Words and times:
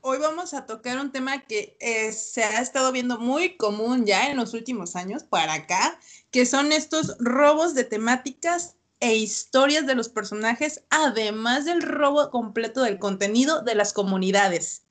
Hoy 0.00 0.18
vamos 0.18 0.54
a 0.54 0.66
tocar 0.66 0.98
un 1.00 1.10
tema 1.10 1.40
que 1.40 1.76
eh, 1.80 2.12
se 2.12 2.44
ha 2.44 2.60
estado 2.60 2.92
viendo 2.92 3.18
muy 3.18 3.56
común 3.56 4.06
ya 4.06 4.30
en 4.30 4.36
los 4.36 4.54
últimos 4.54 4.94
años 4.94 5.24
para 5.24 5.54
acá, 5.54 5.98
que 6.30 6.46
son 6.46 6.70
estos 6.70 7.16
robos 7.18 7.74
de 7.74 7.82
temáticas 7.82 8.76
e 9.00 9.16
historias 9.16 9.86
de 9.86 9.96
los 9.96 10.08
personajes, 10.08 10.84
además 10.90 11.64
del 11.64 11.82
robo 11.82 12.30
completo 12.30 12.82
del 12.82 13.00
contenido 13.00 13.62
de 13.62 13.74
las 13.74 13.92
comunidades. 13.92 14.84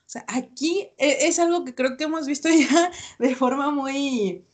O 0.00 0.12
sea, 0.12 0.24
aquí 0.28 0.90
e, 0.98 1.26
es 1.26 1.38
algo 1.38 1.64
que 1.64 1.74
creo 1.74 1.96
que 1.96 2.04
hemos 2.04 2.26
visto 2.26 2.48
ya 2.50 2.90
de 3.18 3.34
forma 3.34 3.70
muy 3.70 4.44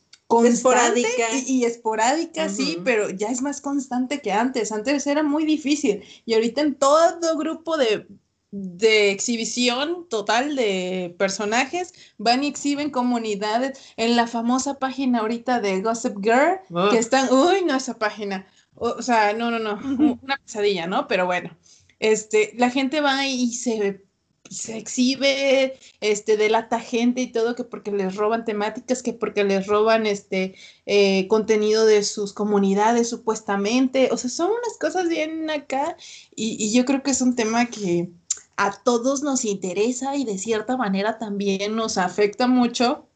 esporádica. 0.45 1.09
y, 1.45 1.63
esporádica, 1.63 2.49
sí, 2.49 2.79
pero 2.83 3.09
ya 3.09 3.29
es 3.29 3.41
más 3.41 3.61
constante 3.61 4.21
que 4.21 4.31
antes. 4.31 4.71
Antes 4.71 5.07
era 5.07 5.23
muy 5.23 5.45
difícil. 5.45 6.03
Y 6.25 6.33
ahorita 6.33 6.61
en 6.61 6.75
todo 6.75 7.37
grupo 7.37 7.77
de, 7.77 8.07
de 8.51 9.11
exhibición 9.11 10.07
total 10.09 10.55
de 10.55 11.15
personajes 11.17 11.93
van 12.17 12.43
y 12.43 12.47
exhiben 12.47 12.89
comunidades. 12.89 13.79
En 13.95 14.15
la 14.15 14.27
famosa 14.27 14.79
página 14.79 15.19
ahorita 15.19 15.59
de 15.59 15.81
Gossip 15.81 16.17
Girl, 16.21 16.59
que 16.91 16.97
están, 16.97 17.31
uy, 17.31 17.63
no, 17.65 17.75
esa 17.75 17.97
página. 17.97 18.47
O 18.75 19.01
sea, 19.01 19.33
no, 19.33 19.49
no, 19.49 19.59
no, 19.59 19.79
una 20.21 20.37
pesadilla, 20.37 20.87
¿no? 20.87 21.07
Pero 21.07 21.25
bueno, 21.25 21.57
este, 21.99 22.53
la 22.57 22.69
gente 22.69 23.01
va 23.01 23.25
y 23.25 23.53
se, 23.53 24.06
se 24.49 24.77
exhibe, 24.77 25.77
este, 26.01 26.37
delata 26.37 26.79
gente 26.79 27.21
y 27.21 27.31
todo, 27.31 27.55
que 27.55 27.63
porque 27.63 27.91
les 27.91 28.15
roban 28.15 28.45
temáticas, 28.45 29.03
que 29.03 29.13
porque 29.13 29.43
les 29.43 29.67
roban 29.67 30.05
este 30.05 30.55
eh, 30.85 31.27
contenido 31.27 31.85
de 31.85 32.03
sus 32.03 32.33
comunidades, 32.33 33.09
supuestamente. 33.09 34.09
O 34.11 34.17
sea, 34.17 34.29
son 34.29 34.51
unas 34.51 34.77
cosas 34.79 35.09
bien 35.09 35.49
acá, 35.49 35.97
y, 36.35 36.57
y 36.63 36.73
yo 36.73 36.85
creo 36.85 37.03
que 37.03 37.11
es 37.11 37.21
un 37.21 37.35
tema 37.35 37.67
que 37.67 38.09
a 38.57 38.71
todos 38.83 39.21
nos 39.21 39.45
interesa 39.45 40.15
y 40.15 40.25
de 40.25 40.37
cierta 40.37 40.77
manera 40.77 41.19
también 41.19 41.75
nos 41.75 41.97
afecta 41.97 42.47
mucho, 42.47 43.07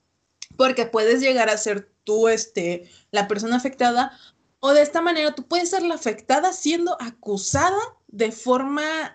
porque 0.56 0.86
puedes 0.86 1.20
llegar 1.20 1.50
a 1.50 1.58
ser 1.58 1.92
tú, 2.04 2.28
este, 2.28 2.90
la 3.12 3.28
persona 3.28 3.56
afectada, 3.56 4.18
o 4.60 4.74
de 4.74 4.84
esta 4.84 5.02
manera 5.02 5.34
tú 5.34 5.48
puedes 5.48 5.72
ser 5.72 5.82
la 5.82 5.96
afectada 5.96 6.54
siendo 6.54 6.96
acusada 7.02 7.80
de 8.12 8.32
forma, 8.32 9.14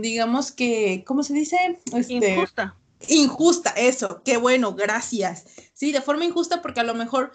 digamos 0.00 0.52
que, 0.52 1.04
¿cómo 1.06 1.22
se 1.22 1.34
dice? 1.34 1.80
Este, 1.92 2.34
injusta. 2.34 2.76
Injusta, 3.08 3.70
eso, 3.70 4.22
qué 4.24 4.36
bueno, 4.36 4.74
gracias. 4.74 5.44
Sí, 5.72 5.92
de 5.92 6.00
forma 6.00 6.24
injusta 6.24 6.62
porque 6.62 6.80
a 6.80 6.84
lo 6.84 6.94
mejor 6.94 7.32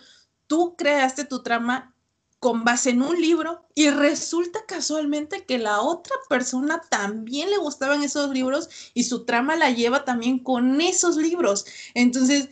tú 0.48 0.76
creaste 0.76 1.26
tu 1.26 1.44
trama 1.44 1.94
con 2.40 2.64
base 2.64 2.92
en 2.92 3.02
un 3.02 3.20
libro 3.20 3.68
y 3.76 3.90
resulta 3.90 4.62
casualmente 4.66 5.44
que 5.44 5.58
la 5.58 5.82
otra 5.82 6.16
persona 6.30 6.82
también 6.90 7.50
le 7.50 7.58
gustaban 7.58 8.02
esos 8.02 8.30
libros 8.30 8.70
y 8.94 9.04
su 9.04 9.26
trama 9.26 9.58
la 9.58 9.72
lleva 9.72 10.06
también 10.06 10.40
con 10.40 10.80
esos 10.80 11.18
libros. 11.18 11.66
Entonces, 11.94 12.50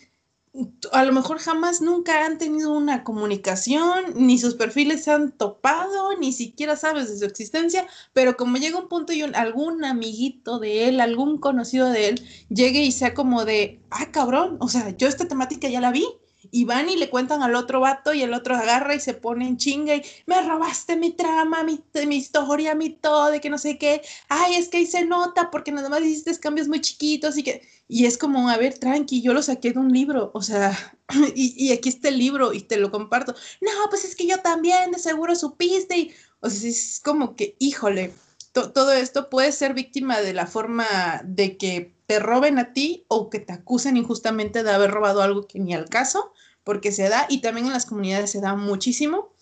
a 0.91 1.03
lo 1.03 1.13
mejor 1.13 1.39
jamás 1.39 1.81
nunca 1.81 2.25
han 2.25 2.37
tenido 2.37 2.71
una 2.71 3.03
comunicación, 3.03 4.05
ni 4.15 4.37
sus 4.39 4.55
perfiles 4.55 5.03
se 5.03 5.11
han 5.11 5.31
topado, 5.31 6.17
ni 6.17 6.31
siquiera 6.33 6.75
sabes 6.75 7.09
de 7.09 7.17
su 7.17 7.25
existencia, 7.25 7.87
pero 8.13 8.37
como 8.37 8.57
llega 8.57 8.79
un 8.79 8.89
punto 8.89 9.13
y 9.13 9.21
algún 9.21 9.85
amiguito 9.85 10.59
de 10.59 10.87
él, 10.87 10.99
algún 10.99 11.37
conocido 11.39 11.89
de 11.89 12.09
él, 12.09 12.27
llegue 12.49 12.81
y 12.81 12.91
sea 12.91 13.13
como 13.13 13.45
de, 13.45 13.81
ah, 13.91 14.11
cabrón, 14.11 14.57
o 14.59 14.67
sea, 14.69 14.95
yo 14.97 15.07
esta 15.07 15.27
temática 15.27 15.67
ya 15.69 15.81
la 15.81 15.91
vi, 15.91 16.05
y 16.51 16.65
van 16.65 16.89
y 16.89 16.95
le 16.95 17.09
cuentan 17.09 17.41
al 17.43 17.55
otro 17.55 17.79
vato 17.79 18.13
y 18.13 18.21
el 18.21 18.33
otro 18.33 18.55
agarra 18.55 18.95
y 18.95 18.99
se 18.99 19.13
pone 19.13 19.47
en 19.47 19.57
chinga 19.57 19.95
y 19.95 20.03
me 20.25 20.41
robaste 20.41 20.95
mi 20.95 21.11
trama, 21.11 21.63
mi, 21.63 21.83
mi 22.05 22.17
historia, 22.17 22.75
mi 22.75 22.89
todo, 22.89 23.31
de 23.31 23.41
que 23.41 23.49
no 23.49 23.57
sé 23.57 23.77
qué, 23.77 24.01
ay, 24.29 24.55
es 24.55 24.69
que 24.69 24.77
ahí 24.77 24.85
se 24.85 25.05
nota 25.05 25.49
porque 25.51 25.71
nada 25.71 25.89
más 25.89 26.01
hiciste 26.01 26.37
cambios 26.39 26.67
muy 26.67 26.81
chiquitos 26.81 27.37
y 27.37 27.43
que, 27.43 27.61
y 27.87 28.05
es 28.05 28.17
como, 28.17 28.49
a 28.49 28.57
ver, 28.57 28.77
tranqui, 28.77 29.21
yo 29.21 29.33
lo 29.33 29.41
saqué 29.41 29.71
de 29.71 29.79
un 29.79 29.91
libro, 29.91 30.31
o 30.33 30.41
sea, 30.41 30.77
y, 31.35 31.53
y 31.65 31.71
aquí 31.71 31.89
está 31.89 32.09
el 32.09 32.17
libro 32.17 32.53
y 32.53 32.61
te 32.61 32.77
lo 32.77 32.91
comparto, 32.91 33.35
no, 33.61 33.71
pues 33.89 34.05
es 34.05 34.15
que 34.15 34.27
yo 34.27 34.39
también 34.39 34.91
de 34.91 34.99
seguro 34.99 35.35
supiste 35.35 35.97
y, 35.97 36.13
o 36.39 36.49
sea, 36.49 36.69
es 36.69 37.01
como 37.03 37.35
que, 37.35 37.55
híjole, 37.59 38.13
todo 38.51 38.91
esto 38.91 39.29
puede 39.29 39.51
ser 39.51 39.73
víctima 39.73 40.19
de 40.21 40.33
la 40.33 40.47
forma 40.47 40.87
de 41.23 41.57
que 41.57 41.96
te 42.07 42.19
roben 42.19 42.57
a 42.57 42.73
ti 42.73 43.05
o 43.09 43.29
que 43.29 43.39
te 43.39 43.53
acusen 43.53 43.97
injustamente 43.97 44.63
de 44.63 44.71
haber 44.71 44.91
robado 44.91 45.21
algo 45.21 45.45
que 45.45 45.59
ni 45.59 45.73
al 45.73 45.89
caso, 45.89 46.31
porque 46.63 46.91
se 46.91 47.09
da 47.09 47.27
y 47.29 47.41
también 47.41 47.67
en 47.67 47.73
las 47.73 47.85
comunidades 47.85 48.31
se 48.31 48.41
da 48.41 48.55
muchísimo. 48.55 49.33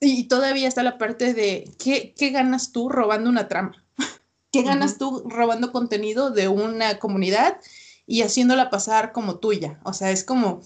Y 0.00 0.24
todavía 0.24 0.66
está 0.66 0.82
la 0.82 0.96
parte 0.96 1.34
de 1.34 1.70
qué, 1.78 2.14
qué 2.16 2.30
ganas 2.30 2.72
tú 2.72 2.88
robando 2.88 3.28
una 3.28 3.48
trama, 3.48 3.84
qué 4.50 4.62
ganas 4.62 4.96
tú 4.96 5.24
robando 5.28 5.72
contenido 5.72 6.30
de 6.30 6.48
una 6.48 6.98
comunidad 6.98 7.58
y 8.06 8.22
haciéndola 8.22 8.70
pasar 8.70 9.12
como 9.12 9.38
tuya. 9.38 9.78
O 9.84 9.92
sea, 9.92 10.10
es 10.10 10.24
como, 10.24 10.62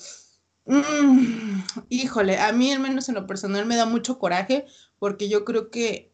mm, 0.66 1.62
híjole, 1.88 2.38
a 2.38 2.52
mí 2.52 2.72
al 2.72 2.78
menos 2.78 3.08
en 3.08 3.16
lo 3.16 3.26
personal 3.26 3.66
me 3.66 3.74
da 3.74 3.86
mucho 3.86 4.20
coraje 4.20 4.66
porque 5.00 5.28
yo 5.28 5.44
creo 5.44 5.68
que 5.68 6.12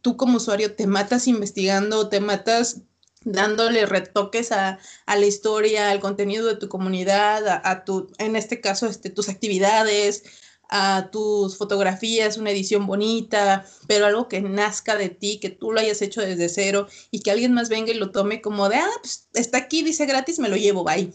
tú 0.00 0.16
como 0.16 0.36
usuario 0.36 0.76
te 0.76 0.86
matas 0.86 1.26
investigando, 1.26 2.08
te 2.08 2.20
matas 2.20 2.82
dándole 3.24 3.86
retoques 3.86 4.52
a, 4.52 4.78
la 5.06 5.26
historia, 5.26 5.90
al 5.90 6.00
contenido 6.00 6.46
de 6.46 6.56
tu 6.56 6.68
comunidad, 6.68 7.60
a, 7.64 7.84
tu, 7.84 8.10
en 8.18 8.36
este 8.36 8.60
caso, 8.60 8.86
este, 8.86 9.10
tus 9.10 9.28
actividades, 9.28 10.24
a 10.68 11.10
tus 11.10 11.58
fotografías, 11.58 12.38
una 12.38 12.50
edición 12.50 12.86
bonita, 12.86 13.66
pero 13.88 14.06
algo 14.06 14.28
que 14.28 14.40
nazca 14.40 14.96
de 14.96 15.08
ti, 15.08 15.38
que 15.40 15.50
tú 15.50 15.72
lo 15.72 15.80
hayas 15.80 16.00
hecho 16.00 16.20
desde 16.20 16.48
cero 16.48 16.86
y 17.10 17.20
que 17.20 17.30
alguien 17.30 17.52
más 17.52 17.68
venga 17.68 17.92
y 17.92 17.96
lo 17.96 18.12
tome 18.12 18.40
como 18.40 18.68
de, 18.68 18.76
ah, 18.76 18.90
pues 19.02 19.28
está 19.34 19.58
aquí, 19.58 19.82
dice 19.82 20.06
gratis, 20.06 20.38
me 20.38 20.48
lo 20.48 20.56
llevo, 20.56 20.84
bye. 20.84 21.12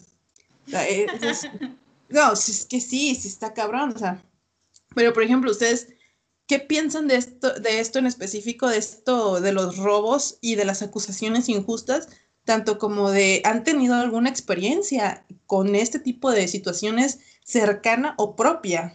Eh, 0.73 1.07
no, 2.09 2.33
es 2.33 2.65
que 2.65 2.81
sí, 2.81 3.15
sí 3.15 3.27
está 3.29 3.53
cabrón, 3.53 3.93
o 3.95 3.97
sea. 3.97 4.21
Pero, 4.93 5.13
por 5.13 5.23
ejemplo, 5.23 5.51
ustedes 5.51 5.87
¿Qué 6.47 6.59
piensan 6.59 7.07
de 7.07 7.15
esto, 7.15 7.53
de 7.59 7.79
esto 7.79 7.97
en 7.97 8.05
específico, 8.05 8.67
de 8.69 8.77
esto 8.77 9.41
de 9.41 9.51
los 9.51 9.77
robos 9.77 10.37
y 10.41 10.55
de 10.55 10.65
las 10.65 10.83
acusaciones 10.83 11.49
injustas, 11.49 12.07
tanto 12.43 12.77
como 12.77 13.09
de 13.09 13.41
han 13.45 13.63
tenido 13.63 13.95
alguna 13.95 14.29
experiencia 14.29 15.25
con 15.47 15.73
este 15.73 15.99
tipo 15.99 16.31
de 16.31 16.47
situaciones 16.47 17.19
cercana 17.43 18.13
o 18.17 18.35
propia? 18.35 18.93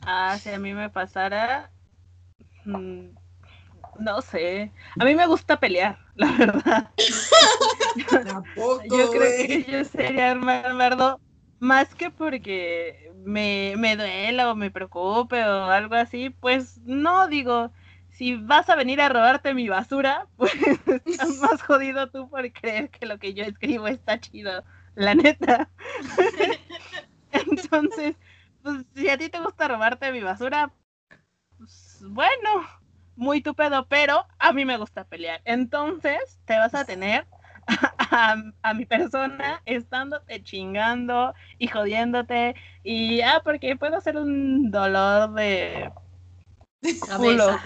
Ah, 0.00 0.38
si 0.42 0.48
a 0.48 0.58
mí 0.58 0.72
me 0.72 0.88
pasara, 0.88 1.70
mm, 2.64 3.08
no 3.98 4.22
sé, 4.22 4.72
a 4.98 5.04
mí 5.04 5.14
me 5.14 5.26
gusta 5.26 5.60
pelear, 5.60 5.98
la 6.14 6.32
verdad. 6.32 6.90
¿Tampoco, 8.24 8.82
yo 8.84 9.10
creo 9.10 9.46
que 9.46 9.66
yo 9.70 9.84
sería 9.84 10.30
Armando 10.30 11.20
más 11.60 11.94
que 11.94 12.10
porque 12.10 13.12
me, 13.24 13.74
me 13.78 13.96
duela 13.96 14.50
o 14.52 14.56
me 14.56 14.70
preocupe 14.72 15.44
o 15.44 15.64
algo 15.66 15.94
así, 15.96 16.30
pues 16.30 16.78
no 16.84 17.28
digo, 17.28 17.72
si 18.10 18.36
vas 18.36 18.68
a 18.70 18.76
venir 18.76 19.00
a 19.00 19.08
robarte 19.10 19.54
mi 19.54 19.68
basura, 19.68 20.28
pues 20.36 20.52
estás 21.06 21.28
más 21.40 21.62
jodido 21.62 22.10
tú 22.10 22.28
por 22.30 22.50
creer 22.52 22.90
que 22.90 23.06
lo 23.06 23.18
que 23.18 23.34
yo 23.34 23.44
escribo 23.44 23.88
está 23.88 24.20
chido, 24.20 24.64
la 24.96 25.14
neta. 25.14 25.70
Entonces, 27.32 28.16
pues 28.62 28.84
si 28.94 29.08
a 29.08 29.18
ti 29.18 29.28
te 29.28 29.40
gusta 29.40 29.68
robarte 29.68 30.12
mi 30.12 30.20
basura, 30.22 30.72
pues 31.58 32.02
bueno, 32.08 32.68
muy 33.16 33.42
tu 33.42 33.54
pedo, 33.54 33.86
pero 33.88 34.26
a 34.38 34.52
mí 34.52 34.64
me 34.64 34.78
gusta 34.78 35.04
pelear. 35.04 35.42
Entonces, 35.44 36.40
te 36.46 36.58
vas 36.58 36.74
a 36.74 36.84
tener 36.84 37.26
a, 38.62 38.74
mi 38.74 38.86
persona 38.86 39.62
estándote 39.64 40.42
chingando 40.42 41.34
y 41.58 41.68
jodiéndote. 41.68 42.54
Y 42.82 43.20
ah 43.20 43.40
porque 43.44 43.76
puedo 43.76 43.96
hacer 43.96 44.16
un 44.16 44.70
dolor 44.70 45.34
de 45.34 45.92
culo 47.16 47.46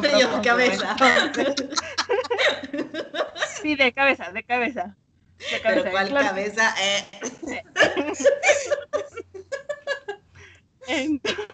de 0.00 0.40
cabeza. 0.42 0.96
sí 3.62 3.76
de 3.76 3.92
cabeza 3.92 4.32
de 4.32 4.42
cabeza. 4.44 4.96
De 5.52 5.60
cabeza 5.60 5.90
¿cuál 5.90 6.14
cabeza 6.14 6.74
eh. 6.82 7.04
entonces 10.88 11.46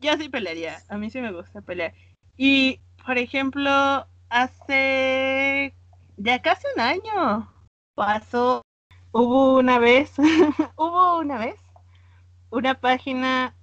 yo 0.00 0.16
sí 0.16 0.28
pelearía 0.28 0.80
a 0.88 0.96
mí 0.96 1.10
sí 1.10 1.20
me 1.20 1.32
gusta 1.32 1.60
pelear. 1.62 1.92
Y 2.36 2.80
por 3.04 3.18
ejemplo 3.18 4.06
hace 4.28 5.74
ya 6.16 6.40
casi 6.42 6.66
un 6.74 6.80
año 6.80 7.52
pasó. 7.94 8.62
Hubo 9.12 9.56
una 9.58 9.78
vez, 9.78 10.12
hubo 10.76 11.18
una 11.18 11.38
vez 11.38 11.56
una 12.50 12.74
página 12.74 13.54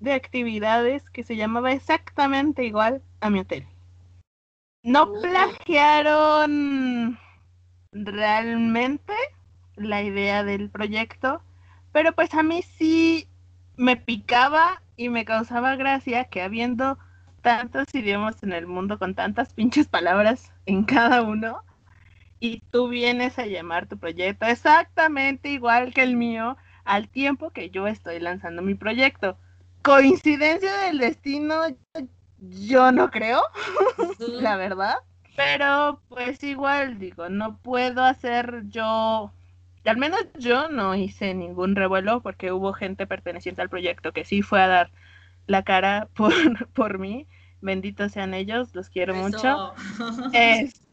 de 0.00 0.12
actividades 0.12 1.08
que 1.10 1.24
se 1.24 1.36
llamaba 1.36 1.72
exactamente 1.72 2.64
igual 2.64 3.02
a 3.20 3.30
mi 3.30 3.40
hotel. 3.40 3.66
No 4.82 5.12
plagiaron 5.20 7.18
realmente 7.92 9.12
la 9.76 10.02
idea 10.02 10.44
del 10.44 10.70
proyecto, 10.70 11.42
pero 11.92 12.12
pues 12.12 12.32
a 12.34 12.42
mí 12.42 12.62
sí 12.62 13.28
me 13.76 13.96
picaba 13.96 14.82
y 14.96 15.08
me 15.08 15.24
causaba 15.24 15.76
gracia 15.76 16.24
que 16.24 16.42
habiendo 16.42 16.98
tantos 17.42 17.86
idiomas 17.94 18.42
en 18.42 18.52
el 18.52 18.66
mundo 18.66 18.98
con 18.98 19.14
tantas 19.14 19.54
pinches 19.54 19.88
palabras 19.88 20.52
en 20.66 20.84
cada 20.84 21.22
uno 21.22 21.62
y 22.40 22.60
tú 22.70 22.88
vienes 22.88 23.38
a 23.38 23.46
llamar 23.46 23.86
tu 23.86 23.98
proyecto 23.98 24.46
exactamente 24.46 25.48
igual 25.50 25.92
que 25.92 26.02
el 26.02 26.16
mío 26.16 26.56
al 26.84 27.08
tiempo 27.08 27.50
que 27.50 27.70
yo 27.70 27.86
estoy 27.86 28.18
lanzando 28.18 28.62
mi 28.62 28.74
proyecto. 28.74 29.36
Coincidencia 29.82 30.74
del 30.78 30.98
destino, 30.98 31.54
yo 32.40 32.92
no 32.92 33.10
creo, 33.10 33.42
la 34.18 34.56
verdad. 34.56 34.96
Pero 35.36 36.00
pues 36.08 36.42
igual 36.42 36.98
digo, 36.98 37.28
no 37.28 37.58
puedo 37.58 38.02
hacer 38.02 38.64
yo, 38.68 39.32
al 39.84 39.96
menos 39.98 40.20
yo 40.38 40.68
no 40.68 40.94
hice 40.94 41.34
ningún 41.34 41.76
revuelo 41.76 42.22
porque 42.22 42.52
hubo 42.52 42.72
gente 42.72 43.06
perteneciente 43.06 43.62
al 43.62 43.68
proyecto 43.68 44.12
que 44.12 44.24
sí 44.24 44.42
fue 44.42 44.62
a 44.62 44.68
dar 44.68 44.90
la 45.46 45.62
cara 45.62 46.08
por, 46.14 46.32
por 46.72 46.98
mí. 46.98 47.26
Benditos 47.60 48.12
sean 48.12 48.34
ellos, 48.34 48.74
los 48.74 48.88
quiero 48.88 49.14
mucho. 49.14 49.74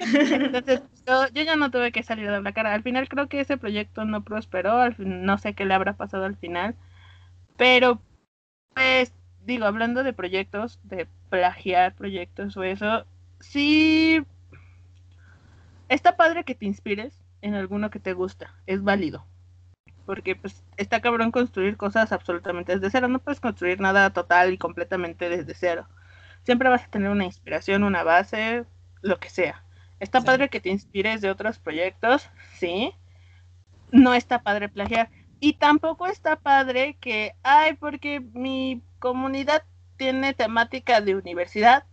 Entonces, 0.00 0.82
yo, 1.06 1.26
ya 1.28 1.56
no 1.56 1.70
tuve 1.70 1.92
que 1.92 2.02
salir 2.02 2.30
dar 2.30 2.42
la 2.42 2.52
cara. 2.52 2.72
Al 2.72 2.82
final 2.82 3.08
creo 3.08 3.28
que 3.28 3.40
ese 3.40 3.56
proyecto 3.56 4.04
no 4.04 4.24
prosperó, 4.24 4.78
al 4.80 4.94
no 4.98 5.38
sé 5.38 5.54
qué 5.54 5.64
le 5.64 5.74
habrá 5.74 5.94
pasado 5.94 6.24
al 6.24 6.36
final. 6.36 6.74
Pero, 7.56 8.00
pues, 8.74 9.12
digo, 9.44 9.66
hablando 9.66 10.02
de 10.04 10.12
proyectos, 10.12 10.80
de 10.84 11.08
plagiar 11.30 11.94
proyectos 11.94 12.56
o 12.56 12.62
eso, 12.62 13.06
sí 13.40 14.24
está 15.88 16.16
padre 16.16 16.44
que 16.44 16.54
te 16.54 16.66
inspires 16.66 17.14
en 17.42 17.54
alguno 17.54 17.90
que 17.90 18.00
te 18.00 18.14
gusta, 18.14 18.54
es 18.66 18.82
válido. 18.82 19.26
Porque 20.06 20.36
pues 20.36 20.62
está 20.76 21.00
cabrón 21.00 21.30
construir 21.30 21.76
cosas 21.76 22.12
absolutamente 22.12 22.74
desde 22.74 22.90
cero, 22.90 23.08
no 23.08 23.20
puedes 23.20 23.40
construir 23.40 23.80
nada 23.80 24.10
total 24.10 24.52
y 24.52 24.58
completamente 24.58 25.28
desde 25.28 25.54
cero. 25.54 25.86
Siempre 26.44 26.68
vas 26.68 26.84
a 26.84 26.90
tener 26.90 27.10
una 27.10 27.24
inspiración, 27.24 27.82
una 27.82 28.02
base, 28.02 28.64
lo 29.02 29.18
que 29.18 29.30
sea. 29.30 29.64
Está 30.00 30.22
padre 30.22 30.48
que 30.48 30.60
te 30.60 30.70
inspires 30.70 31.20
de 31.20 31.30
otros 31.30 31.58
proyectos, 31.58 32.28
sí. 32.54 32.92
No 33.90 34.14
está 34.14 34.42
padre 34.42 34.68
plagiar. 34.68 35.10
Y 35.40 35.54
tampoco 35.54 36.06
está 36.06 36.36
padre 36.36 36.96
que, 37.00 37.34
ay, 37.42 37.74
porque 37.74 38.20
mi 38.20 38.82
comunidad 38.98 39.62
tiene 39.96 40.34
temática 40.34 41.00
de 41.00 41.14
universidad 41.14 41.84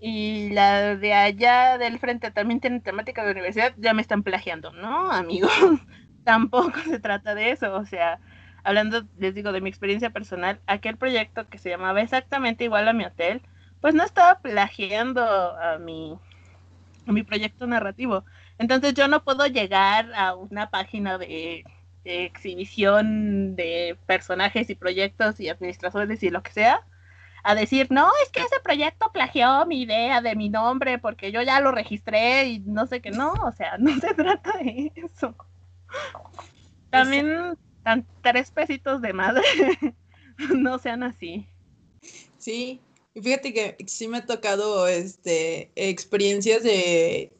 y 0.00 0.50
la 0.50 0.96
de 0.96 1.12
allá 1.12 1.78
del 1.78 1.98
frente 1.98 2.30
también 2.30 2.60
tiene 2.60 2.80
temática 2.80 3.24
de 3.24 3.32
universidad, 3.32 3.74
ya 3.78 3.94
me 3.94 4.02
están 4.02 4.22
plagiando, 4.22 4.72
¿no, 4.72 5.10
amigos? 5.10 5.52
tampoco 6.24 6.78
se 6.80 7.00
trata 7.00 7.34
de 7.34 7.50
eso, 7.50 7.74
o 7.74 7.86
sea, 7.86 8.20
hablando, 8.62 9.04
les 9.18 9.34
digo, 9.34 9.52
de 9.52 9.60
mi 9.60 9.70
experiencia 9.70 10.10
personal, 10.10 10.60
aquel 10.66 10.96
proyecto 10.96 11.48
que 11.48 11.58
se 11.58 11.70
llamaba 11.70 12.02
exactamente 12.02 12.64
igual 12.64 12.86
a 12.86 12.92
mi 12.92 13.04
hotel, 13.04 13.42
pues 13.80 13.94
no 13.94 14.04
estaba 14.04 14.40
plagiando 14.40 15.22
a 15.22 15.78
mi, 15.78 16.18
a 17.06 17.12
mi 17.12 17.22
proyecto 17.22 17.66
narrativo. 17.66 18.24
Entonces 18.58 18.94
yo 18.94 19.08
no 19.08 19.22
puedo 19.24 19.46
llegar 19.46 20.12
a 20.14 20.34
una 20.34 20.70
página 20.70 21.18
de 21.18 21.64
exhibición 22.04 23.54
de 23.54 23.98
personajes 24.06 24.70
y 24.70 24.74
proyectos 24.74 25.40
y 25.40 25.48
administradores 25.48 26.22
y 26.22 26.30
lo 26.30 26.42
que 26.42 26.52
sea, 26.52 26.84
a 27.44 27.54
decir, 27.54 27.86
no, 27.90 28.10
es 28.22 28.30
que 28.30 28.40
ese 28.40 28.60
proyecto 28.62 29.10
plagió 29.12 29.64
mi 29.66 29.82
idea 29.82 30.20
de 30.20 30.36
mi 30.36 30.48
nombre 30.48 30.98
porque 30.98 31.32
yo 31.32 31.42
ya 31.42 31.60
lo 31.60 31.72
registré 31.72 32.46
y 32.46 32.58
no 32.60 32.86
sé 32.86 33.00
qué, 33.00 33.10
no, 33.10 33.32
o 33.32 33.52
sea, 33.52 33.78
no 33.78 33.98
se 34.00 34.14
trata 34.14 34.58
de 34.58 34.92
eso. 34.96 35.34
También 36.90 37.56
tan, 37.82 38.06
tres 38.22 38.50
pesitos 38.50 39.00
de 39.00 39.12
madre, 39.12 39.42
no 40.54 40.78
sean 40.78 41.02
así. 41.02 41.46
Sí, 42.38 42.80
fíjate 43.22 43.52
que 43.52 43.76
sí 43.86 44.08
me 44.08 44.18
ha 44.18 44.26
tocado 44.26 44.88
este, 44.88 45.70
experiencias 45.74 46.62
de 46.62 47.32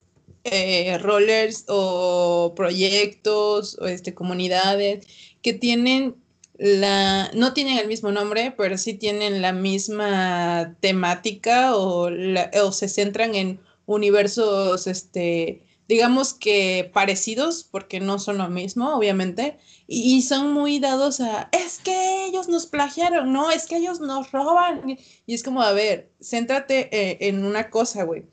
eh, 0.45 0.99
rollers 0.99 1.65
o 1.69 2.53
proyectos 2.57 3.79
o 3.81 3.87
este, 3.87 4.15
comunidades 4.15 5.07
que 5.43 5.53
tienen 5.53 6.17
la, 6.59 7.31
no 7.35 7.53
tienen 7.53 7.79
el 7.79 7.87
mismo 7.87 8.11
nombre, 8.11 8.53
pero 8.57 8.77
sí 8.79 8.95
tienen 8.95 9.43
la 9.43 9.53
misma 9.53 10.77
temática 10.81 11.77
o, 11.77 12.11
o 12.11 12.73
se 12.73 12.89
centran 12.89 13.35
en 13.35 13.61
universos, 13.87 14.87
este, 14.87 15.63
digamos 15.89 16.35
que 16.35 16.91
parecidos, 16.93 17.65
porque 17.65 17.99
no 17.99 18.19
son 18.19 18.39
lo 18.39 18.49
mismo, 18.49 18.95
obviamente, 18.95 19.59
y, 19.87 20.23
son 20.23 20.53
muy 20.53 20.79
dados 20.79 21.21
a, 21.21 21.49
es 21.53 21.79
que 21.79 22.27
ellos 22.27 22.49
nos 22.49 22.67
plagiaron, 22.67 23.33
no, 23.33 23.51
es 23.51 23.67
que 23.67 23.79
ellos 23.79 24.01
nos 24.01 24.31
roban. 24.31 24.99
Y 25.27 25.35
es 25.35 25.43
como, 25.43 25.63
a 25.63 25.73
ver, 25.73 26.11
céntrate 26.21 26.89
eh, 26.93 27.29
en 27.29 27.45
una 27.45 27.71
cosa, 27.71 28.05
güey 28.05 28.25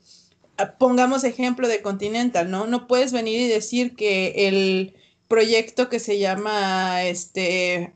pongamos 0.78 1.24
ejemplo 1.24 1.68
de 1.68 1.82
Continental, 1.82 2.50
¿no? 2.50 2.66
No 2.66 2.86
puedes 2.86 3.12
venir 3.12 3.40
y 3.40 3.48
decir 3.48 3.94
que 3.94 4.48
el 4.48 4.94
proyecto 5.28 5.88
que 5.88 5.98
se 5.98 6.18
llama 6.18 7.04
este 7.04 7.92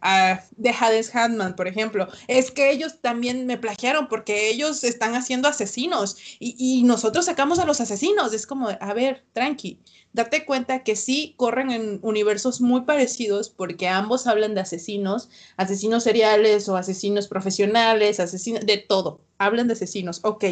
de 0.56 0.70
Hades 0.70 1.14
Handman, 1.14 1.56
por 1.56 1.68
ejemplo, 1.68 2.08
es 2.28 2.50
que 2.50 2.70
ellos 2.70 3.00
también 3.00 3.46
me 3.46 3.58
plagiaron 3.58 4.08
porque 4.08 4.48
ellos 4.48 4.84
están 4.84 5.14
haciendo 5.14 5.48
asesinos 5.48 6.16
y, 6.38 6.56
y, 6.58 6.82
nosotros 6.82 7.26
sacamos 7.26 7.58
a 7.58 7.64
los 7.64 7.80
asesinos. 7.80 8.32
Es 8.32 8.46
como, 8.46 8.68
a 8.68 8.94
ver, 8.94 9.24
tranqui, 9.32 9.80
date 10.12 10.44
cuenta 10.44 10.82
que 10.82 10.96
sí 10.96 11.34
corren 11.36 11.70
en 11.70 12.00
universos 12.02 12.60
muy 12.60 12.82
parecidos 12.82 13.50
porque 13.50 13.88
ambos 13.88 14.26
hablan 14.26 14.54
de 14.54 14.62
asesinos, 14.62 15.28
asesinos 15.56 16.04
seriales 16.04 16.68
o 16.68 16.76
asesinos 16.76 17.28
profesionales, 17.28 18.20
asesinos, 18.20 18.66
de 18.66 18.78
todo, 18.78 19.20
hablan 19.38 19.68
de 19.68 19.74
asesinos, 19.74 20.20
ok 20.24 20.44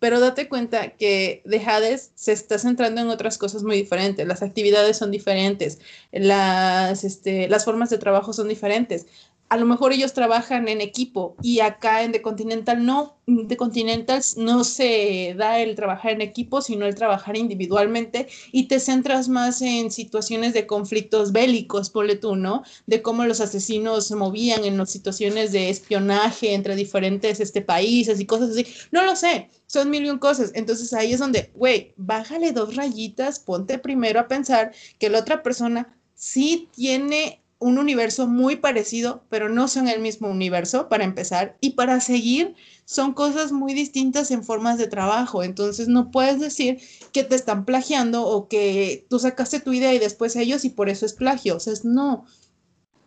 pero 0.00 0.18
date 0.18 0.48
cuenta 0.48 0.96
que 0.96 1.42
de 1.44 1.60
Hades 1.60 2.10
se 2.16 2.32
está 2.32 2.58
centrando 2.58 3.02
en 3.02 3.08
otras 3.10 3.38
cosas 3.38 3.62
muy 3.62 3.76
diferentes, 3.76 4.26
las 4.26 4.42
actividades 4.42 4.96
son 4.96 5.12
diferentes, 5.12 5.78
las, 6.10 7.04
este, 7.04 7.48
las 7.48 7.64
formas 7.64 7.90
de 7.90 7.98
trabajo 7.98 8.32
son 8.32 8.48
diferentes 8.48 9.06
a 9.50 9.56
lo 9.56 9.66
mejor 9.66 9.92
ellos 9.92 10.12
trabajan 10.12 10.68
en 10.68 10.80
equipo 10.80 11.34
y 11.42 11.58
acá 11.58 12.04
en 12.04 12.12
The 12.12 12.22
Continental 12.22 12.86
no, 12.86 13.16
The 13.48 13.56
Continental 13.56 14.22
no 14.36 14.62
se 14.62 15.34
da 15.36 15.58
el 15.58 15.74
trabajar 15.74 16.12
en 16.12 16.20
equipo, 16.20 16.62
sino 16.62 16.86
el 16.86 16.94
trabajar 16.94 17.36
individualmente 17.36 18.28
y 18.52 18.68
te 18.68 18.78
centras 18.78 19.28
más 19.28 19.60
en 19.60 19.90
situaciones 19.90 20.54
de 20.54 20.68
conflictos 20.68 21.32
bélicos, 21.32 21.90
ponle 21.90 22.14
tú, 22.14 22.36
¿no? 22.36 22.62
De 22.86 23.02
cómo 23.02 23.24
los 23.24 23.40
asesinos 23.40 24.06
se 24.06 24.14
movían 24.14 24.64
en 24.64 24.78
las 24.78 24.90
situaciones 24.90 25.50
de 25.50 25.68
espionaje 25.68 26.54
entre 26.54 26.76
diferentes 26.76 27.40
este, 27.40 27.60
países 27.60 28.20
y 28.20 28.26
cosas 28.26 28.50
así. 28.50 28.64
No 28.92 29.04
lo 29.04 29.16
sé, 29.16 29.50
son 29.66 29.90
mil 29.90 30.06
y 30.06 30.10
un 30.10 30.18
cosas. 30.18 30.52
Entonces 30.54 30.92
ahí 30.92 31.12
es 31.12 31.18
donde, 31.18 31.50
güey, 31.56 31.92
bájale 31.96 32.52
dos 32.52 32.76
rayitas, 32.76 33.40
ponte 33.40 33.80
primero 33.80 34.20
a 34.20 34.28
pensar 34.28 34.70
que 35.00 35.10
la 35.10 35.18
otra 35.18 35.42
persona 35.42 35.92
sí 36.14 36.68
tiene 36.72 37.39
un 37.60 37.78
universo 37.78 38.26
muy 38.26 38.56
parecido, 38.56 39.22
pero 39.28 39.50
no 39.50 39.68
son 39.68 39.86
el 39.86 40.00
mismo 40.00 40.28
universo 40.28 40.88
para 40.88 41.04
empezar. 41.04 41.58
Y 41.60 41.70
para 41.70 42.00
seguir, 42.00 42.54
son 42.86 43.12
cosas 43.12 43.52
muy 43.52 43.74
distintas 43.74 44.30
en 44.30 44.42
formas 44.42 44.78
de 44.78 44.88
trabajo. 44.88 45.44
Entonces 45.44 45.86
no 45.86 46.10
puedes 46.10 46.40
decir 46.40 46.80
que 47.12 47.22
te 47.22 47.36
están 47.36 47.66
plagiando 47.66 48.26
o 48.26 48.48
que 48.48 49.06
tú 49.10 49.18
sacaste 49.18 49.60
tu 49.60 49.74
idea 49.74 49.94
y 49.94 49.98
después 49.98 50.36
ellos 50.36 50.64
y 50.64 50.70
por 50.70 50.88
eso 50.88 51.04
es 51.04 51.12
plagio. 51.12 51.56
O 51.56 51.60
sea, 51.60 51.74
no. 51.84 52.24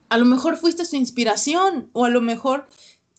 A 0.08 0.18
lo 0.20 0.26
mejor 0.26 0.58
fuiste 0.58 0.86
su 0.86 0.98
inspiración 0.98 1.90
o 1.92 2.06
a 2.06 2.10
lo 2.10 2.22
mejor 2.22 2.68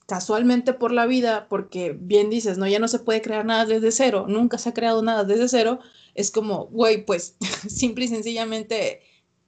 casualmente 0.06 0.72
por 0.72 0.92
la 0.92 1.06
vida, 1.06 1.48
porque 1.48 1.96
bien 1.98 2.30
dices, 2.30 2.58
no, 2.58 2.68
ya 2.68 2.78
no 2.78 2.88
se 2.88 3.00
puede 3.00 3.22
crear 3.22 3.44
nada 3.44 3.66
desde 3.66 3.90
cero, 3.90 4.26
nunca 4.28 4.58
se 4.58 4.68
ha 4.68 4.74
creado 4.74 5.02
nada 5.02 5.24
desde 5.24 5.48
cero, 5.48 5.80
es 6.14 6.30
como, 6.30 6.66
güey, 6.66 7.04
pues 7.04 7.36
simple 7.68 8.04
y 8.04 8.08
sencillamente 8.08 9.00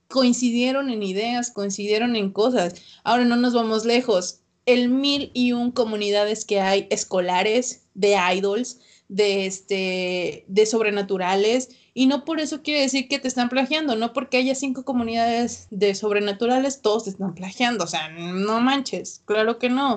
coincidieron 0.09 0.91
en 0.91 1.03
ideas, 1.03 1.51
coincidieron 1.51 2.17
en 2.17 2.31
cosas. 2.31 2.75
Ahora 3.05 3.25
no 3.25 3.37
nos 3.37 3.55
vamos 3.55 3.85
lejos. 3.85 4.41
El 4.65 4.89
mil 4.89 5.31
y 5.35 5.53
un 5.53 5.71
comunidades 5.71 6.45
que 6.45 6.61
hay 6.61 6.87
escolares, 6.91 7.87
de 7.95 8.17
idols, 8.35 8.79
de, 9.09 9.47
este, 9.47 10.45
de 10.49 10.67
sobrenaturales, 10.67 11.71
y 11.95 12.07
no 12.07 12.25
por 12.25 12.41
eso 12.41 12.63
quiere 12.63 12.83
decir 12.83 13.09
que 13.09 13.19
te 13.19 13.27
están 13.27 13.49
plagiando, 13.49 13.97
no 13.97 14.13
porque 14.13 14.37
haya 14.37 14.55
cinco 14.55 14.85
comunidades 14.85 15.67
de 15.71 15.95
sobrenaturales, 15.95 16.83
todos 16.83 17.05
te 17.05 17.11
están 17.11 17.35
plagiando, 17.35 17.85
o 17.85 17.87
sea, 17.87 18.11
no 18.11 18.61
manches, 18.61 19.23
claro 19.25 19.59
que 19.59 19.71
no. 19.71 19.95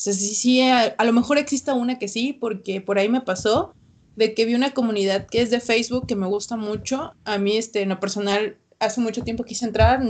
O 0.00 0.02
sea, 0.02 0.12
sí, 0.12 0.34
sí, 0.34 0.62
a, 0.62 0.94
lo 1.04 1.12
mejor 1.12 1.38
exista 1.38 1.74
una 1.74 1.98
que 1.98 2.06
sí, 2.06 2.32
porque 2.32 2.80
por 2.80 2.98
ahí 2.98 3.08
me 3.08 3.20
pasó 3.20 3.74
de 4.14 4.32
que 4.32 4.44
vi 4.44 4.54
una 4.54 4.70
comunidad 4.70 5.26
que 5.26 5.42
es 5.42 5.50
de 5.50 5.60
Facebook 5.60 6.06
que 6.06 6.16
me 6.16 6.26
gusta 6.26 6.56
mucho. 6.56 7.14
A 7.24 7.38
mí, 7.38 7.56
este, 7.56 7.82
en 7.82 7.88
lo 7.88 7.98
personal, 8.00 8.56
hace 8.80 9.00
mucho 9.00 9.22
tiempo 9.22 9.44
quise 9.44 9.66
entrar, 9.66 10.02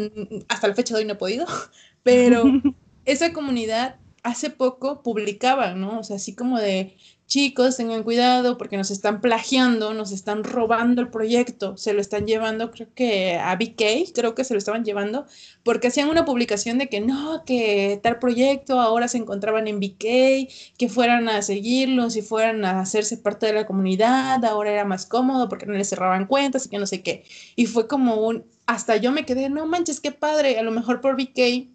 hasta 0.49 0.69
la 0.69 0.75
fecha 0.75 0.95
de 0.95 1.01
hoy 1.01 1.07
no 1.07 1.15
he 1.15 1.17
podido, 1.17 1.47
pero 2.03 2.45
esa 3.05 3.33
comunidad 3.33 3.97
hace 4.23 4.51
poco 4.51 5.03
publicaba, 5.03 5.75
¿no? 5.75 6.01
O 6.01 6.05
sea, 6.05 6.17
así 6.17 6.35
como 6.35 6.59
de 6.59 6.97
chicos, 7.31 7.77
tengan 7.77 8.03
cuidado 8.03 8.59
porque 8.59 8.77
nos 8.77 8.91
están 8.91 9.21
plagiando, 9.21 9.95
nos 9.95 10.11
están 10.11 10.43
robando 10.43 11.01
el 11.01 11.11
proyecto, 11.11 11.77
se 11.77 11.93
lo 11.93 12.01
están 12.01 12.27
llevando, 12.27 12.73
creo 12.73 12.89
que 12.93 13.39
a 13.39 13.55
BK, 13.55 14.13
creo 14.13 14.35
que 14.35 14.43
se 14.43 14.53
lo 14.53 14.59
estaban 14.59 14.85
llevando, 14.85 15.27
porque 15.63 15.89
hacían 15.89 16.09
una 16.09 16.25
publicación 16.25 16.79
de 16.79 16.89
que 16.89 17.01
no, 17.01 17.45
que 17.47 18.01
tal 18.03 18.19
proyecto 18.19 18.81
ahora 18.81 19.07
se 19.07 19.19
encontraban 19.19 19.69
en 19.69 19.79
BK, 19.79 20.51
que 20.77 20.89
fueran 20.89 21.29
a 21.29 21.41
seguirlos 21.43 22.17
y 22.17 22.23
fueran 22.23 22.65
a 22.65 22.81
hacerse 22.81 23.17
parte 23.17 23.47
de 23.47 23.53
la 23.53 23.67
comunidad, 23.67 24.45
ahora 24.45 24.73
era 24.73 24.85
más 24.85 25.07
cómodo 25.07 25.49
porque 25.49 25.67
no 25.67 25.75
les 25.75 25.89
cerraban 25.89 26.27
cuentas 26.27 26.67
y 26.67 26.69
que 26.69 26.79
no 26.79 26.87
sé 26.87 27.01
qué. 27.03 27.23
Y 27.55 27.67
fue 27.67 27.87
como 27.87 28.17
un, 28.27 28.45
hasta 28.67 28.97
yo 28.97 29.13
me 29.13 29.25
quedé, 29.25 29.49
no 29.51 29.67
manches, 29.67 30.01
qué 30.01 30.11
padre, 30.11 30.59
a 30.59 30.65
lo 30.65 30.73
mejor 30.73 31.01
por 31.01 31.15
BK 31.17 31.69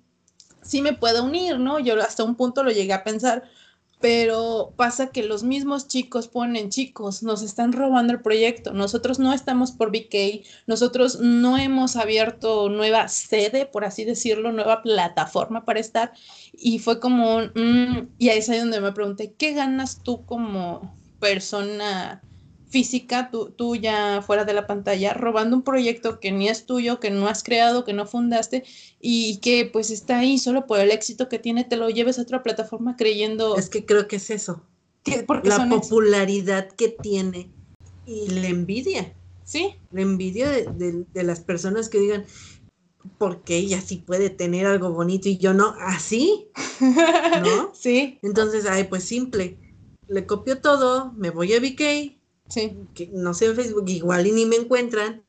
sí 0.62 0.82
me 0.82 0.92
puedo 0.92 1.24
unir, 1.24 1.60
¿no? 1.60 1.80
Yo 1.80 1.98
hasta 2.02 2.26
un 2.26 2.36
punto 2.36 2.62
lo 2.62 2.72
llegué 2.72 2.92
a 2.92 3.06
pensar 3.06 3.44
pero 4.06 4.76
pasa 4.78 5.08
que 5.08 5.24
los 5.24 5.42
mismos 5.42 5.88
chicos 5.88 6.28
ponen, 6.28 6.70
chicos, 6.70 7.24
nos 7.24 7.42
están 7.42 7.74
robando 7.74 8.14
el 8.14 8.22
proyecto, 8.22 8.72
nosotros 8.72 9.18
no 9.18 9.34
estamos 9.34 9.72
por 9.72 9.90
BK, 9.90 10.46
nosotros 10.68 11.22
no 11.22 11.58
hemos 11.58 11.96
abierto 11.96 12.70
nueva 12.70 13.08
sede, 13.08 13.66
por 13.66 13.84
así 13.84 14.06
decirlo, 14.06 14.52
nueva 14.52 14.84
plataforma 14.84 15.66
para 15.66 15.80
estar, 15.80 16.14
y 16.54 16.78
fue 16.78 17.00
como, 17.00 17.40
mm", 17.56 18.10
y 18.20 18.30
ahí 18.30 18.38
es 18.38 18.50
ahí 18.52 18.60
donde 18.60 18.80
me 18.80 18.92
pregunté, 18.92 19.34
¿qué 19.34 19.54
ganas 19.54 20.04
tú 20.04 20.24
como 20.28 20.96
persona? 21.20 22.22
Física, 22.68 23.30
tú, 23.32 23.76
ya 23.76 24.22
fuera 24.22 24.46
de 24.46 24.54
la 24.54 24.68
pantalla, 24.68 25.14
robando 25.14 25.56
un 25.56 25.62
proyecto 25.62 26.20
que 26.20 26.32
ni 26.32 26.50
es 26.50 26.66
tuyo, 26.66 27.00
que 27.00 27.12
no 27.12 27.28
has 27.28 27.44
creado, 27.44 27.86
que 27.86 27.94
no 27.94 28.06
fundaste 28.06 28.64
y 29.00 29.38
que 29.38 29.70
pues 29.72 29.92
está 29.92 30.20
ahí 30.20 30.38
solo 30.38 30.66
por 30.66 30.80
el 30.80 30.92
éxito 30.92 31.30
que 31.30 31.40
tiene, 31.40 31.64
te 31.64 31.78
lo 31.78 31.90
lleves 31.90 32.20
a 32.20 32.24
otra 32.24 32.44
plataforma 32.44 32.96
creyendo... 32.96 33.56
Es 33.56 33.70
que 33.70 33.86
creo 33.86 34.08
que 34.08 34.18
es 34.18 34.30
eso. 34.30 34.64
la 35.44 35.70
popularidad 35.70 36.70
que 36.70 36.90
tiene 36.90 37.50
y 38.06 38.28
la 38.30 38.48
envidia. 38.48 39.14
Sí. 39.44 39.76
La 39.92 40.02
envidia 40.02 40.50
de, 40.50 41.06
las 41.24 41.40
personas 41.40 41.90
que 41.90 42.00
digan, 42.00 42.26
porque 43.18 43.58
ella 43.58 43.80
sí 43.80 43.98
puede 43.98 44.30
tener 44.30 44.66
algo 44.66 44.92
bonito 44.92 45.30
y 45.30 45.38
yo 45.38 45.54
no, 45.54 45.76
así, 45.80 46.48
¿no? 46.82 47.72
sí. 47.74 48.20
Entonces, 48.24 48.66
ay, 48.66 48.86
pues 48.86 49.04
simple, 49.04 49.58
le 50.08 50.26
copio 50.26 50.62
todo, 50.62 51.14
me 51.14 51.30
voy 51.30 51.54
a 51.54 51.60
VK, 51.60 52.18
Sí. 52.50 52.78
Que 52.94 53.08
no 53.08 53.34
sé 53.34 53.46
en 53.46 53.56
Facebook, 53.56 53.90
igual 53.90 54.28
y 54.28 54.32
ni 54.32 54.46
me 54.46 54.56
encuentran, 54.56 55.24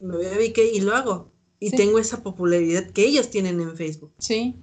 me 0.00 0.16
voy 0.16 0.26
a 0.26 0.36
ver 0.36 0.52
y 0.56 0.80
lo 0.80 0.94
hago. 0.94 1.32
Y 1.60 1.70
tengo 1.70 1.98
esa 1.98 2.22
popularidad 2.22 2.88
que 2.90 3.04
ellos 3.04 3.30
tienen 3.30 3.60
en 3.60 3.76
Facebook. 3.76 4.12
Sí. 4.18 4.54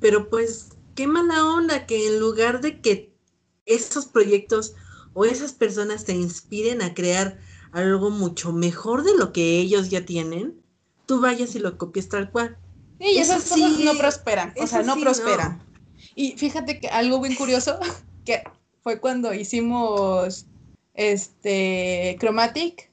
Pero 0.00 0.28
pues, 0.28 0.70
qué 0.96 1.06
mala 1.06 1.46
onda 1.46 1.86
que 1.86 2.08
en 2.08 2.18
lugar 2.18 2.60
de 2.60 2.80
que 2.80 3.14
esos 3.66 4.06
proyectos 4.06 4.74
o 5.14 5.24
esas 5.24 5.52
personas 5.52 6.04
te 6.04 6.12
inspiren 6.12 6.82
a 6.82 6.94
crear 6.94 7.38
algo 7.72 8.10
mucho 8.10 8.52
mejor 8.52 9.04
de 9.04 9.16
lo 9.16 9.32
que 9.32 9.58
ellos 9.58 9.90
ya 9.90 10.04
tienen, 10.04 10.60
tú 11.06 11.20
vayas 11.20 11.54
y 11.54 11.60
lo 11.60 11.78
copies 11.78 12.08
tal 12.08 12.30
cual. 12.30 12.56
Sí, 12.98 13.06
y 13.14 13.18
esas 13.18 13.48
cosas 13.48 13.78
no 13.78 13.94
prosperan, 13.94 14.54
o 14.60 14.66
sea, 14.66 14.82
no 14.82 14.96
prosperan. 14.96 15.62
Y 16.14 16.32
fíjate 16.32 16.80
que 16.80 16.88
algo 16.88 17.20
bien 17.20 17.36
curioso, 17.36 17.78
que 18.24 18.42
fue 18.82 19.00
cuando 19.00 19.32
hicimos 19.32 20.46
este, 21.00 22.16
Chromatic. 22.20 22.90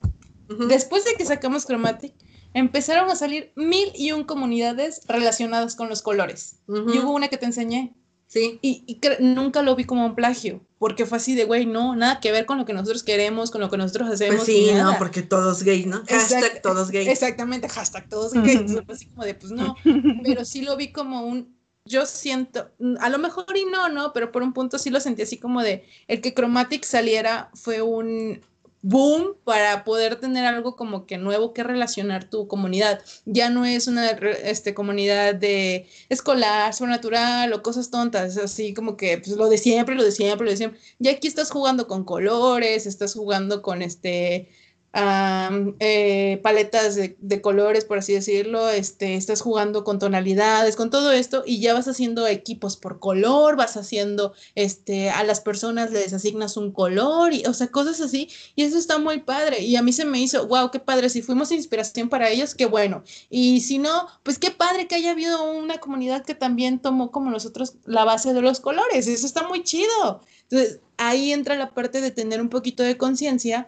Después 0.69 1.03
de 1.03 1.15
que 1.15 1.25
sacamos 1.25 1.65
Chromatic, 1.65 2.13
empezaron 2.53 3.09
a 3.11 3.15
salir 3.15 3.51
mil 3.55 3.91
y 3.95 4.13
un 4.13 4.23
comunidades 4.23 5.01
relacionadas 5.07 5.75
con 5.75 5.89
los 5.89 6.01
colores. 6.01 6.59
Y 6.67 6.99
hubo 6.99 7.11
una 7.11 7.27
que 7.27 7.37
te 7.37 7.45
enseñé. 7.45 7.93
Sí. 8.27 8.59
Y, 8.61 8.99
nunca 9.19 9.61
lo 9.61 9.75
vi 9.75 9.85
como 9.85 10.05
un 10.05 10.15
plagio, 10.15 10.61
porque 10.79 11.05
fue 11.05 11.17
así 11.17 11.33
de, 11.33 11.45
güey, 11.45 11.65
no, 11.65 11.95
nada 11.95 12.19
que 12.19 12.31
ver 12.31 12.45
con 12.45 12.57
lo 12.57 12.65
que 12.65 12.73
nosotros 12.73 13.03
queremos, 13.03 13.51
con 13.51 13.61
lo 13.61 13.69
que 13.69 13.77
nosotros 13.77 14.09
hacemos. 14.09 14.43
Pues 14.43 14.47
sí, 14.47 14.69
no, 14.73 14.97
porque 14.97 15.21
todos 15.21 15.63
gays, 15.63 15.85
¿no? 15.85 16.03
Hashtag 16.07 16.61
todos 16.61 16.91
gays. 16.91 17.07
Exactamente, 17.07 17.69
hashtag 17.69 18.09
todos 18.09 18.33
gays. 18.33 18.71
Así 18.89 19.05
como 19.07 19.23
de, 19.23 19.33
pues 19.33 19.51
no, 19.51 19.75
pero 20.23 20.43
sí 20.43 20.61
lo 20.61 20.75
vi 20.75 20.91
como 20.91 21.25
un, 21.25 21.56
yo 21.87 22.05
siento, 22.05 22.69
mm, 22.79 22.95
a 22.99 23.09
lo 23.09 23.17
mejor 23.17 23.45
y 23.55 23.65
no, 23.65 23.89
¿no? 23.89 24.13
Pero 24.13 24.31
por 24.31 24.43
un 24.43 24.53
punto 24.53 24.77
sí 24.77 24.89
lo 24.89 24.99
sentí 24.99 25.23
así 25.23 25.37
como 25.37 25.61
de, 25.63 25.85
el 26.07 26.21
que 26.21 26.33
Chromatic 26.33 26.83
saliera 26.83 27.49
fue 27.53 27.81
un 27.81 28.41
boom 28.81 29.35
para 29.43 29.83
poder 29.83 30.17
tener 30.17 30.45
algo 30.45 30.75
como 30.75 31.05
que 31.05 31.17
nuevo 31.17 31.53
que 31.53 31.63
relacionar 31.63 32.29
tu 32.29 32.47
comunidad. 32.47 33.01
Ya 33.25 33.49
no 33.49 33.65
es 33.65 33.87
una 33.87 34.11
este, 34.11 34.73
comunidad 34.73 35.35
de 35.35 35.87
escolar, 36.09 36.73
sobrenatural 36.73 37.51
o 37.53 37.63
cosas 37.63 37.89
tontas, 37.89 38.37
así 38.37 38.73
como 38.73 38.95
que 38.95 39.17
pues, 39.17 39.35
lo 39.35 39.49
de 39.49 39.57
siempre, 39.57 39.95
lo 39.95 40.03
de 40.03 40.11
siempre, 40.11 40.45
lo 40.45 40.51
de 40.51 40.57
siempre. 40.57 40.79
Ya 40.99 41.11
aquí 41.11 41.27
estás 41.27 41.51
jugando 41.51 41.87
con 41.87 42.03
colores, 42.03 42.85
estás 42.85 43.13
jugando 43.13 43.61
con 43.61 43.81
este 43.81 44.49
eh, 44.93 46.39
paletas 46.41 46.95
de, 46.95 47.41
colores, 47.41 47.85
por 47.85 47.99
así 47.99 48.13
decirlo, 48.13 48.69
este, 48.69 49.15
estás 49.15 49.41
jugando 49.41 49.83
con 49.83 49.99
tonalidades, 49.99 50.75
con 50.75 50.89
todo 50.89 51.11
esto, 51.11 51.43
y 51.45 51.59
ya 51.59 51.73
vas 51.73 51.87
haciendo 51.87 52.25
equipos 52.25 52.77
por 52.77 52.99
color, 52.99 53.55
vas 53.55 53.77
haciendo, 53.77 54.33
este, 54.55 55.09
a 55.09 55.23
las 55.23 55.41
personas 55.41 55.91
les 55.91 56.13
asignas 56.13 56.57
un 56.57 56.71
color, 56.71 57.33
y, 57.33 57.45
o 57.45 57.53
sea, 57.53 57.67
cosas 57.67 58.01
así, 58.01 58.29
y 58.55 58.63
eso 58.63 58.77
está 58.77 58.97
muy 58.97 59.19
padre, 59.19 59.61
y 59.61 59.75
a 59.75 59.83
mí 59.83 59.93
se 59.93 60.05
me 60.05 60.19
hizo, 60.19 60.47
wow, 60.47 60.71
qué 60.71 60.79
padre, 60.79 61.09
si 61.09 61.21
fuimos 61.21 61.51
inspiración 61.51 62.09
para 62.09 62.29
ellos, 62.29 62.55
qué 62.55 62.65
bueno, 62.65 63.03
y 63.29 63.61
si 63.61 63.77
no, 63.77 64.07
pues 64.23 64.39
qué 64.39 64.51
padre 64.51 64.87
que 64.87 64.95
haya 64.95 65.11
habido 65.11 65.43
una 65.51 65.77
comunidad 65.77 66.25
que 66.25 66.33
también 66.33 66.79
tomó 66.79 67.11
como 67.11 67.29
nosotros 67.29 67.75
la 67.85 68.03
base 68.03 68.33
de 68.33 68.41
los 68.41 68.59
colores, 68.59 69.07
eso 69.07 69.25
está 69.25 69.47
muy 69.47 69.63
chido. 69.63 70.21
Entonces, 70.49 70.79
ahí 70.97 71.33
entra 71.33 71.55
la 71.55 71.73
parte 71.73 72.01
de 72.01 72.11
tener 72.11 72.41
un 72.41 72.49
poquito 72.49 72.83
de 72.83 72.97
conciencia 72.97 73.67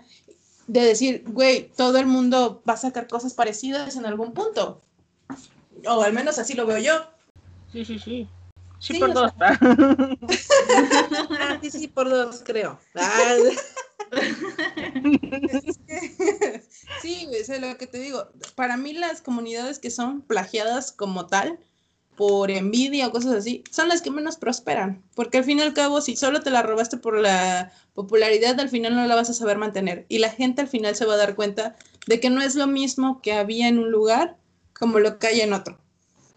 de 0.69 0.81
decir, 0.81 1.23
güey, 1.25 1.71
todo 1.75 1.97
el 1.97 2.05
mundo 2.05 2.61
va 2.67 2.73
a 2.73 2.77
sacar 2.77 3.07
cosas 3.07 3.33
parecidas 3.33 3.95
en 3.95 4.05
algún 4.05 4.33
punto. 4.33 4.81
O 5.87 6.03
al 6.03 6.13
menos 6.13 6.37
así 6.37 6.53
lo 6.53 6.67
veo 6.67 6.77
yo. 6.77 6.93
Sí, 7.71 7.83
sí, 7.83 7.97
sí. 7.97 8.27
Sí, 8.77 8.99
por 8.99 9.13
dos. 9.13 9.31
sí, 11.61 11.71
sí, 11.71 11.87
por 11.87 12.07
dos, 12.07 12.43
creo. 12.45 12.79
sí, 17.01 17.27
es 17.31 17.49
lo 17.59 17.75
que 17.77 17.87
te 17.87 17.97
digo. 17.97 18.27
Para 18.55 18.77
mí 18.77 18.93
las 18.93 19.21
comunidades 19.21 19.79
que 19.79 19.89
son 19.89 20.21
plagiadas 20.21 20.91
como 20.91 21.25
tal, 21.25 21.59
por 22.19 22.51
envidia 22.51 23.07
o 23.07 23.11
cosas 23.11 23.33
así, 23.33 23.63
son 23.71 23.87
las 23.87 24.01
que 24.01 24.11
menos 24.11 24.35
prosperan, 24.35 25.01
porque 25.15 25.37
al 25.37 25.45
fin 25.45 25.59
y 25.59 25.61
al 25.61 25.73
cabo, 25.73 26.01
si 26.01 26.17
solo 26.17 26.41
te 26.41 26.49
la 26.49 26.61
robaste 26.61 26.97
por 26.97 27.17
la 27.17 27.71
popularidad, 27.93 28.59
al 28.59 28.67
final 28.67 28.93
no 28.93 29.07
la 29.07 29.15
vas 29.15 29.29
a 29.29 29.33
saber 29.33 29.57
mantener 29.57 30.05
y 30.09 30.17
la 30.17 30.29
gente 30.29 30.59
al 30.59 30.67
final 30.67 30.97
se 30.97 31.05
va 31.05 31.13
a 31.13 31.17
dar 31.17 31.35
cuenta 31.35 31.77
de 32.07 32.19
que 32.19 32.29
no 32.29 32.41
es 32.41 32.55
lo 32.55 32.67
mismo 32.67 33.21
que 33.21 33.31
había 33.31 33.69
en 33.69 33.79
un 33.79 33.89
lugar 33.89 34.35
como 34.77 34.99
lo 34.99 35.17
que 35.17 35.27
hay 35.27 35.39
en 35.39 35.53
otro. 35.53 35.79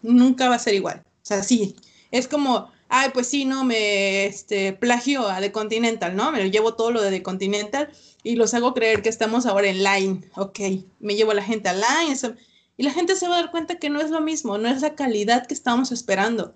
Nunca 0.01 0.47
va 0.47 0.55
a 0.55 0.59
ser 0.59 0.73
igual. 0.73 1.03
O 1.05 1.25
sea, 1.25 1.43
sí, 1.43 1.75
es 2.11 2.29
como, 2.29 2.71
ay, 2.87 3.09
pues 3.13 3.27
sí, 3.27 3.43
no, 3.43 3.65
me 3.65 4.23
este, 4.23 4.71
plagio 4.71 5.27
a 5.27 5.41
The 5.41 5.51
Continental, 5.51 6.15
¿no? 6.15 6.31
Me 6.31 6.49
llevo 6.49 6.75
todo 6.75 6.91
lo 6.91 7.01
de 7.01 7.11
The 7.11 7.23
Continental 7.23 7.89
y 8.23 8.37
los 8.37 8.53
hago 8.53 8.73
creer 8.73 9.01
que 9.01 9.09
estamos 9.09 9.45
ahora 9.45 9.67
en 9.67 9.83
Line. 9.83 10.21
Ok, 10.37 10.59
me 11.01 11.15
llevo 11.15 11.31
a 11.31 11.35
la 11.35 11.43
gente 11.43 11.67
a 11.67 11.73
Line. 11.73 12.13
Eso, 12.13 12.35
y 12.77 12.83
la 12.83 12.91
gente 12.91 13.15
se 13.15 13.27
va 13.27 13.37
a 13.37 13.41
dar 13.41 13.51
cuenta 13.51 13.75
que 13.75 13.89
no 13.89 14.01
es 14.01 14.09
lo 14.09 14.21
mismo, 14.21 14.57
no 14.57 14.67
es 14.67 14.81
la 14.81 14.95
calidad 14.95 15.45
que 15.45 15.53
estamos 15.53 15.91
esperando. 15.91 16.55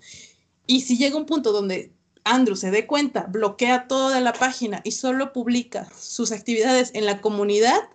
Y 0.65 0.81
si 0.81 0.97
llega 0.97 1.17
un 1.17 1.25
punto 1.25 1.51
donde 1.51 1.93
Andrew 2.23 2.55
se 2.55 2.71
dé 2.71 2.87
cuenta, 2.87 3.27
bloquea 3.29 3.87
toda 3.87 4.19
la 4.19 4.33
página 4.33 4.81
y 4.83 4.91
solo 4.91 5.31
publica 5.31 5.87
sus 5.97 6.31
actividades 6.31 6.91
en 6.93 7.05
la 7.05 7.21
comunidad, 7.21 7.89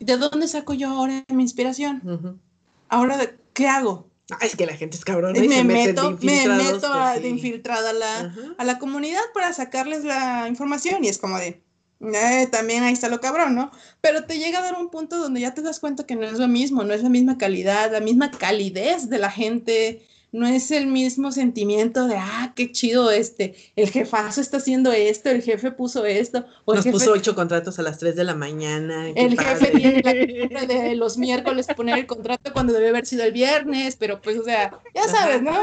¿de 0.00 0.16
dónde 0.16 0.48
saco 0.48 0.74
yo 0.74 0.88
ahora 0.88 1.24
mi 1.28 1.42
inspiración? 1.42 2.40
Ahora, 2.88 3.18
¿qué 3.52 3.66
hago? 3.66 4.08
es 4.42 4.56
que 4.56 4.66
la 4.66 4.76
gente 4.76 4.96
es 4.96 5.04
cabrón. 5.04 5.32
me, 5.32 5.48
me, 5.48 5.64
meto, 5.64 6.18
me 6.20 6.46
meto 6.48 6.92
a, 6.92 7.12
pues 7.12 7.22
de 7.22 7.28
infiltrada 7.30 7.90
a 7.90 7.92
la, 7.94 8.34
a 8.58 8.64
la 8.64 8.78
comunidad 8.78 9.22
para 9.32 9.54
sacarles 9.54 10.04
la 10.04 10.46
información 10.48 11.02
y 11.02 11.08
es 11.08 11.16
como 11.16 11.38
de, 11.38 11.62
eh, 12.00 12.46
también 12.50 12.84
ahí 12.84 12.92
está 12.92 13.08
lo 13.08 13.20
cabrón, 13.20 13.54
¿no? 13.54 13.70
Pero 14.00 14.24
te 14.24 14.38
llega 14.38 14.60
a 14.60 14.62
dar 14.62 14.74
un 14.74 14.88
punto 14.88 15.18
donde 15.18 15.40
ya 15.40 15.54
te 15.54 15.62
das 15.62 15.80
cuenta 15.80 16.06
que 16.06 16.16
no 16.16 16.24
es 16.24 16.38
lo 16.38 16.48
mismo, 16.48 16.84
no 16.84 16.94
es 16.94 17.02
la 17.02 17.08
misma 17.08 17.38
calidad, 17.38 17.92
la 17.92 18.00
misma 18.00 18.30
calidez 18.30 19.08
de 19.08 19.18
la 19.18 19.30
gente, 19.30 20.02
no 20.30 20.46
es 20.46 20.70
el 20.70 20.86
mismo 20.86 21.32
sentimiento 21.32 22.06
de, 22.06 22.16
ah, 22.16 22.52
qué 22.54 22.70
chido 22.70 23.10
este, 23.10 23.54
el 23.76 23.90
jefazo 23.90 24.40
está 24.40 24.58
haciendo 24.58 24.92
esto, 24.92 25.30
el 25.30 25.42
jefe 25.42 25.72
puso 25.72 26.04
esto. 26.04 26.44
O 26.66 26.74
Nos 26.74 26.86
puso 26.86 27.12
ocho 27.12 27.34
contratos 27.34 27.78
a 27.78 27.82
las 27.82 27.98
tres 27.98 28.14
de 28.14 28.24
la 28.24 28.34
mañana. 28.34 29.08
El 29.08 29.40
jefe 29.40 29.70
tiene 29.72 30.48
la 30.50 30.66
de 30.66 30.94
los 30.94 31.16
miércoles 31.16 31.66
poner 31.74 31.98
el 31.98 32.06
contrato 32.06 32.52
cuando 32.52 32.74
debe 32.74 32.90
haber 32.90 33.06
sido 33.06 33.24
el 33.24 33.32
viernes, 33.32 33.96
pero 33.96 34.20
pues, 34.20 34.38
o 34.38 34.44
sea, 34.44 34.78
ya 34.94 35.08
sabes, 35.08 35.42
¿no? 35.42 35.58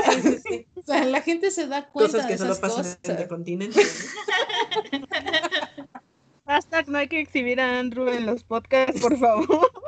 O 0.75 0.83
sea, 0.85 1.05
la 1.05 1.21
gente 1.21 1.51
se 1.51 1.67
da 1.67 1.87
cuenta 1.87 2.11
cosas 2.11 2.27
que 2.27 2.33
de 2.33 2.39
solo 2.39 2.59
pasan 2.59 2.97
en 3.03 3.17
el 3.17 3.27
continente. 3.27 3.81
Hashtag 6.45 6.87
no 6.87 6.99
hay 6.99 7.07
que 7.07 7.19
exhibir 7.19 7.59
a 7.59 7.79
Andrew 7.79 8.07
en 8.07 8.25
los 8.25 8.43
podcasts, 8.43 9.01
por 9.01 9.17
favor. 9.17 9.71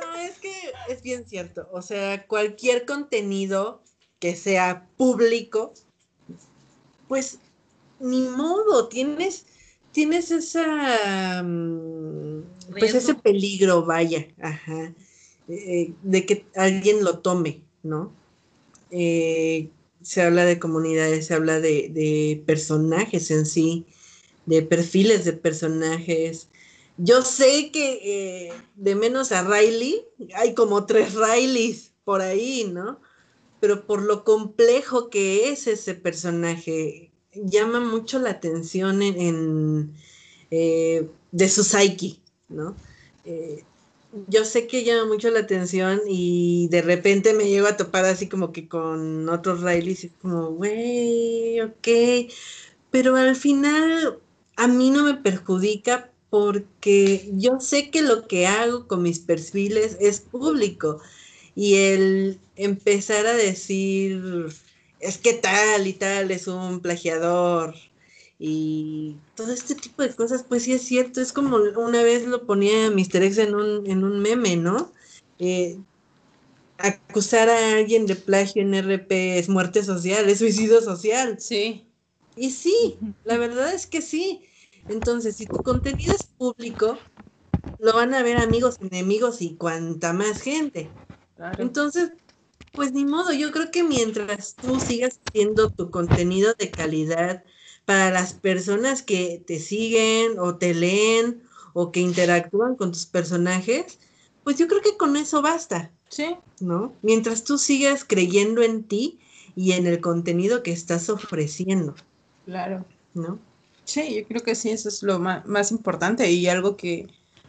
No, 0.00 0.14
es 0.20 0.38
que 0.38 0.52
es 0.88 1.02
bien 1.02 1.26
cierto. 1.26 1.68
O 1.72 1.82
sea, 1.82 2.26
cualquier 2.26 2.86
contenido 2.86 3.82
que 4.18 4.36
sea 4.36 4.88
público, 4.96 5.74
pues 7.08 7.38
ni 8.00 8.22
modo, 8.28 8.88
tienes, 8.88 9.46
tienes 9.92 10.30
esa, 10.30 11.42
mm, 11.42 12.42
pues 12.78 12.94
ese 12.94 13.14
peligro, 13.14 13.84
vaya, 13.84 14.26
ajá, 14.40 14.92
eh, 15.48 15.92
de 16.02 16.26
que 16.26 16.46
alguien 16.54 17.04
lo 17.04 17.18
tome, 17.18 17.62
¿no? 17.82 18.12
Eh, 18.90 19.70
se 20.06 20.22
habla 20.22 20.44
de 20.44 20.60
comunidades, 20.60 21.26
se 21.26 21.34
habla 21.34 21.58
de, 21.58 22.40
personajes 22.46 23.32
en 23.32 23.44
sí, 23.44 23.86
de 24.46 24.62
perfiles 24.62 25.24
de 25.24 25.32
personajes. 25.32 26.48
Yo 26.96 27.22
sé 27.22 27.72
que 27.72 27.98
eh, 28.04 28.52
de 28.76 28.94
menos 28.94 29.32
a 29.32 29.42
Riley, 29.42 30.04
hay 30.36 30.54
como 30.54 30.86
tres 30.86 31.14
Rileys 31.14 31.90
por 32.04 32.22
ahí, 32.22 32.70
¿no? 32.72 33.00
Pero 33.58 33.84
por 33.84 34.00
lo 34.00 34.22
complejo 34.22 35.10
que 35.10 35.48
es 35.48 35.66
ese 35.66 35.94
personaje, 35.94 37.10
llama 37.34 37.80
mucho 37.80 38.20
la 38.20 38.30
atención 38.30 39.02
en, 39.02 39.92
eh, 40.52 41.08
de 41.32 41.48
su 41.48 41.64
psyche, 41.64 42.20
¿no? 42.48 42.76
Eh, 43.24 43.64
yo 44.28 44.44
sé 44.44 44.66
que 44.66 44.84
llama 44.84 45.06
mucho 45.06 45.30
la 45.30 45.40
atención 45.40 46.00
y 46.08 46.68
de 46.70 46.82
repente 46.82 47.34
me 47.34 47.48
llego 47.48 47.66
a 47.66 47.76
topar 47.76 48.04
así 48.04 48.28
como 48.28 48.52
que 48.52 48.68
con 48.68 49.28
otros 49.28 49.62
Rileys 49.62 50.04
y 50.04 50.08
como, 50.10 50.50
güey, 50.50 51.60
ok, 51.60 51.88
pero 52.90 53.16
al 53.16 53.36
final 53.36 54.18
a 54.56 54.68
mí 54.68 54.90
no 54.90 55.04
me 55.04 55.14
perjudica 55.14 56.10
porque 56.30 57.30
yo 57.34 57.60
sé 57.60 57.90
que 57.90 58.02
lo 58.02 58.26
que 58.26 58.46
hago 58.46 58.86
con 58.88 59.02
mis 59.02 59.20
perfiles 59.20 59.96
es 60.00 60.20
público 60.20 61.00
y 61.54 61.76
el 61.76 62.40
empezar 62.56 63.26
a 63.26 63.34
decir, 63.34 64.46
es 65.00 65.18
que 65.18 65.34
tal 65.34 65.86
y 65.86 65.92
tal 65.94 66.30
es 66.30 66.46
un 66.48 66.80
plagiador 66.80 67.74
y 68.38 69.22
todo 69.34 69.52
este 69.52 69.74
tipo 69.74 70.02
de 70.02 70.14
cosas, 70.14 70.44
pues 70.44 70.64
sí 70.64 70.72
es 70.72 70.82
cierto, 70.82 71.20
es 71.20 71.32
como 71.32 71.56
una 71.56 72.02
vez 72.02 72.26
lo 72.26 72.46
ponía 72.46 72.90
Mr. 72.90 73.22
X 73.22 73.38
en 73.38 73.54
un, 73.54 73.86
en 73.90 74.04
un 74.04 74.20
meme, 74.20 74.56
¿no? 74.56 74.92
Eh, 75.38 75.78
acusar 76.78 77.48
a 77.48 77.74
alguien 77.76 78.06
de 78.06 78.16
plagio 78.16 78.62
en 78.62 78.74
RP 78.74 79.38
es 79.38 79.48
muerte 79.48 79.82
social, 79.82 80.28
es 80.28 80.38
suicidio 80.38 80.80
social. 80.82 81.40
Sí. 81.40 81.90
Y 82.34 82.50
sí, 82.50 82.98
la 83.24 83.38
verdad 83.38 83.72
es 83.72 83.86
que 83.86 84.02
sí. 84.02 84.46
Entonces, 84.88 85.36
si 85.36 85.46
tu 85.46 85.62
contenido 85.62 86.14
es 86.14 86.26
público, 86.26 86.98
lo 87.78 87.94
van 87.94 88.14
a 88.14 88.22
ver 88.22 88.36
amigos, 88.36 88.76
enemigos 88.80 89.42
y 89.42 89.56
cuanta 89.56 90.12
más 90.12 90.40
gente. 90.40 90.98
Entonces, 91.58 92.12
pues 92.74 92.92
ni 92.92 93.04
modo, 93.04 93.32
yo 93.32 93.52
creo 93.52 93.70
que 93.70 93.82
mientras 93.84 94.58
tú 94.58 94.80
sigas 94.80 95.20
haciendo 95.26 95.70
tu 95.70 95.90
contenido 95.90 96.54
de 96.58 96.74
calidad, 96.74 97.44
para 97.86 98.10
las 98.10 98.34
personas 98.34 99.00
que 99.00 99.42
te 99.46 99.58
siguen 99.58 100.38
o 100.38 100.56
te 100.56 100.74
leen 100.74 101.42
o 101.72 101.92
que 101.92 102.00
interactúan 102.00 102.74
con 102.76 102.92
tus 102.92 103.06
personajes, 103.06 103.98
pues 104.44 104.58
yo 104.58 104.66
creo 104.68 104.82
que 104.82 104.96
con 104.96 105.16
eso 105.16 105.40
basta. 105.40 105.90
Sí. 106.08 106.36
¿No? 106.60 106.92
Mientras 107.02 107.44
tú 107.44 107.58
sigas 107.58 108.04
creyendo 108.04 108.62
en 108.62 108.84
ti 108.84 109.20
y 109.54 109.72
en 109.72 109.86
el 109.86 110.00
contenido 110.00 110.62
que 110.62 110.72
estás 110.72 111.08
ofreciendo. 111.08 111.94
Claro. 112.44 112.84
¿No? 113.14 113.38
Sí, 113.84 114.16
yo 114.16 114.26
creo 114.26 114.42
que 114.42 114.54
sí, 114.54 114.70
eso 114.70 114.88
es 114.88 115.02
lo 115.02 115.18
más, 115.18 115.46
más 115.46 115.70
importante 115.70 116.30
y 116.30 116.48
algo 116.48 116.76
que 116.76 117.06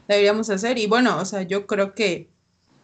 deberíamos 0.08 0.50
hacer. 0.50 0.78
Y 0.78 0.86
bueno, 0.88 1.18
o 1.20 1.26
sea, 1.26 1.42
yo 1.42 1.66
creo 1.66 1.96
que 1.96 2.30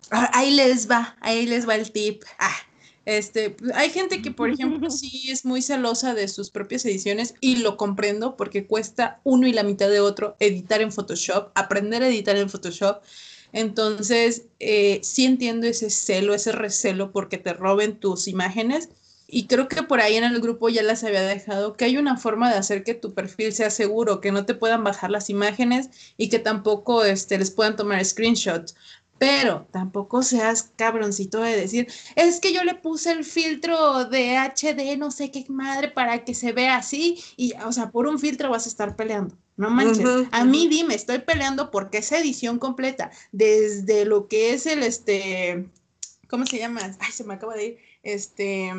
ah, 0.10 0.30
ahí 0.34 0.52
les 0.52 0.90
va, 0.90 1.16
ahí 1.22 1.46
les 1.46 1.68
va 1.68 1.76
el 1.76 1.92
tip. 1.92 2.24
Ah, 2.40 2.56
este, 3.06 3.58
hay 3.74 3.90
gente 3.90 4.22
que, 4.22 4.32
por 4.32 4.50
ejemplo, 4.50 4.90
sí 4.92 5.30
es 5.30 5.46
muy 5.46 5.62
celosa 5.62 6.14
de 6.14 6.28
sus 6.28 6.50
propias 6.50 6.86
ediciones 6.86 7.36
y 7.42 7.58
lo 7.58 7.78
comprendo 7.78 8.38
porque 8.38 8.66
cuesta 8.66 9.20
uno 9.24 9.48
y 9.48 9.54
la 9.54 9.64
mitad 9.64 9.90
de 9.90 10.00
otro 10.00 10.36
editar 10.40 10.82
en 10.82 10.92
Photoshop, 10.92 11.52
aprender 11.56 12.04
a 12.04 12.08
editar 12.08 12.36
en 12.38 12.50
Photoshop. 12.50 13.02
Entonces, 13.52 14.44
eh, 14.60 15.00
sí 15.04 15.26
entiendo 15.26 15.68
ese 15.68 15.90
celo, 15.90 16.34
ese 16.34 16.52
recelo 16.52 17.12
porque 17.12 17.38
te 17.38 17.54
roben 17.54 18.00
tus 18.00 18.28
imágenes. 18.28 18.90
Y 19.28 19.48
creo 19.48 19.68
que 19.68 19.82
por 19.82 20.00
ahí 20.00 20.16
en 20.16 20.26
el 20.26 20.40
grupo 20.42 20.70
ya 20.70 20.84
las 20.84 21.04
había 21.04 21.24
dejado, 21.24 21.76
que 21.76 21.86
hay 21.86 21.98
una 21.98 22.18
forma 22.18 22.52
de 22.52 22.58
hacer 22.58 22.84
que 22.84 22.94
tu 22.94 23.16
perfil 23.16 23.52
sea 23.52 23.72
seguro, 23.72 24.22
que 24.22 24.32
no 24.32 24.46
te 24.46 24.54
puedan 24.54 24.84
bajar 24.84 25.10
las 25.10 25.30
imágenes 25.30 25.90
y 26.18 26.30
que 26.30 26.38
tampoco 26.38 27.04
este, 27.04 27.40
les 27.40 27.50
puedan 27.50 27.76
tomar 27.76 28.04
screenshots 28.06 28.76
pero 29.18 29.68
tampoco 29.72 30.22
seas 30.24 30.72
cabroncito 30.76 31.42
de 31.42 31.56
decir, 31.56 31.88
es 32.16 32.40
que 32.40 32.54
yo 32.54 32.64
le 32.64 32.76
puse 32.76 33.12
el 33.12 33.24
filtro 33.24 34.06
de 34.06 34.38
HD, 34.38 34.98
no 34.98 35.12
sé 35.12 35.32
qué 35.32 35.46
madre, 35.48 35.90
para 35.90 36.26
que 36.26 36.34
se 36.34 36.52
vea 36.52 36.76
así, 36.76 37.24
y, 37.38 37.54
o 37.66 37.72
sea, 37.72 37.90
por 37.90 38.08
un 38.08 38.20
filtro 38.20 38.50
vas 38.50 38.66
a 38.66 38.70
estar 38.70 38.96
peleando. 38.96 39.36
No 39.56 39.70
manches. 39.70 40.28
a 40.32 40.46
mí 40.46 40.68
dime, 40.68 40.96
estoy 40.96 41.20
peleando 41.20 41.70
porque 41.70 42.00
esa 42.00 42.18
edición 42.18 42.58
completa, 42.58 43.12
desde 43.32 44.04
lo 44.06 44.28
que 44.28 44.54
es 44.54 44.66
el, 44.66 44.82
este, 44.82 45.68
¿cómo 46.28 46.46
se 46.46 46.58
llama? 46.58 46.82
Ay, 47.00 47.12
se 47.12 47.24
me 47.24 47.36
acaba 47.36 47.56
de 47.56 47.66
ir, 47.66 47.78
este, 48.02 48.74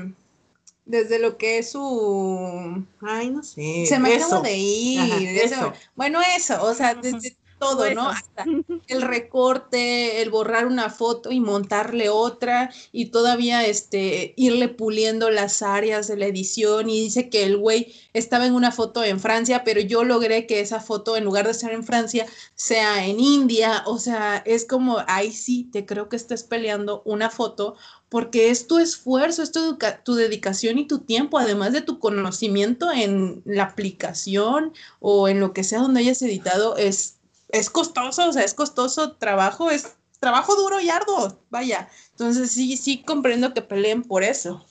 desde 0.85 1.19
lo 1.19 1.39
que 1.39 1.59
es 1.59 1.71
su, 1.71 2.85
ay, 3.01 3.31
no 3.31 3.43
sé. 3.43 3.87
Se 3.87 3.99
me 3.99 4.15
acaba 4.17 4.41
de 4.41 4.57
ir. 4.57 5.29
eso. 5.39 5.73
Bueno, 5.95 6.21
eso, 6.37 6.63
o 6.63 6.75
sea, 6.75 6.95
desde 6.95 7.37
todo, 7.59 7.91
¿no? 7.95 8.09
Hasta 8.09 8.45
el 8.89 9.03
recorte, 9.03 10.23
el 10.23 10.31
borrar 10.31 10.67
una 10.67 10.91
foto 10.91 11.33
y 11.33 11.41
montarle 11.41 12.09
otra 12.09 12.73
y 12.93 13.07
todavía 13.07 13.67
este, 13.67 14.35
irle 14.37 14.69
puliendo 14.69 15.31
las 15.31 15.63
áreas 15.63 16.07
de 16.09 16.17
la 16.17 16.27
edición 16.27 16.91
y 16.91 17.01
dice 17.01 17.29
que 17.29 17.45
el 17.45 17.57
güey 17.57 17.95
estaba 18.13 18.47
en 18.47 18.55
una 18.55 18.73
foto 18.73 19.03
en 19.03 19.21
Francia, 19.21 19.65
pero 19.65 19.81
yo 19.81 20.05
logré 20.05 20.47
que 20.47 20.61
esa 20.61 20.81
foto 20.81 21.17
en 21.17 21.25
lugar 21.25 21.47
de 21.47 21.55
ser 21.55 21.73
en 21.73 21.85
Francia 21.85 22.27
sea 22.55 23.07
en 23.07 23.21
India, 23.21 23.83
o 23.87 23.99
sea, 23.99 24.43
es 24.45 24.65
como, 24.65 24.99
ahí 25.07 25.33
sí, 25.33 25.69
te 25.73 25.87
creo 25.87 26.09
que 26.09 26.17
estés 26.17 26.43
peleando 26.43 27.03
una 27.05 27.31
foto 27.31 27.77
porque 28.09 28.51
es 28.51 28.69
tu 28.69 28.79
esfuerzo, 28.79 29.43
es 29.43 29.51
tu, 29.51 29.77
tu, 30.05 30.15
dedicación 30.15 30.79
y 30.79 30.87
tu 30.87 31.01
tiempo, 31.01 31.37
además 31.37 31.73
de 31.73 31.81
tu 31.81 31.99
conocimiento 31.99 32.93
en 32.93 33.43
la 33.45 33.65
aplicación 33.65 34.73
o 35.01 35.27
en 35.27 35.41
lo 35.41 35.53
que 35.53 35.65
sea 35.65 35.81
donde 35.81 35.99
hayas 35.99 36.23
editado, 36.23 36.77
es 36.77 37.14
es 37.55 37.71
costoso, 37.71 38.29
o 38.29 38.33
sea, 38.33 38.43
es 38.43 38.53
costoso 38.53 39.13
trabajo, 39.13 39.71
es 39.71 39.95
trabajo 40.19 40.57
duro 40.57 40.81
y 40.81 40.91
arduo, 40.91 41.39
vaya. 41.51 41.89
Entonces 42.11 42.51
sí, 42.51 42.77
sí 42.77 43.03
comprendo 43.03 43.55
que 43.55 43.63
peleen 43.63 44.03
por 44.03 44.25
eso. 44.25 44.67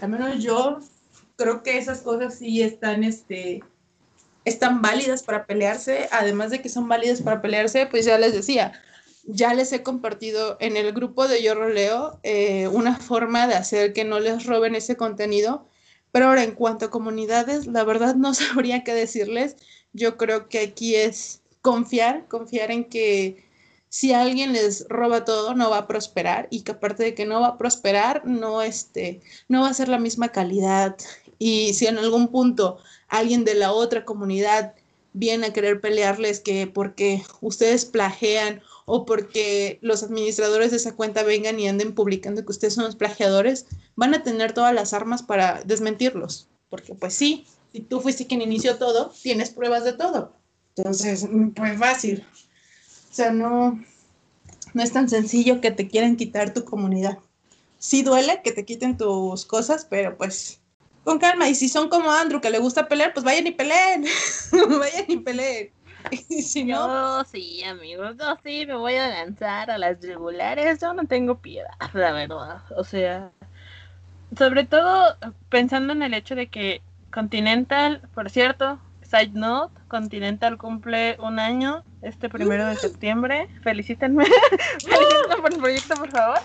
Al 0.00 0.08
menos 0.10 0.42
yo 0.42 0.78
creo 1.36 1.62
que 1.64 1.78
esas 1.78 2.02
cosas 2.02 2.38
sí 2.38 2.62
están, 2.62 3.02
este, 3.02 3.64
están 4.44 4.82
válidas 4.82 5.24
para 5.24 5.46
pelearse, 5.46 6.08
además 6.12 6.50
de 6.50 6.62
que 6.62 6.68
son 6.68 6.88
válidas 6.88 7.22
para 7.22 7.42
pelearse, 7.42 7.86
pues 7.86 8.04
ya 8.04 8.18
les 8.18 8.34
decía, 8.34 8.72
ya 9.24 9.52
les 9.52 9.72
he 9.72 9.82
compartido 9.82 10.56
en 10.60 10.76
el 10.76 10.92
grupo 10.92 11.26
de 11.26 11.42
Yo 11.42 11.56
Roleo 11.56 12.20
eh, 12.22 12.68
una 12.68 12.96
forma 12.96 13.48
de 13.48 13.54
hacer 13.54 13.92
que 13.92 14.04
no 14.04 14.20
les 14.20 14.46
roben 14.46 14.76
ese 14.76 14.96
contenido, 14.96 15.66
pero 16.12 16.26
ahora 16.26 16.44
en 16.44 16.52
cuanto 16.52 16.86
a 16.86 16.90
comunidades, 16.90 17.66
la 17.66 17.82
verdad 17.82 18.14
no 18.14 18.32
sabría 18.34 18.84
qué 18.84 18.94
decirles. 18.94 19.56
Yo 19.92 20.16
creo 20.16 20.48
que 20.48 20.60
aquí 20.60 20.94
es 20.94 21.41
confiar, 21.62 22.28
confiar 22.28 22.70
en 22.70 22.84
que 22.84 23.44
si 23.88 24.12
alguien 24.12 24.52
les 24.52 24.86
roba 24.88 25.24
todo, 25.24 25.54
no 25.54 25.70
va 25.70 25.78
a 25.78 25.86
prosperar 25.86 26.48
y 26.50 26.62
que 26.62 26.72
aparte 26.72 27.02
de 27.04 27.14
que 27.14 27.26
no 27.26 27.40
va 27.40 27.48
a 27.48 27.58
prosperar, 27.58 28.26
no, 28.26 28.62
este, 28.62 29.20
no 29.48 29.62
va 29.62 29.68
a 29.68 29.74
ser 29.74 29.88
la 29.88 29.98
misma 29.98 30.30
calidad. 30.30 30.96
Y 31.38 31.74
si 31.74 31.86
en 31.86 31.98
algún 31.98 32.28
punto 32.28 32.78
alguien 33.08 33.44
de 33.44 33.54
la 33.54 33.72
otra 33.72 34.04
comunidad 34.04 34.74
viene 35.12 35.48
a 35.48 35.52
querer 35.52 35.80
pelearles 35.80 36.40
que 36.40 36.66
porque 36.66 37.22
ustedes 37.42 37.84
plagean 37.84 38.62
o 38.86 39.04
porque 39.04 39.78
los 39.82 40.02
administradores 40.02 40.70
de 40.70 40.78
esa 40.78 40.96
cuenta 40.96 41.22
vengan 41.22 41.60
y 41.60 41.68
anden 41.68 41.94
publicando 41.94 42.44
que 42.44 42.52
ustedes 42.52 42.74
son 42.74 42.84
los 42.84 42.96
plagiadores, 42.96 43.66
van 43.94 44.14
a 44.14 44.22
tener 44.22 44.52
todas 44.52 44.74
las 44.74 44.94
armas 44.94 45.22
para 45.22 45.62
desmentirlos. 45.64 46.48
Porque 46.70 46.94
pues 46.94 47.12
sí, 47.12 47.46
si 47.72 47.80
tú 47.80 48.00
fuiste 48.00 48.26
quien 48.26 48.40
inició 48.40 48.78
todo, 48.78 49.12
tienes 49.22 49.50
pruebas 49.50 49.84
de 49.84 49.92
todo. 49.92 50.32
Entonces, 50.76 51.28
pues 51.54 51.78
fácil. 51.78 52.26
O 53.10 53.14
sea, 53.14 53.30
no, 53.30 53.82
no 54.74 54.82
es 54.82 54.92
tan 54.92 55.08
sencillo 55.08 55.60
que 55.60 55.70
te 55.70 55.88
quieran 55.88 56.16
quitar 56.16 56.54
tu 56.54 56.64
comunidad. 56.64 57.18
Sí 57.78 58.02
duele 58.02 58.40
que 58.42 58.52
te 58.52 58.64
quiten 58.64 58.96
tus 58.96 59.44
cosas, 59.44 59.86
pero 59.88 60.16
pues 60.16 60.60
con 61.04 61.18
calma. 61.18 61.48
Y 61.48 61.54
si 61.54 61.68
son 61.68 61.88
como 61.88 62.10
Andrew, 62.10 62.40
que 62.40 62.50
le 62.50 62.58
gusta 62.58 62.88
pelear, 62.88 63.12
pues 63.12 63.24
vayan 63.24 63.46
y 63.46 63.52
peleen. 63.52 64.04
vayan 64.80 65.04
y 65.08 65.16
peleen. 65.18 65.70
Y 66.28 66.42
si 66.42 66.64
no... 66.64 67.22
Yo 67.22 67.24
sí, 67.30 67.62
amigos, 67.62 68.16
yo 68.18 68.36
sí 68.42 68.66
me 68.66 68.74
voy 68.74 68.96
a 68.96 69.08
lanzar 69.08 69.70
a 69.70 69.78
las 69.78 70.00
regulares. 70.00 70.80
Yo 70.80 70.92
no 70.94 71.06
tengo 71.06 71.38
piedad, 71.38 71.70
la 71.92 72.10
verdad. 72.10 72.62
O 72.76 72.82
sea, 72.82 73.30
sobre 74.36 74.64
todo 74.64 75.16
pensando 75.48 75.92
en 75.92 76.02
el 76.02 76.14
hecho 76.14 76.34
de 76.34 76.48
que 76.48 76.82
Continental, 77.12 78.08
por 78.14 78.30
cierto, 78.30 78.80
Side 79.12 79.32
note, 79.34 79.78
Continental 79.88 80.56
cumple 80.56 81.18
un 81.20 81.38
año 81.38 81.84
este 82.00 82.30
primero 82.30 82.64
de 82.64 82.76
septiembre. 82.76 83.46
Felicítenme. 83.62 84.24
Felicítenme 84.80 85.36
por 85.42 85.52
el 85.52 85.58
proyecto, 85.58 85.98
por 85.98 86.10
favor. 86.10 86.38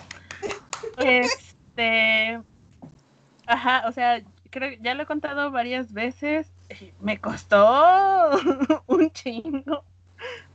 Este. 0.98 2.42
Ajá, 3.46 3.84
o 3.88 3.94
sea, 3.94 4.22
creo 4.50 4.78
ya 4.82 4.96
lo 4.96 5.04
he 5.04 5.06
contado 5.06 5.50
varias 5.50 5.94
veces. 5.94 6.52
me 7.00 7.22
costó 7.22 8.32
un 8.88 9.12
chingo 9.12 9.86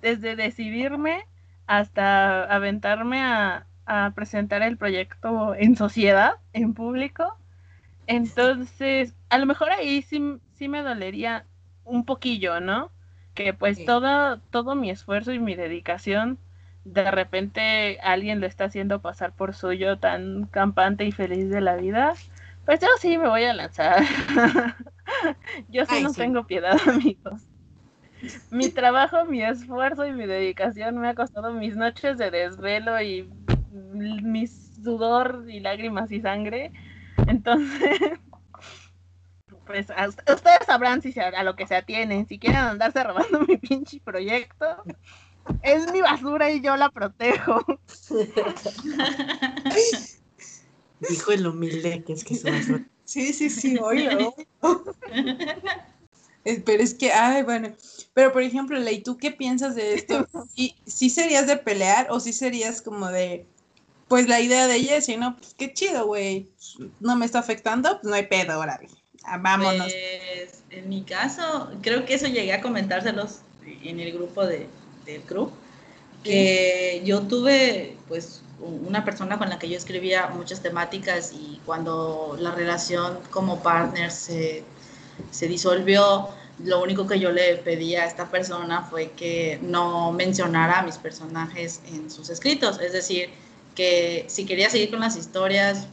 desde 0.03 0.37
decidirme 0.37 1.27
hasta 1.67 2.45
aventarme 2.45 3.23
a, 3.23 3.67
presentar 4.15 4.61
el 4.61 4.77
proyecto 4.77 5.55
en 5.55 5.77
sociedad, 5.77 6.35
en 6.53 6.75
público. 6.75 7.39
Entonces, 8.07 9.15
a 9.31 9.39
lo 9.39 9.47
mejor 9.47 9.71
ahí 9.71 10.03
sí, 10.03 10.39
sí 10.55 10.69
me 10.69 10.83
dolería 10.83 11.47
un 11.85 12.05
poquillo, 12.05 12.61
¿no? 12.61 12.91
Que 13.35 13.55
pues 13.55 13.83
todo, 13.83 14.39
todo 14.51 14.75
mi 14.75 14.91
esfuerzo 14.91 15.33
y 15.33 15.39
mi 15.39 15.55
dedicación, 15.55 16.39
de 16.85 17.11
repente 17.11 17.99
alguien 18.03 18.41
lo 18.41 18.47
está 18.47 18.65
haciendo 18.65 19.01
pasar 19.01 19.33
por 19.35 19.55
suyo 19.55 19.99
tan 19.99 20.47
campante 20.47 21.05
y 21.05 21.13
feliz 21.13 21.49
de 21.51 21.61
la 21.61 21.77
vida. 21.77 22.15
Pues 22.65 22.81
yo 22.81 22.89
sí 23.01 23.19
me 23.19 23.29
voy 23.29 23.45
a 23.45 23.55
lanzar. 23.55 24.03
yo 25.69 25.87
sí 25.87 26.01
no 26.01 26.15
tengo 26.15 26.47
piedad, 26.47 26.77
amigos 26.89 27.49
mi 28.51 28.71
trabajo, 28.71 29.25
mi 29.25 29.43
esfuerzo 29.43 30.07
y 30.07 30.13
mi 30.13 30.27
dedicación 30.27 30.99
me 30.99 31.09
ha 31.09 31.15
costado 31.15 31.53
mis 31.53 31.77
noches 31.77 32.19
de 32.19 32.31
desvelo 32.31 33.01
y 33.01 33.29
mi 33.71 34.47
sudor 34.47 35.45
y 35.49 35.61
lágrimas 35.61 36.13
y 36.13 36.21
sangre. 36.21 36.73
Entonces, 37.27 37.99
pues 39.67 39.87
ustedes 39.89 40.67
sabrán 40.67 41.03
si 41.03 41.19
a 41.19 41.43
lo 41.43 41.57
que 41.57 41.67
se 41.67 41.77
atienen, 41.77 42.27
si 42.27 42.39
quieren 42.39 42.61
andarse 42.61 43.03
robando 43.03 43.41
mi 43.41 43.57
pinche 43.57 44.01
proyecto. 44.01 44.67
Es 45.63 45.93
mi 45.93 46.01
basura 46.01 46.51
y 46.51 46.61
yo 46.61 46.77
la 46.77 46.91
protejo. 46.91 47.65
Dijo 51.01 51.33
el 51.33 51.47
humilde 51.47 52.05
que 52.05 52.13
es 52.13 52.25
que 52.25 52.35
es 52.35 52.45
basura. 52.45 52.87
Sí, 53.05 53.33
sí, 53.33 53.51
sí, 53.51 53.77
oye. 53.79 54.33
Pero 56.65 56.83
es 56.83 56.95
que, 56.95 57.13
ay, 57.13 57.43
bueno, 57.43 57.73
pero 58.15 58.33
por 58.33 58.43
ejemplo, 58.43 58.79
Ley, 58.79 59.03
¿tú 59.03 59.17
qué 59.17 59.31
piensas 59.31 59.75
de 59.75 59.95
esto? 59.95 60.27
¿Sí, 60.55 60.75
¿Sí, 60.87 61.09
serías 61.11 61.47
de 61.47 61.57
pelear 61.57 62.09
o 62.11 62.19
sí 62.21 62.33
serías 62.33 62.83
como 62.83 63.09
de, 63.09 63.47
pues 64.09 64.29
la 64.29 64.41
idea 64.41 64.67
de 64.67 64.81
Jessie, 64.81 65.17
¿no? 65.17 65.37
Pues 65.37 65.55
qué 65.55 65.73
chido, 65.73 66.07
güey, 66.07 66.51
no 67.01 67.17
me 67.17 67.27
está 67.27 67.39
afectando, 67.39 68.01
pues 68.01 68.11
no 68.11 68.15
hay 68.15 68.27
pedo, 68.27 68.53
ahora, 68.53 68.81
ah, 68.83 68.87
vámonos. 69.41 69.87
Pues, 69.87 70.63
en 70.71 70.89
mi 70.89 71.03
caso, 71.03 71.71
creo 71.83 72.05
que 72.05 72.15
eso 72.15 72.27
llegué 72.27 72.53
a 72.53 72.61
comentárselos 72.61 73.41
en 73.83 74.01
el 74.01 74.13
grupo 74.13 74.45
de, 74.45 74.67
del 75.05 75.23
club, 75.23 75.53
que 76.25 77.03
yo 77.05 77.23
tuve, 77.23 77.97
pues, 78.09 78.43
una 78.61 79.05
persona 79.05 79.39
con 79.39 79.49
la 79.49 79.59
que 79.59 79.69
yo 79.69 79.77
escribía 79.77 80.29
muchas 80.29 80.63
temáticas 80.63 81.33
y 81.33 81.61
cuando 81.67 82.37
la 82.39 82.53
relación 82.53 83.19
como 83.31 83.61
partner 83.61 84.11
se 84.11 84.63
se 85.31 85.49
disolvió, 85.49 86.29
lo 86.65 86.83
único 86.83 87.07
que 87.07 87.19
yo 87.19 87.31
le 87.31 87.57
pedí 87.57 87.95
a 87.97 88.07
esta 88.07 88.31
persona 88.31 88.83
fue 88.83 89.11
que 89.13 89.59
no 89.63 90.13
mencionara 90.13 90.81
a 90.81 90.83
mis 90.83 90.97
personajes 90.97 91.81
en 91.87 92.11
sus 92.11 92.31
escritos, 92.31 92.81
es 92.81 92.93
decir, 92.93 93.31
que 93.75 94.25
si 94.29 94.45
quería 94.45 94.69
seguir 94.69 94.91
con 94.91 95.01
las 95.01 95.17
historias, 95.17 95.87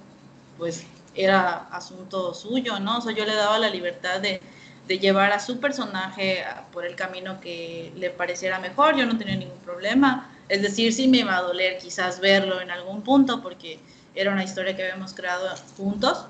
pues 0.57 0.83
era 1.23 1.67
asunto 1.71 2.33
suyo, 2.33 2.79
¿no? 2.79 2.99
O 2.99 3.01
sea, 3.01 3.13
yo 3.13 3.25
le 3.25 3.35
daba 3.35 3.59
la 3.59 3.69
libertad 3.69 4.21
de, 4.21 4.41
de 4.87 4.99
llevar 4.99 5.31
a 5.31 5.39
su 5.39 5.59
personaje 5.59 6.43
por 6.71 6.85
el 6.85 6.95
camino 6.95 7.39
que 7.41 7.91
le 7.95 8.09
pareciera 8.09 8.59
mejor, 8.59 8.95
yo 8.95 9.05
no 9.05 9.17
tenía 9.17 9.35
ningún 9.35 9.59
problema, 9.59 10.31
es 10.49 10.61
decir, 10.63 10.93
sí 10.93 11.07
me 11.07 11.19
iba 11.19 11.37
a 11.37 11.41
doler 11.41 11.77
quizás 11.77 12.19
verlo 12.19 12.59
en 12.59 12.71
algún 12.71 13.03
punto 13.03 13.41
porque 13.41 13.79
era 14.15 14.31
una 14.31 14.43
historia 14.43 14.75
que 14.75 14.83
habíamos 14.83 15.13
creado 15.13 15.47
juntos, 15.77 16.25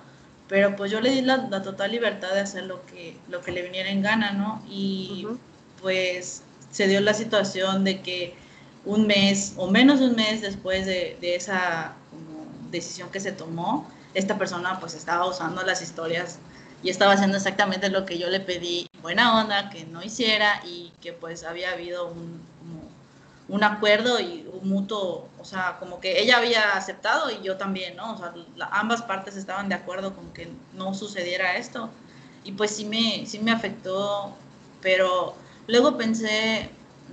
pero 0.49 0.75
pues 0.75 0.91
yo 0.91 0.99
le 0.99 1.11
di 1.11 1.21
la, 1.21 1.49
total 1.61 1.91
libertad 1.91 2.33
de 2.33 2.41
hacer 2.41 2.65
lo 2.65 2.85
que, 2.85 3.15
lo 3.29 3.41
que 3.41 3.51
le 3.51 3.61
viniera 3.61 3.89
en 3.89 4.01
gana, 4.01 4.31
¿no? 4.31 4.61
Y 4.69 5.25
pues 5.81 6.43
se 6.71 6.87
dio 6.87 6.99
la 6.99 7.13
situación 7.13 7.83
de 7.83 8.01
que 8.01 8.35
un 8.83 9.07
mes 9.07 9.53
o 9.57 9.69
menos 9.69 9.99
de 9.99 10.07
un 10.07 10.15
mes 10.15 10.41
después 10.41 10.85
de, 10.85 11.17
de 11.21 11.35
esa 11.35 11.93
decisión 12.71 13.09
que 13.09 13.19
se 13.19 13.31
tomó, 13.31 13.89
esta 14.13 14.37
persona 14.37 14.79
pues 14.79 14.93
estaba 14.93 15.27
usando 15.27 15.63
las 15.63 15.81
historias 15.81 16.39
y 16.81 16.89
estaba 16.89 17.13
haciendo 17.13 17.37
exactamente 17.37 17.89
lo 17.89 18.05
que 18.05 18.17
yo 18.17 18.29
le 18.29 18.39
pedí, 18.39 18.87
buena 19.01 19.39
onda, 19.39 19.69
que 19.69 19.85
no 19.85 20.01
hiciera 20.01 20.61
y 20.65 20.91
que 21.01 21.13
pues 21.13 21.43
había 21.43 21.71
habido 21.71 22.07
un, 22.07 22.41
un 23.49 23.63
acuerdo 23.63 24.19
y 24.19 24.47
un 24.61 24.69
mutuo, 24.69 25.27
o 25.39 25.45
sea, 25.45 25.77
como 25.79 25.99
que 25.99 26.21
ella 26.21 26.37
había 26.37 26.73
aceptado 26.73 27.31
y 27.31 27.41
yo 27.41 27.57
también, 27.57 27.95
¿no? 27.97 28.13
O 28.13 28.17
sea, 28.17 28.31
ambas 28.71 29.01
partes 29.01 29.35
estaban 29.35 29.69
de 29.69 29.75
acuerdo 29.75 30.15
con 30.15 30.31
que 30.33 30.49
no 30.73 30.93
sucediera 30.93 31.57
esto. 31.57 31.89
Y 32.43 32.53
pues 32.53 32.75
sí 32.75 32.85
me, 32.85 33.25
sí 33.25 33.39
me 33.39 33.51
afectó, 33.51 34.35
pero 34.81 35.35
luego 35.67 35.97
pensé, 35.97 36.69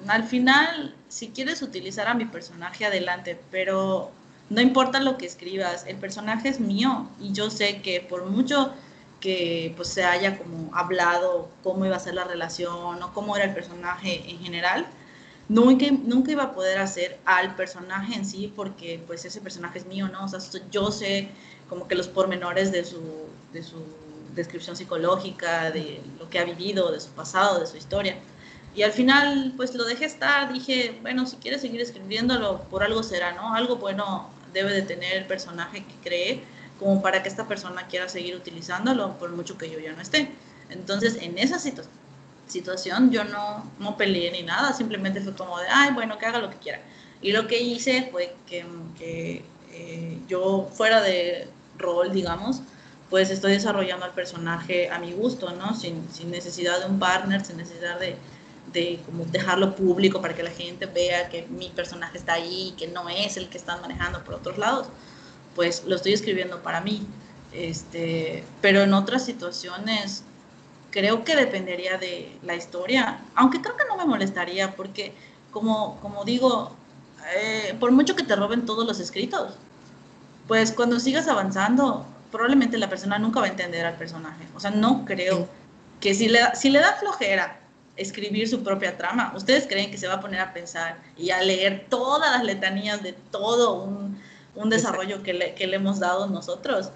al 0.09 0.25
final, 0.25 0.95
si 1.09 1.31
quieres 1.31 1.63
utilizar 1.63 2.07
a 2.07 2.15
mi 2.15 2.27
personaje, 2.27 2.85
adelante, 2.85 3.41
pero 3.51 4.13
no 4.49 4.61
importa 4.61 5.01
lo 5.01 5.17
que 5.17 5.27
escribas, 5.27 5.85
el 5.87 5.97
personaje 5.97 6.49
es 6.49 6.61
mío 6.61 7.09
y 7.21 7.33
yo 7.33 7.51
sé 7.51 7.83
que 7.83 8.01
por 8.01 8.27
mucho 8.27 8.73
que 9.21 9.73
pues 9.77 9.89
se 9.89 10.05
haya 10.05 10.39
como 10.39 10.75
hablado 10.75 11.49
cómo 11.63 11.85
iba 11.85 11.97
a 11.97 12.01
ser 12.01 12.15
la 12.15 12.25
relación 12.25 13.03
o 13.03 13.13
cómo 13.13 13.37
era 13.37 13.47
el 13.47 13.55
personaje 13.55 14.31
en 14.31 14.39
general, 14.39 14.87
nunca, 15.49 15.87
nunca 15.91 16.31
iba 16.33 16.45
a 16.45 16.55
poder 16.55 16.79
hacer 16.79 17.19
al 17.25 17.57
personaje 17.57 18.15
en 18.15 18.25
sí 18.25 18.53
porque 18.55 19.03
pues 19.07 19.25
ese 19.25 19.41
personaje 19.41 19.79
es 19.79 19.87
mío, 19.87 20.09
¿no? 20.09 20.25
O 20.25 20.29
sea, 20.29 20.41
yo 20.71 20.91
sé 20.91 21.29
como 21.69 21.89
que 21.89 21.95
los 21.95 22.09
pormenores 22.09 22.71
de 22.73 22.85
su, 22.85 23.01
de 23.53 23.63
su 23.63 23.83
descripción 24.35 24.77
psicológica, 24.77 25.71
de 25.71 26.01
lo 26.21 26.29
que 26.29 26.39
ha 26.39 26.45
vivido, 26.45 26.93
de 26.93 27.01
su 27.01 27.11
pasado, 27.11 27.59
de 27.59 27.67
su 27.67 27.77
historia. 27.77 28.19
Y 28.75 28.83
al 28.83 28.93
final, 28.93 29.55
pues 29.57 29.75
lo 29.75 29.85
dejé 29.85 30.05
estar, 30.05 30.53
dije, 30.53 30.99
bueno, 31.01 31.27
si 31.27 31.37
quieres 31.37 31.63
seguir 31.63 31.81
escribiéndolo, 31.81 32.61
por 32.65 32.83
algo 32.85 33.03
será, 33.03 33.33
¿no? 33.33 33.55
Algo 33.55 33.77
bueno 33.77 34.36
debe 34.57 34.73
de 34.73 34.83
tener 34.83 35.13
el 35.17 35.27
personaje 35.27 35.85
que 35.85 35.95
cree, 36.03 36.41
como 36.79 37.03
para 37.03 37.23
que 37.23 37.29
esta 37.29 37.47
persona 37.47 37.87
quiera 37.87 38.09
seguir 38.09 38.35
utilizándolo, 38.35 39.19
por 39.19 39.31
mucho 39.31 39.57
que 39.59 39.71
yo 39.71 39.79
ya 39.79 39.93
no 39.93 40.01
esté. 40.01 40.31
Entonces, 40.71 41.19
en 41.21 41.39
esa 41.39 41.59
situación, 41.59 41.95
situación, 42.47 43.11
yo 43.11 43.25
no, 43.25 43.71
no 43.79 43.97
peleé 43.97 44.31
ni 44.31 44.43
nada, 44.43 44.73
simplemente 44.73 45.21
fue 45.21 45.35
como 45.35 45.59
de, 45.59 45.67
ay, 45.69 45.93
bueno, 45.93 46.19
que 46.19 46.27
haga 46.27 46.39
lo 46.39 46.51
que 46.51 46.57
quiera. 46.57 46.81
Y 47.21 47.33
lo 47.33 47.47
que 47.47 47.61
hice 47.61 48.09
fue 48.11 48.35
que, 48.47 48.65
que 48.99 49.45
eh, 49.73 50.19
yo 50.29 50.69
fuera 50.73 51.01
de 51.03 51.49
rol, 51.77 52.13
digamos, 52.13 52.63
pues 53.11 53.31
estoy 53.31 53.53
desarrollando 53.53 54.05
al 54.05 54.13
personaje 54.13 54.91
a 54.91 54.99
mi 54.99 55.13
gusto, 55.13 55.53
¿no? 55.53 55.75
Sin, 55.75 56.09
sin 56.13 56.31
necesidad 56.31 56.81
de 56.81 56.87
un 56.87 56.99
partner, 56.99 57.45
sin 57.45 57.57
necesidad 57.57 57.99
de, 58.01 58.17
de 58.73 59.01
como 59.07 59.25
dejarlo 59.25 59.75
público 59.75 60.21
para 60.21 60.35
que 60.35 60.43
la 60.43 60.51
gente 60.51 60.87
vea 60.87 61.29
que 61.29 61.47
mi 61.49 61.71
personaje 61.71 62.19
está 62.19 62.35
ahí, 62.35 62.75
que 62.77 62.89
no 62.89 63.09
es 63.09 63.37
el 63.37 63.49
que 63.49 63.59
están 63.59 63.81
manejando 63.81 64.23
por 64.25 64.35
otros 64.35 64.59
lados, 64.59 64.89
pues 65.55 65.85
lo 65.85 65.97
estoy 65.97 66.13
escribiendo 66.13 66.63
para 66.63 66.81
mí. 66.81 67.07
Este, 67.53 68.45
pero 68.61 68.83
en 68.83 68.93
otras 68.93 69.25
situaciones 69.25 70.25
creo 70.91 71.25
que 71.25 71.37
dependería 71.37 71.99
de 71.99 72.37
la 72.43 72.55
historia, 72.55 73.21
aunque 73.35 73.61
creo 73.61 73.77
que 73.77 73.85
no 73.89 73.97
me 73.97 74.05
molestaría 74.05 74.75
porque, 74.77 75.13
como, 75.51 75.99
como 76.01 76.25
digo, 76.25 76.75
eh, 77.35 77.75
por 77.81 77.91
mucho 77.93 78.17
que 78.17 78.23
te 78.23 78.37
roben 78.37 78.67
todos 78.67 78.87
los 78.87 79.01
escritos, 79.01 79.55
pues 80.49 80.73
cuando 80.73 81.01
sigas 81.01 81.29
avanzando, 81.29 82.07
probablemente 82.31 82.79
la 82.79 82.89
persona 82.89 83.19
nunca 83.19 83.41
va 83.41 83.47
a 83.47 83.51
entender 83.51 83.85
al 83.87 83.97
personaje. 83.97 84.47
O 84.55 84.61
sea, 84.61 84.71
no 84.71 85.05
creo 85.05 85.49
que 86.01 86.15
si 86.15 86.29
le, 86.29 86.41
si 86.55 86.71
le 86.71 86.81
da 86.81 86.95
flojera 86.95 87.61
escribir 87.97 88.49
su 88.49 88.63
propia 88.63 88.97
trama, 88.97 89.33
¿ustedes 89.35 89.67
creen 89.67 89.91
que 89.91 89.99
se 89.99 90.09
va 90.09 90.15
a 90.15 90.21
poner 90.21 90.41
a 90.41 90.53
pensar 90.53 90.99
y 91.17 91.31
a 91.31 91.41
leer 91.43 91.87
todas 91.89 92.31
las 92.31 92.45
letanías 92.45 93.03
de 93.03 93.13
todo 93.13 93.83
un, 93.83 94.21
un 94.55 94.71
desarrollo 94.71 95.23
que 95.23 95.33
le, 95.33 95.55
que 95.55 95.67
le, 95.67 95.77
hemos 95.77 95.99
dado 95.99 96.27
nosotros? 96.27 96.91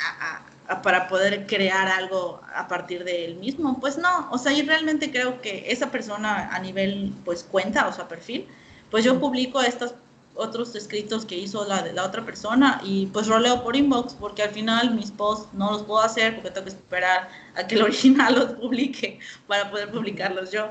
A, 0.00 0.42
para 0.82 1.08
poder 1.08 1.46
crear 1.46 1.88
algo 1.88 2.40
a 2.54 2.66
partir 2.68 3.04
de 3.04 3.26
él 3.26 3.34
mismo. 3.36 3.78
Pues 3.80 3.98
no, 3.98 4.30
o 4.30 4.38
sea, 4.38 4.52
yo 4.52 4.64
realmente 4.64 5.10
creo 5.10 5.42
que 5.42 5.70
esa 5.70 5.90
persona 5.90 6.48
a 6.54 6.58
nivel, 6.58 7.12
pues 7.24 7.44
cuenta, 7.44 7.86
o 7.86 7.92
sea, 7.92 8.08
perfil, 8.08 8.48
pues 8.90 9.04
yo 9.04 9.20
publico 9.20 9.60
estos 9.60 9.94
otros 10.36 10.74
escritos 10.74 11.24
que 11.24 11.36
hizo 11.36 11.64
la, 11.66 11.86
la 11.92 12.04
otra 12.04 12.24
persona 12.24 12.80
y 12.84 13.06
pues 13.06 13.28
roleo 13.28 13.62
por 13.62 13.76
inbox 13.76 14.14
porque 14.14 14.42
al 14.42 14.50
final 14.50 14.94
mis 14.94 15.10
posts 15.12 15.48
no 15.52 15.70
los 15.70 15.82
puedo 15.84 16.00
hacer 16.00 16.34
porque 16.34 16.50
tengo 16.50 16.64
que 16.64 16.72
esperar 16.72 17.28
a 17.56 17.66
que 17.66 17.76
el 17.76 17.82
original 17.84 18.34
los 18.34 18.52
publique 18.52 19.20
para 19.46 19.70
poder 19.70 19.90
publicarlos 19.90 20.50
yo. 20.50 20.68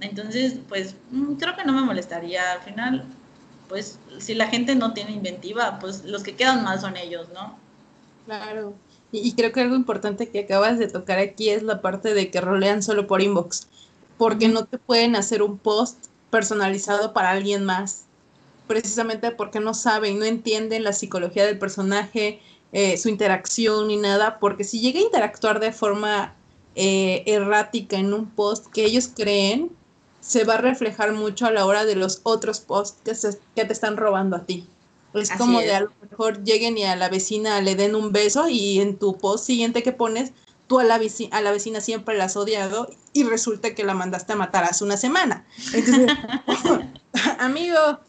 Entonces, 0.00 0.56
pues 0.68 0.96
mm, 1.10 1.34
creo 1.34 1.56
que 1.56 1.64
no 1.64 1.72
me 1.72 1.82
molestaría. 1.82 2.52
Al 2.52 2.62
final, 2.62 3.04
pues 3.68 3.98
si 4.18 4.34
la 4.34 4.48
gente 4.48 4.74
no 4.74 4.92
tiene 4.92 5.12
inventiva, 5.12 5.78
pues 5.78 6.04
los 6.04 6.22
que 6.22 6.34
quedan 6.34 6.64
mal 6.64 6.80
son 6.80 6.96
ellos, 6.96 7.28
¿no? 7.32 7.56
Claro. 8.26 8.74
Y, 9.12 9.34
creo 9.34 9.52
que 9.52 9.60
algo 9.60 9.76
importante 9.76 10.30
que 10.30 10.40
acabas 10.40 10.78
de 10.78 10.88
tocar 10.88 11.18
aquí 11.18 11.50
es 11.50 11.62
la 11.62 11.82
parte 11.82 12.14
de 12.14 12.30
que 12.30 12.40
rolean 12.40 12.82
solo 12.82 13.06
por 13.06 13.20
inbox, 13.20 13.68
porque 14.16 14.48
no 14.48 14.64
te 14.64 14.78
pueden 14.78 15.16
hacer 15.16 15.42
un 15.42 15.58
post 15.58 16.06
personalizado 16.30 17.12
para 17.12 17.30
alguien 17.30 17.64
más, 17.64 18.06
precisamente 18.66 19.30
porque 19.32 19.60
no 19.60 19.74
saben, 19.74 20.18
no 20.18 20.24
entienden 20.24 20.84
la 20.84 20.92
psicología 20.92 21.44
del 21.46 21.58
personaje, 21.58 22.40
eh, 22.72 22.96
su 22.96 23.08
interacción 23.08 23.88
ni 23.88 23.96
nada, 23.96 24.38
porque 24.38 24.64
si 24.64 24.80
llega 24.80 24.98
a 24.98 25.02
interactuar 25.02 25.60
de 25.60 25.72
forma 25.72 26.34
eh, 26.74 27.22
errática 27.26 27.96
en 27.98 28.14
un 28.14 28.30
post 28.30 28.66
que 28.72 28.84
ellos 28.84 29.10
creen 29.14 29.70
se 30.20 30.44
va 30.44 30.54
a 30.54 30.58
reflejar 30.58 31.12
mucho 31.12 31.46
a 31.46 31.50
la 31.50 31.66
hora 31.66 31.84
de 31.84 31.96
los 31.96 32.20
otros 32.22 32.60
posts 32.60 32.98
que, 33.04 33.14
se- 33.14 33.38
que 33.54 33.64
te 33.64 33.72
están 33.72 33.96
robando 33.96 34.36
a 34.36 34.44
ti. 34.44 34.66
Es 35.14 35.30
Así 35.30 35.38
como 35.38 35.60
es. 35.60 35.66
de 35.66 35.74
a 35.74 35.80
lo 35.80 35.92
mejor 36.10 36.42
lleguen 36.44 36.78
y 36.78 36.84
a 36.84 36.96
la 36.96 37.08
vecina 37.10 37.60
le 37.60 37.74
den 37.74 37.94
un 37.94 38.12
beso 38.12 38.48
y 38.48 38.80
en 38.80 38.98
tu 38.98 39.18
post 39.18 39.44
siguiente 39.44 39.82
que 39.82 39.92
pones, 39.92 40.32
tú 40.68 40.78
a 40.78 40.84
la, 40.84 40.98
veci- 40.98 41.28
a 41.32 41.42
la 41.42 41.50
vecina 41.50 41.80
siempre 41.82 42.16
la 42.16 42.24
has 42.24 42.36
odiado 42.36 42.88
y 43.12 43.24
resulta 43.24 43.74
que 43.74 43.84
la 43.84 43.92
mandaste 43.94 44.32
a 44.32 44.36
matar 44.36 44.64
hace 44.64 44.84
una 44.84 44.96
semana. 44.96 45.44
Entonces, 45.74 46.12
amigo, 47.38 48.00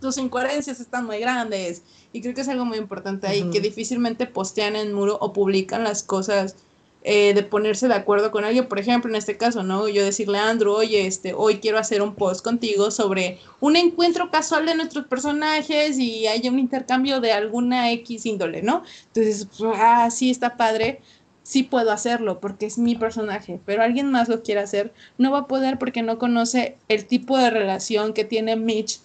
tus 0.00 0.18
incoherencias 0.18 0.80
están 0.80 1.06
muy 1.06 1.18
grandes. 1.18 1.82
Y 2.12 2.20
creo 2.22 2.34
que 2.34 2.40
es 2.42 2.48
algo 2.48 2.64
muy 2.64 2.78
importante 2.78 3.26
ahí, 3.26 3.48
que 3.50 3.60
difícilmente 3.60 4.26
postean 4.26 4.76
en 4.76 4.92
muro 4.92 5.16
o 5.20 5.32
publican 5.32 5.84
las 5.84 6.02
cosas 6.02 6.56
eh, 7.02 7.32
de 7.32 7.42
ponerse 7.42 7.88
de 7.88 7.94
acuerdo 7.94 8.30
con 8.30 8.44
alguien. 8.44 8.68
Por 8.68 8.78
ejemplo, 8.78 9.10
en 9.10 9.16
este 9.16 9.38
caso, 9.38 9.62
¿no? 9.62 9.88
Yo 9.88 10.04
decirle 10.04 10.38
a 10.38 10.50
Andrew, 10.50 10.74
oye, 10.74 11.06
este, 11.06 11.32
hoy 11.32 11.58
quiero 11.58 11.78
hacer 11.78 12.02
un 12.02 12.14
post 12.14 12.44
contigo 12.44 12.90
sobre 12.90 13.38
un 13.60 13.76
encuentro 13.76 14.30
casual 14.30 14.66
de 14.66 14.74
nuestros 14.74 15.06
personajes 15.06 15.98
y 15.98 16.26
haya 16.26 16.50
un 16.50 16.58
intercambio 16.58 17.20
de 17.20 17.32
alguna 17.32 17.90
X 17.92 18.26
índole, 18.26 18.60
¿no? 18.62 18.82
Entonces, 19.06 19.48
pues, 19.56 19.78
ah, 19.78 20.10
sí, 20.10 20.30
está 20.30 20.56
padre. 20.56 21.00
Sí 21.42 21.62
puedo 21.62 21.90
hacerlo 21.90 22.38
porque 22.38 22.66
es 22.66 22.76
mi 22.76 22.94
personaje, 22.94 23.58
pero 23.64 23.82
alguien 23.82 24.10
más 24.10 24.28
lo 24.28 24.42
quiere 24.42 24.60
hacer, 24.60 24.92
no 25.18 25.32
va 25.32 25.38
a 25.38 25.46
poder 25.48 25.78
porque 25.78 26.02
no 26.02 26.18
conoce 26.18 26.76
el 26.88 27.06
tipo 27.06 27.38
de 27.38 27.50
relación 27.50 28.12
que 28.12 28.24
tiene 28.24 28.56
Mitch 28.56 29.00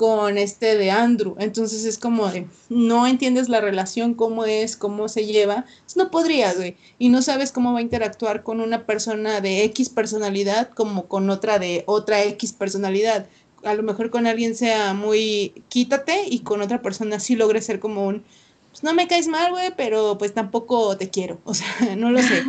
con 0.00 0.38
este 0.38 0.78
de 0.78 0.90
Andrew. 0.90 1.36
Entonces 1.38 1.84
es 1.84 1.98
como 1.98 2.30
de, 2.30 2.46
no 2.70 3.06
entiendes 3.06 3.50
la 3.50 3.60
relación, 3.60 4.14
cómo 4.14 4.46
es, 4.46 4.74
cómo 4.74 5.10
se 5.10 5.26
lleva. 5.26 5.66
No 5.94 6.10
podrías, 6.10 6.56
güey. 6.56 6.78
Y 6.98 7.10
no 7.10 7.20
sabes 7.20 7.52
cómo 7.52 7.74
va 7.74 7.80
a 7.80 7.82
interactuar 7.82 8.42
con 8.42 8.62
una 8.62 8.86
persona 8.86 9.42
de 9.42 9.62
X 9.64 9.90
personalidad 9.90 10.70
como 10.70 11.06
con 11.06 11.28
otra 11.28 11.58
de 11.58 11.84
otra 11.84 12.24
X 12.24 12.54
personalidad. 12.54 13.26
A 13.62 13.74
lo 13.74 13.82
mejor 13.82 14.08
con 14.08 14.26
alguien 14.26 14.56
sea 14.56 14.94
muy 14.94 15.52
quítate 15.68 16.24
y 16.30 16.38
con 16.38 16.62
otra 16.62 16.80
persona 16.80 17.20
sí 17.20 17.36
logre 17.36 17.60
ser 17.60 17.78
como 17.78 18.06
un, 18.06 18.24
pues 18.70 18.82
no 18.82 18.94
me 18.94 19.06
caes 19.06 19.28
mal, 19.28 19.50
güey, 19.50 19.70
pero 19.76 20.16
pues 20.16 20.32
tampoco 20.32 20.96
te 20.96 21.10
quiero. 21.10 21.42
O 21.44 21.52
sea, 21.52 21.94
no 21.94 22.10
lo 22.10 22.22
sé. 22.22 22.42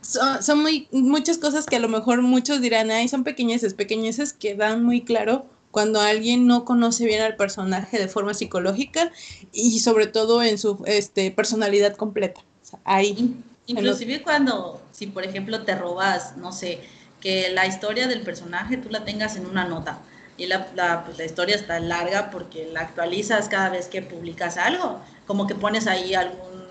Son, 0.00 0.40
son 0.40 0.62
muy, 0.62 0.86
muchas 0.92 1.38
cosas 1.38 1.66
que 1.66 1.74
a 1.74 1.80
lo 1.80 1.88
mejor 1.88 2.22
muchos 2.22 2.60
dirán, 2.60 2.92
ay, 2.92 3.08
son 3.08 3.24
pequeñeces, 3.24 3.74
pequeñeces 3.74 4.32
que 4.32 4.54
dan 4.54 4.84
muy 4.84 5.00
claro 5.00 5.55
cuando 5.70 6.00
alguien 6.00 6.46
no 6.46 6.64
conoce 6.64 7.04
bien 7.06 7.22
al 7.22 7.36
personaje 7.36 7.98
de 7.98 8.08
forma 8.08 8.34
psicológica 8.34 9.12
y 9.52 9.80
sobre 9.80 10.06
todo 10.06 10.42
en 10.42 10.58
su 10.58 10.82
este, 10.86 11.30
personalidad 11.30 11.96
completa. 11.96 12.40
O 12.62 12.64
sea, 12.66 12.80
ahí. 12.84 13.14
In- 13.18 13.44
Inclusive 13.66 14.22
cuando, 14.22 14.80
si 14.92 15.08
por 15.08 15.24
ejemplo 15.24 15.64
te 15.64 15.74
robas, 15.74 16.36
no 16.36 16.52
sé, 16.52 16.84
que 17.20 17.50
la 17.50 17.66
historia 17.66 18.06
del 18.06 18.22
personaje 18.22 18.76
tú 18.76 18.90
la 18.90 19.04
tengas 19.04 19.36
en 19.36 19.46
una 19.46 19.64
nota 19.64 20.04
y 20.36 20.46
la, 20.46 20.70
la, 20.74 21.04
pues, 21.04 21.18
la 21.18 21.24
historia 21.24 21.56
está 21.56 21.80
larga 21.80 22.30
porque 22.30 22.66
la 22.66 22.82
actualizas 22.82 23.48
cada 23.48 23.70
vez 23.70 23.88
que 23.88 24.02
publicas 24.02 24.56
algo, 24.56 25.00
como 25.26 25.46
que 25.48 25.56
pones 25.56 25.86
ahí 25.88 26.14
algún 26.14 26.66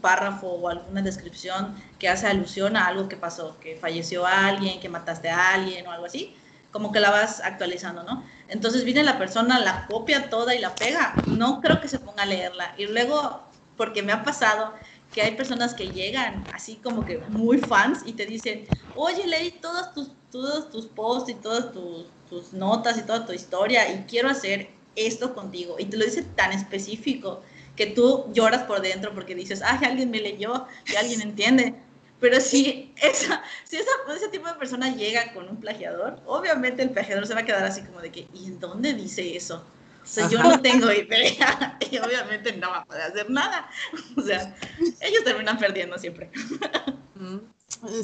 párrafo 0.00 0.48
o 0.48 0.68
alguna 0.68 1.02
descripción 1.02 1.76
que 1.98 2.08
hace 2.08 2.26
alusión 2.26 2.76
a 2.76 2.86
algo 2.86 3.08
que 3.08 3.16
pasó, 3.16 3.58
que 3.60 3.76
falleció 3.76 4.26
alguien, 4.26 4.80
que 4.80 4.88
mataste 4.88 5.30
a 5.30 5.54
alguien 5.54 5.86
o 5.86 5.92
algo 5.92 6.06
así, 6.06 6.34
como 6.72 6.90
que 6.92 7.00
la 7.00 7.10
vas 7.10 7.40
actualizando, 7.40 8.02
¿no? 8.04 8.24
Entonces 8.48 8.84
viene 8.84 9.04
la 9.04 9.18
persona, 9.18 9.60
la 9.60 9.86
copia 9.86 10.30
toda 10.30 10.54
y 10.56 10.58
la 10.60 10.78
pega, 10.78 11.22
no 11.26 11.60
creo 11.60 11.80
que 11.80 11.88
se 11.88 12.00
ponga 12.00 12.24
a 12.24 12.26
leerla 12.26 12.74
y 12.78 12.86
luego, 12.86 13.52
porque 13.76 14.02
me 14.02 14.12
ha 14.12 14.24
pasado 14.24 14.74
que 15.12 15.22
hay 15.22 15.36
personas 15.36 15.74
que 15.74 15.92
llegan 15.92 16.48
así 16.52 16.76
como 16.80 17.04
que 17.04 17.24
muy 17.28 17.58
fans 17.58 18.00
y 18.06 18.14
te 18.14 18.26
dicen, 18.26 18.68
oye, 18.94 19.26
leí 19.26 19.60
todos 19.60 19.92
tus, 19.94 20.12
todos 20.30 20.70
tus 20.70 20.86
posts 20.88 21.30
y 21.30 21.34
todas 21.36 21.72
tus, 21.72 22.12
tus 22.26 22.52
notas 22.54 22.98
y 22.98 23.02
toda 23.02 23.26
tu 23.26 23.32
historia 23.32 23.92
y 23.94 24.06
quiero 24.06 24.30
hacer 24.30 24.80
esto 24.94 25.34
contigo. 25.34 25.76
Y 25.78 25.86
te 25.86 25.96
lo 25.98 26.04
dice 26.04 26.22
tan 26.22 26.52
específico 26.52 27.42
que 27.76 27.86
tú 27.86 28.30
lloras 28.34 28.64
por 28.64 28.80
dentro 28.82 29.14
porque 29.14 29.34
dices, 29.34 29.62
ay, 29.64 29.84
alguien 29.84 30.10
me 30.10 30.20
leyó 30.20 30.66
y 30.86 30.96
alguien 30.96 31.20
entiende. 31.22 31.91
Pero 32.22 32.40
si, 32.40 32.94
esa, 33.02 33.42
si 33.64 33.78
esa, 33.78 33.90
ese 34.16 34.28
tipo 34.28 34.46
de 34.46 34.54
persona 34.54 34.94
llega 34.94 35.32
con 35.34 35.48
un 35.48 35.56
plagiador, 35.56 36.20
obviamente 36.24 36.80
el 36.80 36.90
plagiador 36.90 37.26
se 37.26 37.34
va 37.34 37.40
a 37.40 37.44
quedar 37.44 37.64
así 37.64 37.82
como 37.82 38.00
de 38.00 38.12
que, 38.12 38.28
¿y 38.32 38.46
en 38.46 38.60
dónde 38.60 38.94
dice 38.94 39.36
eso? 39.36 39.66
O 40.00 40.06
sea, 40.06 40.28
yo 40.28 40.40
no 40.40 40.62
tengo 40.62 40.92
idea 40.92 41.78
y 41.90 41.98
obviamente 41.98 42.52
no 42.52 42.70
va 42.70 42.78
a 42.78 42.84
poder 42.84 43.02
hacer 43.02 43.28
nada. 43.28 43.68
O 44.16 44.22
sea, 44.22 44.56
ellos 45.00 45.24
terminan 45.24 45.58
perdiendo 45.58 45.98
siempre. 45.98 46.30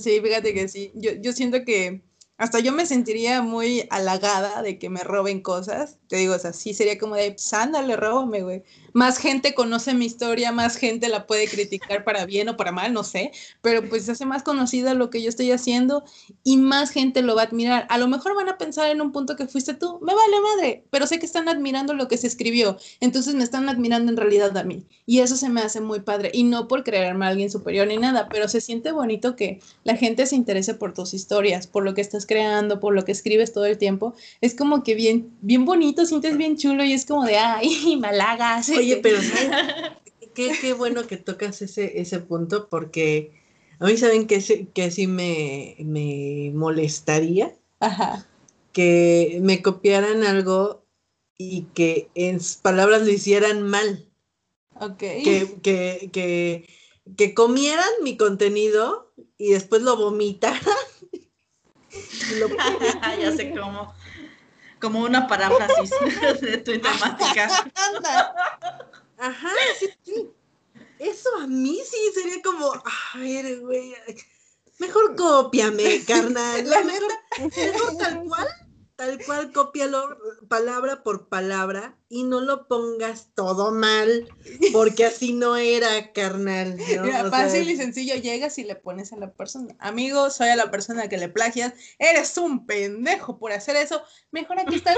Sí, 0.00 0.20
fíjate 0.20 0.52
que 0.52 0.66
sí. 0.66 0.90
Yo, 0.94 1.12
yo 1.12 1.32
siento 1.32 1.64
que 1.64 2.02
hasta 2.38 2.58
yo 2.58 2.72
me 2.72 2.86
sentiría 2.86 3.42
muy 3.42 3.86
halagada 3.90 4.62
de 4.62 4.80
que 4.80 4.90
me 4.90 5.04
roben 5.04 5.42
cosas. 5.42 5.98
Te 6.08 6.16
digo, 6.16 6.34
o 6.34 6.38
sea, 6.40 6.52
sí 6.52 6.74
sería 6.74 6.98
como 6.98 7.14
de, 7.14 7.30
pues 7.32 7.52
ándale, 7.52 7.96
róbame, 7.96 8.42
güey. 8.42 8.64
Más 8.92 9.18
gente 9.18 9.54
conoce 9.54 9.94
mi 9.94 10.06
historia, 10.06 10.52
más 10.52 10.76
gente 10.76 11.08
la 11.08 11.26
puede 11.26 11.48
criticar 11.48 12.04
para 12.04 12.26
bien 12.26 12.48
o 12.48 12.56
para 12.56 12.72
mal, 12.72 12.92
no 12.92 13.04
sé. 13.04 13.32
Pero 13.62 13.88
pues 13.88 14.04
se 14.04 14.12
hace 14.12 14.26
más 14.26 14.42
conocida 14.42 14.94
lo 14.94 15.10
que 15.10 15.22
yo 15.22 15.28
estoy 15.28 15.52
haciendo 15.52 16.04
y 16.44 16.56
más 16.56 16.90
gente 16.90 17.22
lo 17.22 17.34
va 17.34 17.42
a 17.42 17.44
admirar. 17.46 17.86
A 17.90 17.98
lo 17.98 18.08
mejor 18.08 18.34
van 18.34 18.48
a 18.48 18.58
pensar 18.58 18.90
en 18.90 19.00
un 19.00 19.12
punto 19.12 19.36
que 19.36 19.46
fuiste 19.46 19.74
tú, 19.74 19.98
me 20.00 20.14
vale 20.14 20.40
madre, 20.40 20.84
pero 20.90 21.06
sé 21.06 21.18
que 21.18 21.26
están 21.26 21.48
admirando 21.48 21.94
lo 21.94 22.08
que 22.08 22.16
se 22.16 22.26
escribió. 22.26 22.78
Entonces 23.00 23.34
me 23.34 23.44
están 23.44 23.68
admirando 23.68 24.10
en 24.10 24.16
realidad 24.16 24.56
a 24.56 24.64
mí. 24.64 24.86
Y 25.06 25.20
eso 25.20 25.36
se 25.36 25.48
me 25.48 25.60
hace 25.60 25.80
muy 25.80 26.00
padre. 26.00 26.30
Y 26.32 26.44
no 26.44 26.68
por 26.68 26.84
creerme 26.84 27.26
a 27.26 27.28
alguien 27.28 27.50
superior 27.50 27.86
ni 27.86 27.96
nada, 27.96 28.28
pero 28.28 28.48
se 28.48 28.60
siente 28.60 28.92
bonito 28.92 29.36
que 29.36 29.60
la 29.84 29.96
gente 29.96 30.26
se 30.26 30.36
interese 30.36 30.74
por 30.74 30.94
tus 30.94 31.14
historias, 31.14 31.66
por 31.66 31.84
lo 31.84 31.94
que 31.94 32.00
estás 32.00 32.26
creando, 32.26 32.80
por 32.80 32.94
lo 32.94 33.04
que 33.04 33.12
escribes 33.12 33.52
todo 33.52 33.66
el 33.66 33.78
tiempo. 33.78 34.14
Es 34.40 34.54
como 34.54 34.82
que 34.82 34.94
bien, 34.94 35.30
bien 35.40 35.64
bonito, 35.64 36.06
sientes 36.06 36.36
bien 36.36 36.56
chulo 36.56 36.84
y 36.84 36.92
es 36.92 37.06
como 37.06 37.24
de, 37.24 37.36
ay, 37.38 37.96
me 38.00 38.08
halagas. 38.08 38.68
Oye, 38.78 38.96
pero 39.02 39.18
qué, 40.34 40.52
qué 40.60 40.72
bueno 40.72 41.06
que 41.06 41.16
tocas 41.16 41.62
ese, 41.62 42.00
ese 42.00 42.20
punto 42.20 42.68
porque 42.68 43.32
a 43.78 43.86
mí 43.86 43.96
saben 43.96 44.26
que, 44.26 44.40
sí- 44.40 44.68
que 44.74 44.90
sí 44.90 45.06
me, 45.06 45.76
me 45.80 46.50
molestaría 46.54 47.54
Ajá. 47.80 48.26
que 48.72 49.38
me 49.42 49.62
copiaran 49.62 50.24
algo 50.24 50.84
y 51.36 51.62
que 51.74 52.08
en 52.14 52.40
sus 52.40 52.56
palabras 52.56 53.02
lo 53.02 53.10
hicieran 53.10 53.62
mal. 53.62 54.06
Ok. 54.80 54.98
Que, 54.98 55.58
que, 55.62 56.10
que, 56.12 56.68
que 57.16 57.34
comieran 57.34 57.88
mi 58.02 58.16
contenido 58.16 59.12
y 59.36 59.50
después 59.50 59.82
lo 59.82 59.96
vomitaran. 59.96 60.60
Lo- 62.38 62.48
ya 63.20 63.32
sé 63.36 63.50
cómo. 63.52 63.92
Como 64.80 65.00
una 65.00 65.26
paráfrasis 65.26 65.90
de 66.40 66.58
tu 66.58 66.80
temática. 66.80 67.48
Anda. 67.74 68.34
Ajá, 69.18 69.50
sí, 69.78 69.86
sí. 70.04 70.30
Eso 70.98 71.28
a 71.40 71.46
mí 71.46 71.80
sí 71.88 71.96
sería 72.14 72.42
como, 72.42 72.72
a 72.72 73.18
ver, 73.18 73.60
güey, 73.60 73.94
mejor 74.78 75.14
cópiame, 75.16 76.04
carnal. 76.04 76.68
La 76.68 76.82
neta, 76.82 77.06
mejor 77.38 77.96
tal 77.98 78.24
cual, 78.24 78.48
tal 78.98 79.16
cual, 79.24 79.52
cópialo 79.52 80.18
palabra 80.48 81.04
por 81.04 81.28
palabra 81.28 81.94
y 82.08 82.24
no 82.24 82.40
lo 82.40 82.66
pongas 82.66 83.28
todo 83.32 83.70
mal, 83.70 84.28
porque 84.72 85.06
así 85.06 85.32
no 85.34 85.56
era, 85.56 86.12
carnal. 86.12 86.76
¿no? 86.76 87.02
Mira, 87.04 87.18
O 87.18 87.30
sea, 87.30 87.30
fácil 87.30 87.70
y 87.70 87.76
sencillo, 87.76 88.16
llegas 88.16 88.58
y 88.58 88.64
le 88.64 88.74
pones 88.74 89.12
a 89.12 89.16
la 89.16 89.30
persona, 89.30 89.76
amigo, 89.78 90.30
soy 90.30 90.48
a 90.48 90.56
la 90.56 90.72
persona 90.72 91.08
que 91.08 91.16
le 91.16 91.28
plagias, 91.28 91.74
eres 92.00 92.36
un 92.38 92.66
pendejo 92.66 93.38
por 93.38 93.52
hacer 93.52 93.76
eso, 93.76 94.02
mejor 94.32 94.58
aquí 94.58 94.74
está 94.74 94.92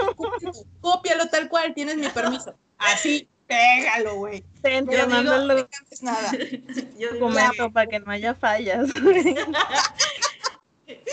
cópialo 0.81 1.29
tal 1.29 1.51
cual, 1.51 1.75
tienes 1.75 1.99
mi 1.99 2.09
permiso. 2.09 2.55
Así, 2.79 3.29
pégalo, 3.47 4.15
güey, 4.15 4.43
Te 4.63 4.81
digo- 4.81 5.07
no 5.09 5.69
cambies 5.69 6.03
nada. 6.03 6.33
Yo 6.99 7.13
documento 7.13 7.71
para 7.71 7.87
que 7.87 8.01
no 8.01 8.11
haya 8.11 8.35
fallas. 8.35 8.89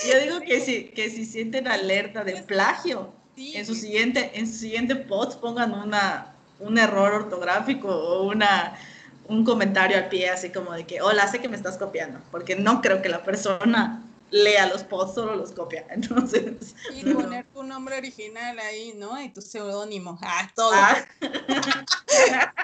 yo 0.07 0.19
digo 0.19 0.39
que 0.41 0.59
si, 0.59 0.85
que 0.89 1.09
si 1.09 1.25
sienten 1.25 1.67
alerta 1.67 2.23
de 2.23 2.41
plagio, 2.43 3.13
Sí, 3.35 3.55
en 3.55 3.65
su 3.67 3.75
siguiente, 3.75 4.31
en 4.33 4.47
su 4.47 4.57
siguiente 4.57 4.95
post 4.95 5.39
pongan 5.39 5.71
una, 5.73 6.33
un 6.59 6.77
error 6.79 7.13
ortográfico 7.13 7.87
o 7.87 8.23
una, 8.23 8.79
un 9.27 9.45
comentario 9.45 9.95
al 9.97 10.09
pie 10.09 10.29
así 10.29 10.49
como 10.49 10.73
de 10.73 10.87
que, 10.87 11.01
hola, 11.01 11.27
sé 11.27 11.39
que 11.39 11.47
me 11.47 11.55
estás 11.55 11.77
copiando, 11.77 12.19
porque 12.31 12.55
no 12.55 12.81
creo 12.81 13.01
que 13.03 13.09
la 13.09 13.23
persona 13.23 14.03
lea 14.31 14.65
los 14.65 14.83
posts, 14.83 15.15
solo 15.15 15.35
los 15.35 15.51
copia. 15.51 15.85
Entonces, 15.91 16.73
y 16.95 17.03
poner 17.13 17.45
tu 17.53 17.61
nombre 17.61 17.97
original 17.97 18.57
ahí, 18.59 18.93
¿no? 18.97 19.21
Y 19.21 19.29
tu 19.29 19.41
seudónimo, 19.41 20.17
ah, 20.23 20.49
todo. 20.55 20.71
ah. 20.73 20.97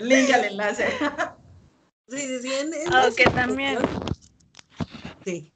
link 0.00 0.30
al 0.32 0.44
enlace. 0.44 0.86
Sí, 2.08 2.18
sí, 2.18 2.38
sí. 2.40 2.52
en- 2.52 2.72
en 2.72 2.92
Aunque 2.94 3.24
ese- 3.24 3.32
también. 3.32 3.78
Sí, 5.24 5.52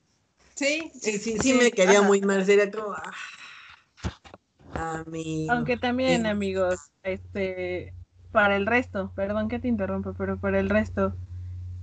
Sí, 0.61 0.93
sí, 1.01 1.17
sí, 1.17 1.39
sí, 1.39 1.55
me 1.55 1.73
quería 1.73 2.03
muy 2.03 2.21
mal. 2.21 2.45
Sería 2.45 2.71
como, 2.71 2.93
ah, 4.75 5.03
amigo. 5.07 5.55
Aunque 5.55 5.79
también, 5.79 6.27
amigos, 6.27 6.91
este, 7.03 7.95
para 8.31 8.57
el 8.57 8.67
resto, 8.67 9.11
perdón 9.17 9.49
que 9.49 9.59
te 9.59 9.69
interrumpa, 9.69 10.13
pero 10.19 10.39
para 10.39 10.61
el 10.61 10.69
resto, 10.69 11.15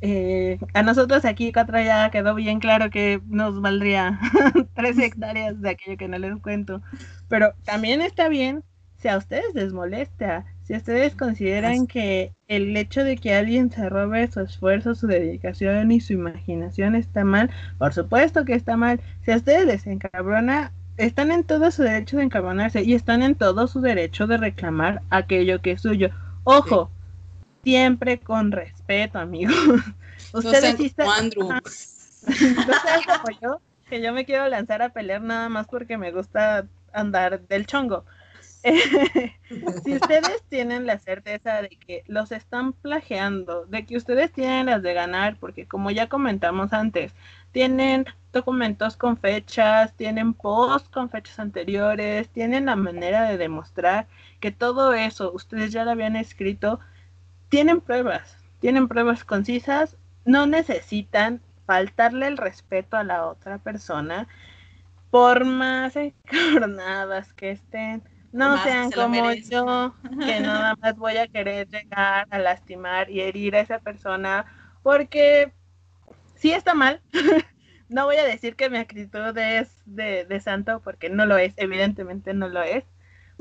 eh, 0.02 0.60
a 0.76 0.84
nosotros 0.84 1.26
aquí 1.26 1.52
cuatro 1.52 1.82
ya 1.82 2.12
quedó 2.12 2.36
bien 2.36 2.60
claro 2.60 2.92
que 2.92 3.20
nos 3.26 3.60
valdría 3.62 4.20
tres 4.76 5.00
hectáreas 5.00 5.60
de 5.60 5.72
aquello 5.72 5.98
que 5.98 6.08
no 6.08 6.20
les 6.20 6.40
cuento. 6.40 6.84
Pero 7.30 7.56
también 7.66 8.02
está 8.02 8.30
bien 8.30 8.64
si 8.98 9.08
a 9.08 9.18
ustedes 9.18 9.54
les 9.54 9.74
molesta, 9.74 10.46
si 10.64 10.76
ustedes 10.76 11.16
consideran 11.16 11.88
que 11.88 12.34
el 12.48 12.76
hecho 12.76 13.04
de 13.04 13.18
que 13.18 13.36
alguien 13.36 13.72
se 13.72 13.90
robe 13.90 14.30
su 14.30 14.42
esfuerzo, 14.42 14.96
su 14.96 15.08
dedicación 15.08 15.92
y 15.92 16.02
su 16.02 16.14
imaginación 16.14 16.96
está 16.96 17.24
mal, 17.24 17.50
por 17.78 17.94
supuesto 17.94 18.44
que 18.44 18.54
está 18.54 18.76
mal. 18.76 19.00
Si 19.24 19.32
a 19.32 19.38
ustedes 19.38 19.66
les 19.66 19.88
encabrona, 19.88 20.72
están 20.98 21.32
en 21.32 21.44
todo 21.44 21.70
su 21.72 21.84
derecho 21.84 22.18
de 22.18 22.24
encabronarse 22.24 22.84
y 22.84 22.96
están 22.96 23.22
en 23.22 23.36
todo 23.36 23.68
su 23.68 23.82
derecho 23.82 24.26
de 24.26 24.38
reclamar 24.38 25.04
aquello 25.10 25.62
que 25.62 25.74
es 25.74 25.82
suyo. 25.82 26.10
Ojo, 26.44 26.90
siempre 27.64 28.20
con 28.20 28.52
respeto, 28.52 29.20
amigos. 29.20 29.56
Ustedes 30.34 30.76
sí 30.78 30.88
están... 30.88 31.30
como 31.32 31.62
yo, 33.42 33.62
que 33.90 34.02
yo 34.02 34.12
me 34.12 34.26
quiero 34.26 34.48
lanzar 34.50 34.82
a 34.82 34.90
pelear 34.90 35.22
nada 35.22 35.50
más 35.50 35.68
porque 35.68 35.98
me 35.98 36.12
gusta 36.12 36.66
andar 36.92 37.42
del 37.48 37.68
chongo. 37.68 38.06
si 39.84 39.96
ustedes 39.96 40.44
tienen 40.50 40.86
la 40.86 41.00
certeza 41.00 41.62
de 41.62 41.70
que 41.70 42.04
los 42.08 42.32
están 42.32 42.74
plagiando, 42.74 43.66
de 43.66 43.86
que 43.86 43.98
ustedes 43.98 44.32
tienen 44.32 44.68
las 44.68 44.82
de 44.82 44.94
ganar, 44.94 45.38
porque 45.40 45.68
como 45.68 45.92
ya 45.92 46.10
comentamos 46.10 46.74
antes, 46.74 47.14
tienen 47.52 48.06
documentos 48.34 48.98
con 48.98 49.18
fechas, 49.18 49.94
tienen 49.96 50.34
posts 50.34 50.90
con 50.90 51.10
fechas 51.10 51.40
anteriores, 51.40 52.30
tienen 52.30 52.66
la 52.68 52.76
manera 52.76 53.24
de 53.24 53.38
demostrar 53.38 54.08
que 54.40 54.52
todo 54.52 54.94
eso 54.94 55.32
ustedes 55.34 55.72
ya 55.72 55.84
lo 55.84 55.92
habían 55.92 56.16
escrito, 56.16 56.80
tienen 57.50 57.82
pruebas, 57.82 58.38
tienen 58.60 58.88
pruebas 58.88 59.24
concisas, 59.24 59.98
no 60.26 60.46
necesitan 60.46 61.42
faltarle 61.66 62.28
el 62.28 62.38
respeto 62.38 62.98
a 62.98 63.04
la 63.04 63.26
otra 63.26 63.58
persona, 63.60 64.28
por 65.10 65.46
más 65.46 65.96
encarnadas 65.96 67.34
que 67.34 67.52
estén, 67.52 68.04
no 68.32 68.58
sean 68.64 68.92
como 68.92 69.32
yo, 69.34 69.96
que 70.26 70.40
nada 70.42 70.76
más 70.82 70.96
voy 70.98 71.18
a 71.18 71.28
querer 71.28 71.68
llegar 71.68 72.28
a 72.30 72.40
lastimar 72.40 73.10
y 73.10 73.22
herir 73.22 73.56
a 73.56 73.62
esa 73.62 73.80
persona, 73.80 74.46
porque 74.84 75.54
sí 76.36 76.52
está 76.52 76.74
mal. 76.74 77.02
no 77.90 78.06
voy 78.06 78.18
a 78.18 78.26
decir 78.26 78.56
que 78.56 78.70
mi 78.70 78.78
actitud 78.78 79.38
es 79.38 79.78
de, 79.86 80.26
de 80.26 80.40
santo, 80.40 80.82
porque 80.84 81.10
no 81.10 81.26
lo 81.26 81.38
es, 81.38 81.54
evidentemente 81.58 82.34
no 82.34 82.50
lo 82.50 82.62
es, 82.62 82.86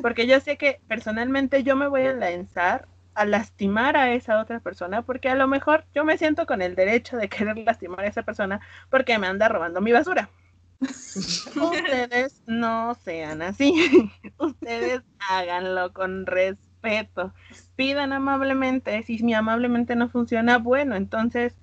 porque 0.01 0.27
yo 0.27 0.40
sé 0.40 0.57
que 0.57 0.81
personalmente 0.88 1.62
yo 1.62 1.77
me 1.77 1.88
voy 1.88 2.07
a 2.07 2.12
lanzar 2.12 2.88
a 3.14 3.25
lastimar 3.25 3.96
a 3.96 4.12
esa 4.12 4.40
otra 4.40 4.61
persona, 4.61 5.03
porque 5.03 5.29
a 5.31 5.35
lo 5.35 5.49
mejor 5.49 5.87
yo 5.94 6.05
me 6.05 6.18
siento 6.18 6.46
con 6.46 6.62
el 6.62 6.75
derecho 6.75 7.16
de 7.16 7.29
querer 7.29 7.57
lastimar 7.59 8.01
a 8.01 8.09
esa 8.09 8.22
persona 8.22 8.61
porque 8.90 9.18
me 9.18 9.27
anda 9.27 9.49
robando 9.49 9.81
mi 9.81 9.92
basura. 9.92 10.31
Ustedes 11.56 12.42
no 12.46 12.94
sean 12.94 13.42
así. 13.42 14.10
Ustedes 14.38 15.02
háganlo 15.28 15.92
con 15.92 16.26
respeto. 16.26 17.32
Pidan 17.76 18.12
amablemente. 18.12 19.02
Si 19.02 19.22
mi 19.22 19.34
amablemente 19.34 19.96
no 19.96 20.08
funciona, 20.08 20.58
bueno, 20.58 20.96
entonces 20.96 21.56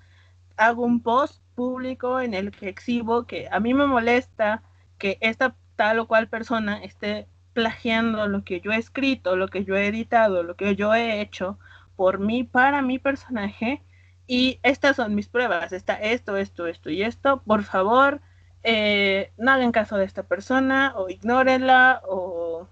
hago 0.56 0.84
un 0.84 1.02
post 1.02 1.42
público 1.54 2.20
en 2.20 2.34
el 2.34 2.50
que 2.50 2.68
exhibo 2.68 3.26
que 3.26 3.48
a 3.50 3.60
mí 3.60 3.74
me 3.74 3.86
molesta 3.86 4.62
que 4.98 5.18
esta 5.20 5.56
tal 5.76 5.98
o 6.00 6.06
cual 6.06 6.28
persona 6.28 6.82
esté 6.82 7.28
plagiando 7.52 8.26
lo 8.28 8.44
que 8.44 8.60
yo 8.60 8.72
he 8.72 8.78
escrito, 8.78 9.36
lo 9.36 9.48
que 9.48 9.64
yo 9.64 9.76
he 9.76 9.86
editado, 9.86 10.42
lo 10.42 10.56
que 10.56 10.76
yo 10.76 10.94
he 10.94 11.20
hecho 11.20 11.58
por 11.96 12.18
mí, 12.18 12.44
para 12.44 12.82
mi 12.82 12.98
personaje. 12.98 13.82
Y 14.26 14.58
estas 14.62 14.96
son 14.96 15.14
mis 15.14 15.28
pruebas. 15.28 15.72
Está 15.72 15.94
esto, 15.94 16.36
esto, 16.36 16.66
esto 16.66 16.90
y 16.90 17.02
esto. 17.02 17.42
Por 17.42 17.62
favor, 17.64 18.20
eh, 18.64 19.30
no 19.36 19.52
hagan 19.52 19.72
caso 19.72 19.96
de 19.96 20.06
esta 20.06 20.22
persona 20.22 20.94
o 20.96 21.10
ignórenla 21.10 22.00
o 22.08 22.66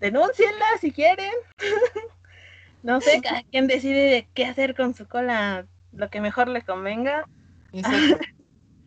denúncienla 0.00 0.66
si 0.80 0.90
quieren. 0.90 1.32
no 2.82 3.00
sé, 3.02 3.20
cada 3.22 3.42
quien 3.44 3.66
decide 3.66 4.26
qué 4.32 4.46
hacer 4.46 4.74
con 4.74 4.94
su 4.94 5.06
cola, 5.06 5.66
lo 5.92 6.08
que 6.08 6.22
mejor 6.22 6.48
le 6.48 6.62
convenga. 6.62 7.28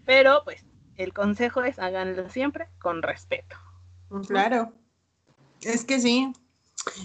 Pero 0.05 0.41
pues 0.43 0.65
el 0.95 1.13
consejo 1.13 1.63
es 1.63 1.77
háganlo 1.77 2.27
siempre 2.29 2.67
con 2.79 3.03
respeto. 3.03 3.55
Claro. 4.27 4.73
Es 5.61 5.85
que 5.85 5.99
sí. 5.99 6.33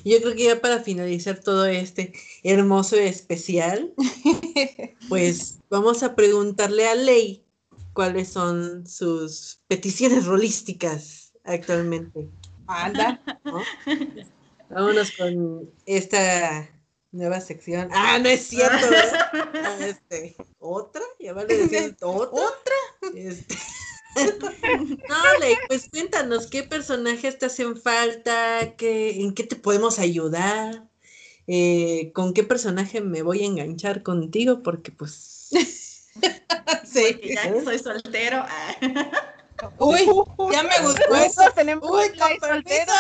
Yo 0.05 0.21
creo 0.23 0.35
que 0.35 0.45
ya 0.45 0.61
para 0.61 0.79
finalizar 0.79 1.41
todo 1.41 1.67
este 1.67 2.13
hermoso 2.43 2.97
especial, 2.97 3.93
pues 5.09 5.59
vamos 5.69 6.03
a 6.03 6.15
preguntarle 6.15 6.89
a 6.89 6.95
Ley 6.95 7.45
cuáles 7.93 8.29
son 8.29 8.87
sus 8.87 9.61
peticiones 9.69 10.27
rolísticas 10.27 11.33
actualmente. 11.45 12.29
Anda. 12.67 13.21
Vámonos 14.71 15.13
con 15.13 15.71
esta 15.87 16.69
nueva 17.11 17.41
sección. 17.41 17.89
Ah, 17.93 18.19
no 18.19 18.29
es 18.29 18.47
cierto, 18.47 18.87
ah, 19.55 19.77
este, 19.81 20.35
¿Otra? 20.59 21.03
¿Ya 21.21 21.35
vale 21.35 21.57
decir 21.57 21.97
otra? 22.01 22.31
¿Otra? 22.33 22.75
Este... 23.15 23.57
No, 25.09 25.39
Ley, 25.41 25.55
pues 25.69 25.89
cuéntanos 25.91 26.47
qué 26.47 26.63
personajes 26.63 27.39
te 27.39 27.47
hacen 27.47 27.77
falta, 27.77 28.75
qué, 28.77 29.23
en 29.23 29.33
qué 29.35 29.43
te 29.43 29.57
podemos 29.57 29.99
ayudar, 29.99 30.87
eh, 31.47 32.13
con 32.15 32.35
qué 32.35 32.45
personaje 32.45 33.01
me 33.01 33.23
voy 33.23 33.43
a 33.43 33.47
enganchar 33.47 34.03
contigo, 34.03 34.63
porque 34.63 34.93
pues. 34.93 35.49
sí. 36.85 37.21
ya 37.35 37.53
que 37.53 37.65
soy 37.65 37.79
soltero. 37.79 38.45
Ah. 38.49 39.33
Uy, 39.79 40.07
ya 40.53 40.63
me 40.63 40.79
gustó 40.81 41.15
eso. 41.15 41.43
Tenemos 41.55 41.89
Uy, 41.89 42.07
soltero. 42.41 42.93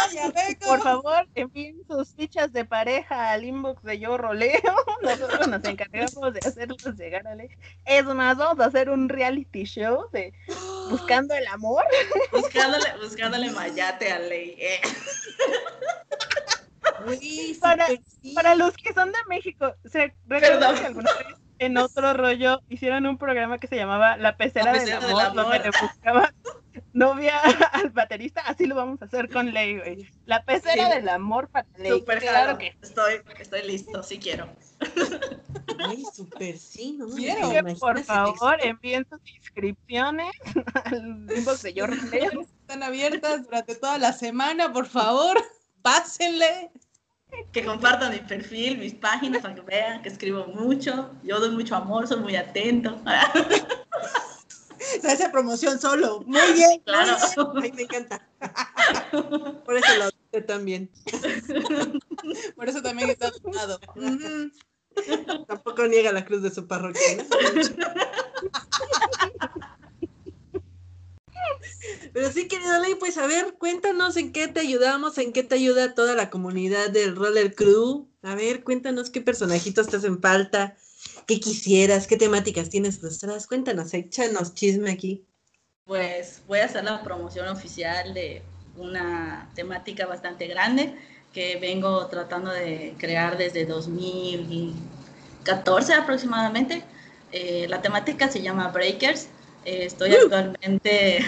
Por 0.64 0.82
favor, 0.82 1.28
envíen 1.34 1.82
sus 1.86 2.14
fichas 2.14 2.52
de 2.52 2.64
pareja 2.64 3.32
al 3.32 3.44
inbox 3.44 3.82
de 3.82 3.98
Yo 3.98 4.16
Roleo. 4.16 4.60
Nosotros 5.02 5.48
nos 5.48 5.64
encargamos 5.64 6.34
de 6.34 6.40
hacerlos 6.40 6.84
llegar 6.96 7.26
a 7.26 7.34
ley. 7.34 7.48
Es 7.84 8.04
más, 8.04 8.36
vamos 8.36 8.60
a 8.60 8.66
hacer 8.66 8.90
un 8.90 9.08
reality 9.08 9.64
show 9.64 10.08
de 10.12 10.32
buscando 10.90 11.34
el 11.34 11.46
amor. 11.48 11.84
Buscándole, 12.30 12.84
buscándole 13.02 13.50
mayate 13.50 14.12
a 14.12 14.18
ley. 14.20 14.56
Eh. 14.58 14.80
para, 17.60 17.86
para 18.34 18.54
los 18.54 18.76
que 18.76 18.92
son 18.92 19.10
de 19.10 19.18
México, 19.28 19.74
¿se 19.84 20.12
recuerdan 20.28 20.76
que 20.76 20.86
alguna 20.86 21.12
vez 21.14 21.41
en 21.64 21.78
otro 21.78 22.12
rollo 22.14 22.60
hicieron 22.68 23.06
un 23.06 23.18
programa 23.18 23.58
que 23.58 23.66
se 23.66 23.76
llamaba 23.76 24.16
La 24.16 24.36
pecera, 24.36 24.72
del, 24.72 24.92
amor, 24.92 25.32
donde 25.34 25.58
le 25.60 25.70
buscaba 25.70 26.32
novia 26.92 27.38
al 27.72 27.90
baterista, 27.90 28.42
así 28.42 28.66
lo 28.66 28.74
vamos 28.74 29.00
a 29.02 29.06
hacer 29.06 29.28
con 29.28 29.52
Ley, 29.52 29.78
güey. 29.78 30.08
La 30.26 30.44
pecera 30.44 30.88
del 30.88 31.08
amor 31.08 31.48
para 31.48 31.66
Ley. 31.76 31.90
Super 31.90 32.20
claro 32.20 32.58
que 32.58 32.76
estoy, 32.82 33.14
estoy 33.38 33.62
listo, 33.62 34.02
sí 34.02 34.18
quiero. 34.18 34.48
Ay, 35.88 36.04
súper 36.12 36.58
sí, 36.58 36.96
¿no? 36.98 37.08
Quiero. 37.08 37.74
Por 37.78 38.02
favor, 38.02 38.58
envíen 38.62 39.06
sus 39.08 39.20
inscripciones 39.36 40.32
al 40.84 41.28
inbox 41.34 41.62
de 41.62 41.74
Yo 41.74 41.86
Están 41.86 42.82
abiertas 42.82 43.44
durante 43.44 43.74
toda 43.74 43.98
la 43.98 44.12
semana, 44.12 44.72
por 44.72 44.86
favor, 44.86 45.42
pásenle 45.82 46.70
que 47.52 47.64
compartan 47.64 48.12
mi 48.12 48.18
perfil, 48.18 48.78
mis 48.78 48.94
páginas, 48.94 49.42
para 49.42 49.54
que 49.54 49.60
vean 49.62 50.02
que 50.02 50.08
escribo 50.08 50.46
mucho. 50.46 51.10
Yo 51.22 51.40
doy 51.40 51.50
mucho 51.50 51.76
amor, 51.76 52.06
soy 52.06 52.20
muy 52.20 52.36
atento. 52.36 53.00
Se 55.00 55.08
hace 55.12 55.28
promoción 55.30 55.78
solo. 55.78 56.22
Muy 56.26 56.40
bien. 56.54 56.80
Claro. 56.84 57.16
Ay, 57.62 57.72
me 57.72 57.82
encanta. 57.82 58.26
Por 59.64 59.76
eso 59.76 59.96
lo 59.98 60.04
hago 60.04 60.46
también. 60.46 60.90
Por 62.56 62.68
eso 62.68 62.82
también 62.82 63.10
está 63.10 63.30
lado. 63.52 63.78
Tampoco 65.46 65.86
niega 65.86 66.12
la 66.12 66.24
cruz 66.24 66.42
de 66.42 66.50
su 66.50 66.66
parroquia. 66.66 67.00
Pero 72.12 72.30
sí, 72.30 72.46
querido 72.46 72.78
Ley, 72.80 72.94
pues 72.96 73.16
a 73.16 73.26
ver, 73.26 73.54
cuéntanos 73.58 74.18
en 74.18 74.32
qué 74.32 74.46
te 74.46 74.60
ayudamos, 74.60 75.16
en 75.16 75.32
qué 75.32 75.42
te 75.42 75.54
ayuda 75.54 75.94
toda 75.94 76.14
la 76.14 76.28
comunidad 76.28 76.90
del 76.90 77.16
Roller 77.16 77.54
Crew. 77.54 78.06
A 78.22 78.34
ver, 78.34 78.64
cuéntanos 78.64 79.08
qué 79.08 79.22
personajitos 79.22 79.88
te 79.88 79.96
hacen 79.96 80.20
falta, 80.20 80.76
qué 81.26 81.40
quisieras, 81.40 82.06
qué 82.06 82.18
temáticas 82.18 82.68
tienes 82.68 82.98
frustradas. 82.98 83.46
Cuéntanos, 83.46 83.94
échanos 83.94 84.52
chisme 84.52 84.90
aquí. 84.90 85.24
Pues 85.86 86.42
voy 86.46 86.58
a 86.58 86.66
hacer 86.66 86.84
la 86.84 87.02
promoción 87.02 87.48
oficial 87.48 88.12
de 88.12 88.42
una 88.76 89.50
temática 89.54 90.04
bastante 90.06 90.46
grande 90.46 90.94
que 91.32 91.56
vengo 91.56 92.06
tratando 92.08 92.50
de 92.50 92.94
crear 92.98 93.38
desde 93.38 93.64
2014 93.64 95.94
aproximadamente. 95.94 96.84
Eh, 97.32 97.66
la 97.68 97.80
temática 97.80 98.30
se 98.30 98.42
llama 98.42 98.68
Breakers 98.68 99.28
eh, 99.64 99.84
estoy 99.86 100.14
actualmente 100.14 101.24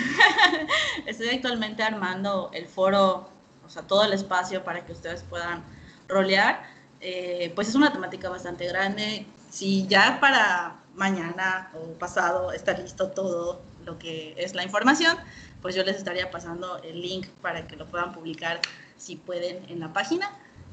estoy 1.06 1.28
actualmente 1.28 1.82
armando 1.82 2.50
el 2.52 2.66
foro, 2.66 3.28
o 3.64 3.68
sea, 3.68 3.82
todo 3.82 4.04
el 4.04 4.12
espacio 4.12 4.64
para 4.64 4.84
que 4.84 4.92
ustedes 4.92 5.22
puedan 5.22 5.62
rolear. 6.08 6.64
Eh, 7.00 7.52
pues 7.54 7.68
es 7.68 7.74
una 7.74 7.92
temática 7.92 8.28
bastante 8.28 8.66
grande. 8.66 9.26
Si 9.50 9.86
ya 9.86 10.18
para 10.20 10.76
mañana 10.94 11.70
o 11.74 11.92
pasado 11.98 12.52
está 12.52 12.72
listo 12.72 13.10
todo 13.10 13.62
lo 13.84 13.98
que 13.98 14.34
es 14.38 14.54
la 14.54 14.62
información, 14.62 15.16
pues 15.60 15.74
yo 15.74 15.84
les 15.84 15.96
estaría 15.96 16.30
pasando 16.30 16.82
el 16.82 17.00
link 17.00 17.28
para 17.42 17.66
que 17.66 17.76
lo 17.76 17.86
puedan 17.86 18.12
publicar 18.12 18.60
si 18.96 19.16
pueden 19.16 19.64
en 19.68 19.80
la 19.80 19.92
página. 19.92 20.30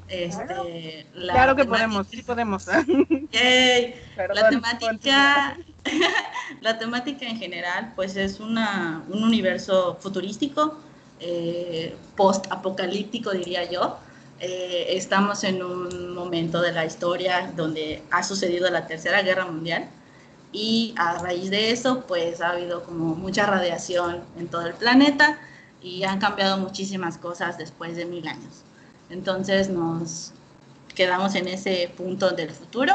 Este, 0.08 1.06
la 1.14 1.32
claro 1.32 1.56
que 1.56 1.62
temática- 1.62 1.86
podemos, 1.88 2.06
sí 2.08 2.22
podemos. 2.22 2.66
Yay. 3.32 3.94
La 4.34 4.48
temática, 4.50 5.56
la 6.60 6.78
temática 6.78 7.26
en 7.26 7.38
general, 7.38 7.92
pues 7.96 8.16
es 8.16 8.40
una, 8.40 9.02
un 9.08 9.24
universo 9.24 9.96
futurístico, 10.00 10.78
eh, 11.20 11.96
post-apocalíptico, 12.16 13.30
diría 13.30 13.70
yo. 13.70 13.98
Eh, 14.40 14.96
estamos 14.96 15.44
en 15.44 15.62
un 15.62 16.14
momento 16.14 16.60
de 16.60 16.72
la 16.72 16.84
historia 16.84 17.52
donde 17.56 18.02
ha 18.10 18.22
sucedido 18.24 18.68
la 18.70 18.86
Tercera 18.88 19.22
Guerra 19.22 19.46
Mundial 19.46 19.88
y 20.52 20.94
a 20.98 21.18
raíz 21.18 21.48
de 21.48 21.70
eso, 21.70 22.04
pues 22.08 22.40
ha 22.40 22.50
habido 22.50 22.82
como 22.82 23.14
mucha 23.14 23.46
radiación 23.46 24.24
en 24.36 24.48
todo 24.48 24.66
el 24.66 24.74
planeta 24.74 25.38
y 25.80 26.02
han 26.02 26.18
cambiado 26.18 26.58
muchísimas 26.58 27.18
cosas 27.18 27.56
después 27.56 27.96
de 27.96 28.04
mil 28.04 28.26
años. 28.26 28.64
Entonces 29.12 29.68
nos 29.68 30.32
quedamos 30.94 31.34
en 31.34 31.46
ese 31.46 31.92
punto 31.96 32.30
del 32.30 32.50
futuro 32.50 32.94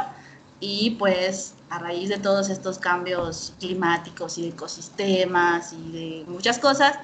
y 0.59 0.91
pues 0.99 1.53
a 1.69 1.77
raíz 1.79 2.09
de 2.09 2.17
todos 2.17 2.49
estos 2.49 2.79
cambios 2.79 3.53
climáticos 3.59 4.37
y 4.37 4.43
de 4.43 4.47
ecosistemas 4.49 5.73
y 5.73 5.91
de 5.91 6.25
muchas 6.27 6.57
cosas, 6.57 6.97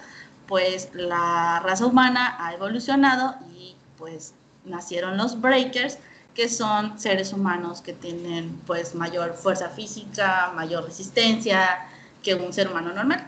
pues 0.48 0.90
la 0.94 1.62
raza 1.64 1.86
humana 1.86 2.36
ha 2.40 2.54
evolucionado 2.54 3.36
y 3.56 3.76
pues 3.98 4.34
nacieron 4.66 5.18
los 5.18 5.40
breakers, 5.40 6.00
que 6.34 6.50
son 6.50 7.00
seres 7.00 7.34
humanos 7.34 7.82
que 7.82 7.94
tienen 7.94 8.60
pues 8.66 8.96
mayor 8.96 9.36
fuerza 9.36 9.70
física, 9.70 10.52
mayor 10.56 10.86
resistencia 10.86 11.88
que 12.24 12.34
un 12.34 12.52
ser 12.52 12.70
humano 12.70 12.92
normal. 12.94 13.28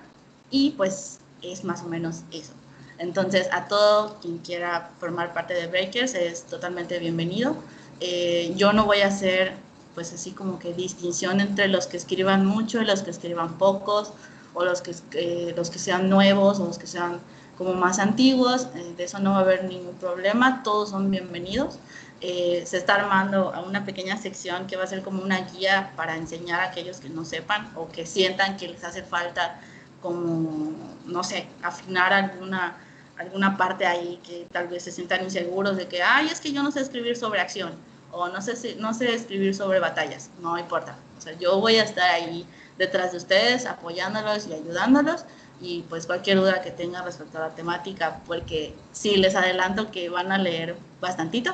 Y 0.50 0.72
pues 0.72 1.20
es 1.44 1.64
más 1.64 1.84
o 1.84 1.88
menos 1.88 2.24
eso. 2.32 2.54
Entonces 2.98 3.48
a 3.52 3.68
todo 3.68 4.18
quien 4.22 4.40
quiera 4.40 4.92
formar 5.00 5.34
parte 5.34 5.54
de 5.54 5.68
Breakers 5.68 6.14
es 6.14 6.44
totalmente 6.44 7.00
bienvenido. 7.00 7.56
Eh, 8.00 8.54
yo 8.56 8.74
no 8.74 8.86
voy 8.86 9.02
a 9.02 9.08
hacer 9.08 9.54
pues 9.94 10.14
así 10.14 10.32
como 10.32 10.60
que 10.60 10.74
distinción 10.74 11.40
entre 11.40 11.70
los 11.70 11.88
que 11.88 11.96
escriban 11.98 12.46
mucho 12.46 12.82
y 12.82 12.86
los 12.86 13.02
que 13.02 13.12
escriban 13.12 13.58
pocos, 13.58 14.12
o 14.56 14.64
los 14.64 14.82
que, 14.82 14.96
eh, 15.14 15.54
los 15.56 15.70
que 15.70 15.80
sean 15.80 16.10
nuevos 16.10 16.60
o 16.60 16.66
los 16.66 16.80
que 16.80 16.88
sean 16.88 17.20
como 17.58 17.74
más 17.74 18.00
antiguos, 18.00 18.68
eh, 18.76 18.94
de 18.98 19.04
eso 19.04 19.20
no 19.20 19.32
va 19.32 19.38
a 19.38 19.42
haber 19.42 19.66
ningún 19.66 19.96
problema, 19.96 20.64
todos 20.64 20.90
son 20.90 21.12
bienvenidos. 21.12 21.78
Eh, 22.22 22.64
se 22.66 22.78
está 22.78 22.96
armando 22.96 23.54
una 23.68 23.86
pequeña 23.86 24.18
sección 24.18 24.68
que 24.68 24.78
va 24.78 24.86
a 24.86 24.88
ser 24.88 25.04
como 25.04 25.22
una 25.22 25.42
guía 25.42 25.92
para 25.96 26.16
enseñar 26.16 26.62
a 26.62 26.66
aquellos 26.66 26.98
que 26.98 27.10
no 27.10 27.26
sepan 27.26 27.70
o 27.76 27.90
que 27.90 28.06
sientan 28.06 28.58
que 28.58 28.70
les 28.70 28.84
hace 28.84 29.04
falta 29.04 29.60
como, 30.02 30.72
no 31.06 31.24
sé, 31.24 31.48
afinar 31.62 32.14
alguna, 32.14 32.78
alguna 33.18 33.58
parte 33.58 33.86
ahí 33.86 34.20
que 34.26 34.48
tal 34.52 34.68
vez 34.68 34.84
se 34.84 34.92
sientan 34.92 35.24
inseguros 35.24 35.78
de 35.78 35.88
que, 35.88 36.02
ay, 36.02 36.28
es 36.28 36.42
que 36.42 36.52
yo 36.52 36.64
no 36.64 36.72
sé 36.72 36.82
escribir 36.82 37.16
sobre 37.16 37.40
acción 37.40 37.74
o 38.12 38.30
no 38.30 38.42
sé, 38.42 38.76
no 38.80 38.94
sé 38.94 39.14
escribir 39.14 39.54
sobre 39.56 39.80
batallas, 39.80 40.30
no 40.40 40.58
importa. 40.58 40.98
O 41.18 41.22
sea, 41.22 41.34
yo 41.38 41.60
voy 41.60 41.78
a 41.78 41.84
estar 41.84 42.10
ahí 42.12 42.46
detrás 42.78 43.12
de 43.12 43.18
ustedes 43.18 43.66
apoyándolos 43.66 44.48
y 44.48 44.54
ayudándolos 44.54 45.26
y 45.62 45.84
pues 45.84 46.06
cualquier 46.06 46.38
duda 46.38 46.62
que 46.62 46.72
tengan 46.72 47.06
respecto 47.06 47.38
a 47.38 47.42
la 47.42 47.56
temática, 47.56 48.22
porque 48.26 48.74
sí 48.92 49.16
les 49.16 49.36
adelanto 49.36 49.92
que 49.92 50.10
van 50.10 50.32
a 50.32 50.38
leer 50.38 50.76
bastantito, 51.00 51.54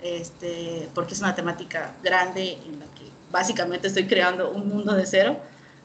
este, 0.00 0.88
porque 0.94 1.14
es 1.14 1.20
una 1.20 1.34
temática 1.34 1.94
grande 2.02 2.58
en 2.64 2.80
la 2.80 2.86
que 2.86 3.10
básicamente 3.30 3.88
estoy 3.88 4.06
creando 4.06 4.50
un 4.50 4.68
mundo 4.68 4.94
de 4.94 5.06
cero. 5.06 5.36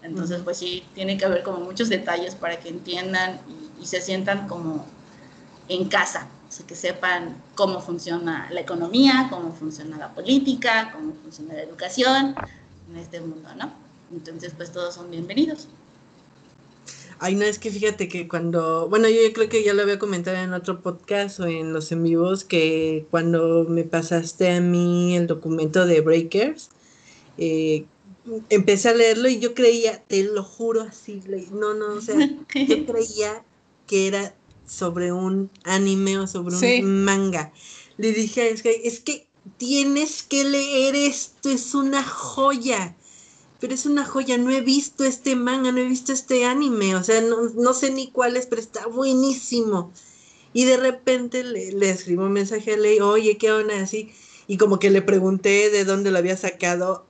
Entonces, 0.04 0.42
pues 0.44 0.58
sí, 0.58 0.86
tiene 0.94 1.18
que 1.18 1.26
haber 1.26 1.44
como 1.44 1.60
muchos 1.60 1.90
detalles 1.90 2.36
para 2.36 2.58
que 2.58 2.70
entiendan 2.70 3.40
y, 3.48 3.84
y 3.84 3.88
se 3.88 4.02
sientan 4.02 4.48
como 4.48 4.86
en 5.70 5.90
casa, 5.90 6.28
que 6.66 6.76
sepan 6.76 7.42
cómo 7.56 7.82
funciona 7.82 8.50
la 8.52 8.62
economía, 8.62 9.28
cómo 9.30 9.54
funciona 9.54 9.98
la 9.98 10.14
política, 10.14 10.92
cómo 10.94 11.14
funciona 11.22 11.54
la 11.54 11.64
educación 11.64 12.36
en 12.90 12.98
este 12.98 13.20
mundo, 13.20 13.50
¿no? 13.56 13.74
Entonces, 14.12 14.54
pues 14.56 14.72
todos 14.72 14.96
son 14.96 15.12
bienvenidos. 15.12 15.68
Ay, 17.20 17.36
no, 17.36 17.46
es 17.46 17.58
que 17.60 17.72
fíjate 17.72 18.08
que 18.08 18.28
cuando, 18.28 18.88
bueno, 18.90 19.10
yo 19.10 19.18
creo 19.34 19.50
que 19.50 19.64
ya 19.64 19.74
lo 19.74 19.82
había 19.82 19.98
comentado 19.98 20.38
en 20.38 20.54
otro 20.54 20.82
podcast 20.82 21.40
o 21.40 21.48
en 21.48 21.74
los 21.74 21.92
en 21.92 22.04
vivos, 22.04 22.44
que 22.44 23.08
cuando 23.10 23.66
me 23.68 23.84
pasaste 23.84 24.52
a 24.52 24.62
mí 24.62 25.16
el 25.16 25.28
documento 25.28 25.86
de 25.86 26.02
Breakers, 26.02 26.70
eh, 27.38 27.86
empecé 28.50 28.90
a 28.90 28.94
leerlo 28.94 29.30
y 29.30 29.40
yo 29.40 29.54
creía, 29.54 30.02
te 30.04 30.24
lo 30.24 30.44
juro 30.44 30.82
así, 30.84 31.22
no, 31.52 31.74
no, 31.74 31.96
o 31.96 32.02
sea, 32.02 32.18
yo 32.68 32.86
creía 32.86 33.44
que 33.88 34.08
era 34.08 34.36
sobre 34.68 35.12
un 35.12 35.50
anime 35.64 36.20
o 36.20 36.28
sobre 36.28 36.56
un 36.82 37.04
manga. 37.04 37.52
Le 37.98 38.12
dije, 38.12 38.52
es 38.52 38.62
que, 38.62 38.82
es 38.84 39.00
que 39.00 39.28
tienes 39.58 40.22
que 40.22 40.44
leer 40.44 40.96
esto, 40.96 41.50
es 41.50 41.74
una 41.74 42.04
joya. 42.04 42.96
Pero 43.60 43.74
es 43.74 43.88
una 43.88 44.06
joya, 44.06 44.38
no 44.38 44.52
he 44.52 44.62
visto 44.62 45.04
este 45.04 45.36
manga, 45.36 45.72
no 45.72 45.80
he 45.80 45.86
visto 45.86 46.14
este 46.14 46.46
anime, 46.46 46.96
o 46.96 47.04
sea, 47.04 47.22
no, 47.22 47.50
no 47.56 47.74
sé 47.74 47.90
ni 47.90 48.12
cuál 48.12 48.38
es, 48.38 48.46
pero 48.46 48.62
está 48.62 48.86
buenísimo. 48.86 49.92
Y 50.54 50.66
de 50.66 50.78
repente 50.78 51.44
le, 51.44 51.72
le 51.72 51.90
escribo 51.90 52.26
un 52.26 52.34
mensaje 52.34 52.76
a 52.76 52.78
Ley, 52.78 53.00
oye, 53.00 53.38
¿qué 53.38 53.52
onda? 53.52 53.82
Así, 53.82 54.12
y 54.48 54.58
como 54.58 54.78
que 54.78 54.92
le 54.92 55.02
pregunté 55.02 55.72
de 55.72 55.86
dónde 55.86 56.12
lo 56.12 56.20
había 56.20 56.38
sacado 56.38 57.08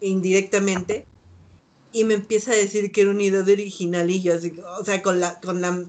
indirectamente, 0.00 1.06
y 1.92 2.04
me 2.04 2.14
empieza 2.14 2.52
a 2.52 2.56
decir 2.56 2.90
que 2.90 3.02
era 3.02 3.10
un 3.10 3.18
de 3.18 3.52
original, 3.52 4.10
y 4.10 4.22
yo 4.22 4.34
así, 4.34 4.54
o 4.80 4.84
sea, 4.84 5.02
con 5.02 5.20
la, 5.20 5.40
con 5.40 5.60
la 5.60 5.86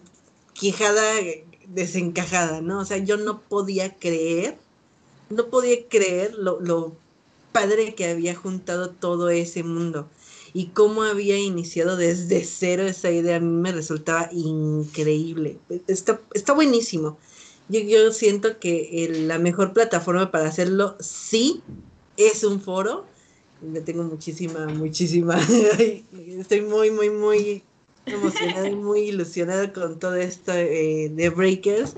quijada 0.60 1.20
eh, 1.20 1.46
desencajada, 1.68 2.62
¿no? 2.62 2.80
O 2.80 2.86
sea, 2.86 2.98
yo 2.98 3.18
no 3.18 3.42
podía 3.42 3.96
creer, 3.98 4.58
no 5.30 5.50
podía 5.50 5.88
creer 5.90 6.34
lo, 6.36 6.60
padre 7.52 7.96
que 7.96 8.06
había 8.08 8.36
juntado 8.36 8.92
todo 8.92 9.30
ese 9.30 9.64
mundo 9.64 10.10
y 10.54 10.68
cómo 10.70 11.04
había 11.04 11.40
iniciado 11.40 11.98
desde 11.98 12.44
cero 12.44 12.84
esa 12.84 13.12
idea, 13.12 13.38
a 13.38 13.40
mí 13.40 13.48
me 13.48 13.72
resultaba 13.72 14.30
increíble. 14.32 15.60
Está, 15.88 16.22
está 16.34 16.54
buenísimo. 16.54 17.18
Yo, 17.68 17.80
yo 17.82 18.12
siento 18.14 18.60
que 18.60 19.06
el- 19.06 19.28
la 19.28 19.40
mejor 19.40 19.74
plataforma 19.74 20.32
para 20.32 20.48
hacerlo 20.48 20.98
sí 21.00 21.64
es 22.18 22.44
un 22.44 22.62
foro. 22.62 23.06
Le 23.60 23.82
tengo 23.82 24.04
muchísima, 24.04 24.68
muchísima. 24.68 25.40
Estoy 26.40 26.62
muy, 26.62 26.92
muy, 26.92 27.10
muy 27.10 27.64
emocionada 28.16 28.70
y 28.70 28.76
muy 28.76 29.02
ilusionada 29.02 29.74
con 29.74 30.00
todo 30.00 30.16
esto 30.16 30.54
eh, 30.54 31.10
de 31.12 31.30
Breakers 31.30 31.96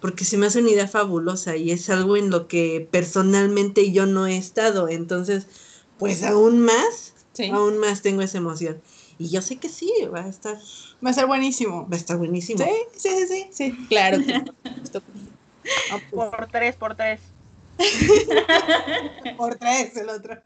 porque 0.00 0.24
se 0.24 0.36
me 0.36 0.46
hace 0.46 0.60
una 0.60 0.70
idea 0.70 0.88
fabulosa 0.88 1.56
y 1.56 1.72
es 1.72 1.90
algo 1.90 2.16
en 2.16 2.30
lo 2.30 2.46
que 2.48 2.88
personalmente 2.90 3.90
yo 3.90 4.06
no 4.06 4.26
he 4.26 4.36
estado. 4.36 4.88
Entonces, 4.88 5.46
pues 5.96 6.22
aún 6.22 6.60
más, 6.60 7.14
Sí. 7.32 7.46
aún 7.46 7.78
más 7.78 8.02
tengo 8.02 8.22
esa 8.22 8.38
emoción. 8.38 8.80
Y 9.18 9.30
yo 9.30 9.42
sé 9.42 9.58
que 9.58 9.68
sí, 9.68 9.92
va 10.12 10.20
a 10.20 10.28
estar, 10.28 10.56
Va 11.04 11.10
a 11.10 11.12
ser 11.12 11.26
buenísimo. 11.26 11.88
va 11.88 11.96
a 11.96 11.98
estar 11.98 12.16
buenísimo. 12.16 12.64
Sí, 12.64 12.70
sí, 12.96 13.08
sí, 13.10 13.26
sí, 13.26 13.46
sí, 13.52 13.86
claro. 13.88 14.18
Ah, 15.90 15.98
Por 16.10 16.48
tres, 16.50 16.76
por 16.76 16.94
tres. 16.94 17.20
Por 19.36 19.56
tres 19.56 19.96
el 19.96 20.08
otro. 20.08 20.36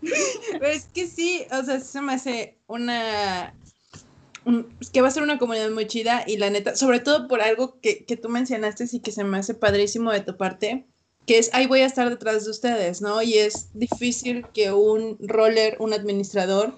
Pero 0.00 0.66
es 0.66 0.86
que 0.86 1.06
sí, 1.06 1.44
o 1.50 1.62
sea, 1.62 1.80
se 1.80 2.00
me 2.00 2.14
hace 2.14 2.58
una... 2.66 3.54
que 4.92 5.00
va 5.00 5.08
a 5.08 5.12
ser 5.12 5.22
una 5.22 5.38
comunidad 5.38 5.70
muy 5.70 5.86
chida 5.86 6.24
y 6.26 6.36
la 6.36 6.50
neta, 6.50 6.76
sobre 6.76 7.00
todo 7.00 7.28
por 7.28 7.42
algo 7.42 7.78
que, 7.80 8.04
que 8.04 8.16
tú 8.16 8.28
mencionaste 8.28 8.86
y 8.90 9.00
que 9.00 9.12
se 9.12 9.24
me 9.24 9.38
hace 9.38 9.54
padrísimo 9.54 10.10
de 10.10 10.20
tu 10.20 10.36
parte, 10.36 10.86
que 11.26 11.38
es, 11.38 11.52
ahí 11.54 11.66
voy 11.66 11.80
a 11.80 11.86
estar 11.86 12.10
detrás 12.10 12.44
de 12.44 12.50
ustedes, 12.50 13.00
¿no? 13.00 13.22
Y 13.22 13.34
es 13.34 13.68
difícil 13.74 14.46
que 14.52 14.72
un 14.72 15.16
roller, 15.20 15.76
un 15.78 15.92
administrador, 15.92 16.74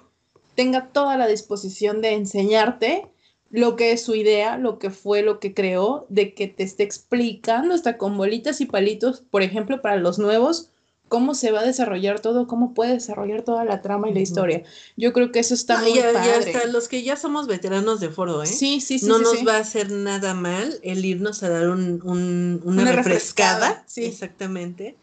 tenga 0.54 0.88
toda 0.88 1.16
la 1.16 1.26
disposición 1.26 2.00
de 2.00 2.12
enseñarte 2.12 3.08
lo 3.50 3.76
que 3.76 3.92
es 3.92 4.02
su 4.02 4.14
idea, 4.14 4.58
lo 4.58 4.78
que 4.78 4.90
fue, 4.90 5.22
lo 5.22 5.38
que 5.38 5.54
creó, 5.54 6.06
de 6.08 6.34
que 6.34 6.48
te 6.48 6.64
esté 6.64 6.82
explicando 6.82 7.74
hasta 7.74 7.98
con 7.98 8.16
bolitas 8.16 8.60
y 8.60 8.66
palitos, 8.66 9.22
por 9.30 9.42
ejemplo, 9.42 9.80
para 9.80 9.96
los 9.96 10.18
nuevos, 10.18 10.70
cómo 11.14 11.34
se 11.34 11.50
va 11.52 11.60
a 11.60 11.64
desarrollar 11.64 12.20
todo, 12.20 12.46
cómo 12.46 12.74
puede 12.74 12.92
desarrollar 12.94 13.42
toda 13.42 13.64
la 13.64 13.80
trama 13.82 14.08
y 14.10 14.14
la 14.14 14.20
historia. 14.20 14.62
Yo 14.96 15.12
creo 15.12 15.30
que 15.32 15.38
eso 15.40 15.54
está 15.54 15.78
muy 15.78 15.94
ya, 15.94 16.12
ya 16.12 16.12
padre. 16.12 16.52
hasta 16.56 16.66
los 16.66 16.88
que 16.88 17.02
ya 17.02 17.16
somos 17.16 17.46
veteranos 17.46 18.00
de 18.00 18.10
foro, 18.10 18.42
¿eh? 18.42 18.46
Sí, 18.46 18.80
sí, 18.80 18.98
sí. 18.98 19.06
no 19.06 19.18
sí, 19.18 19.24
nos 19.24 19.38
sí. 19.40 19.44
va 19.46 19.56
a 19.56 19.60
hacer 19.60 19.90
nada 19.92 20.34
mal 20.34 20.78
el 20.82 21.04
irnos 21.04 21.42
a 21.42 21.48
dar 21.48 21.68
un, 21.68 22.00
un- 22.04 22.60
una, 22.64 22.82
Una 22.82 22.92
refrescada, 22.92 23.68
refrescada, 23.68 23.84
sí. 23.86 24.04
exactamente, 24.06 24.98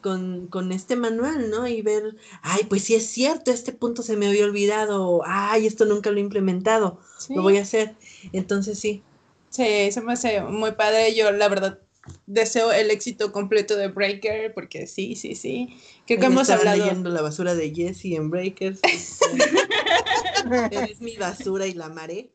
con, 0.00 0.48
con 0.48 0.72
este 0.72 0.96
manual, 0.96 1.50
¿no? 1.50 1.66
Y 1.68 1.82
ver, 1.82 2.16
ay, 2.42 2.62
pues 2.68 2.84
sí 2.84 2.94
es 2.94 3.06
cierto, 3.10 3.50
este 3.52 3.72
punto 3.72 4.02
se 4.02 4.16
me 4.16 4.28
había 4.28 4.44
olvidado, 4.46 5.22
ay, 5.26 5.66
esto 5.66 5.84
nunca 5.86 6.10
lo 6.10 6.18
he 6.18 6.20
implementado, 6.20 7.00
Sí. 7.18 7.34
lo 7.34 7.42
voy 7.42 7.58
a 7.58 7.62
hacer. 7.62 7.96
Entonces 8.32 8.78
sí, 8.80 9.04
Sí, 9.48 9.90
se 9.92 10.00
me 10.00 10.12
hace 10.12 10.40
muy 10.42 10.72
padre. 10.72 11.14
Yo, 11.14 11.30
la 11.32 11.48
verdad, 11.48 11.80
deseo 12.26 12.72
el 12.72 12.90
éxito 12.90 13.32
completo 13.32 13.76
de 13.76 13.88
Breaker, 13.88 14.54
porque 14.54 14.86
sí, 14.86 15.14
sí, 15.16 15.34
sí. 15.34 15.76
Creo 16.06 16.18
que 16.20 16.26
Ahí 16.26 16.32
hemos 16.32 16.50
hablado. 16.50 16.76
leyendo 16.78 17.10
la 17.10 17.22
basura 17.22 17.54
de 17.54 17.74
Jesse 17.74 18.06
en 18.16 18.30
Breakers. 18.30 18.80
Eres 20.70 21.00
mi 21.00 21.16
basura 21.16 21.66
y 21.66 21.74
la 21.74 21.86
amaré. 21.86 22.30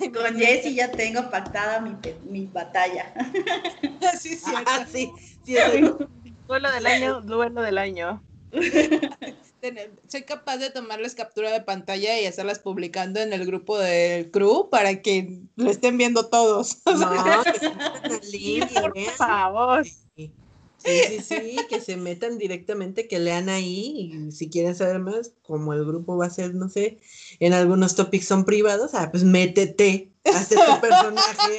Con 0.00 0.34
no, 0.34 0.38
Jessie 0.38 0.74
ya 0.74 0.90
tengo 0.90 1.30
pactada 1.30 1.80
mi, 1.80 1.96
mi 2.28 2.46
batalla. 2.46 3.14
Sí, 4.20 4.30
sí, 4.36 4.52
Ah, 4.66 4.84
sí, 4.90 5.10
sí, 5.44 5.54
Duelo 6.46 6.70
del 6.72 6.86
año, 6.86 7.20
duelo 7.20 7.62
del 7.62 7.78
año. 7.78 8.22
soy 10.08 10.22
capaz 10.22 10.58
de 10.58 10.70
tomarles 10.70 11.14
captura 11.14 11.50
de 11.52 11.60
pantalla 11.60 12.20
y 12.20 12.26
hacerlas 12.26 12.58
publicando 12.58 13.20
en 13.20 13.32
el 13.32 13.46
grupo 13.46 13.78
del 13.78 14.30
crew 14.30 14.68
para 14.70 15.00
que 15.02 15.40
lo 15.56 15.70
estén 15.70 15.98
viendo 15.98 16.26
todos. 16.28 16.78
No, 16.86 17.42
que 17.52 17.58
se 17.58 17.70
metan 17.70 18.12
al 18.12 18.30
link 18.30 18.70
y 18.70 18.74
Por 18.74 18.96
lean. 18.96 19.12
favor. 19.16 19.84
Sí, 20.84 21.00
sí, 21.08 21.20
sí, 21.22 21.56
que 21.70 21.80
se 21.80 21.96
metan 21.96 22.36
directamente, 22.36 23.08
que 23.08 23.18
lean 23.18 23.48
ahí 23.48 24.12
y 24.28 24.32
si 24.32 24.50
quieren 24.50 24.74
saber 24.74 24.98
más, 24.98 25.32
como 25.42 25.72
el 25.72 25.84
grupo 25.84 26.18
va 26.18 26.26
a 26.26 26.30
ser, 26.30 26.54
no 26.54 26.68
sé, 26.68 26.98
en 27.40 27.54
algunos 27.54 27.94
topics 27.94 28.26
son 28.26 28.44
privados, 28.44 28.94
ah, 28.94 29.10
pues 29.10 29.24
métete, 29.24 30.12
hazte 30.24 30.56
tu 30.56 30.80
personaje. 30.82 31.58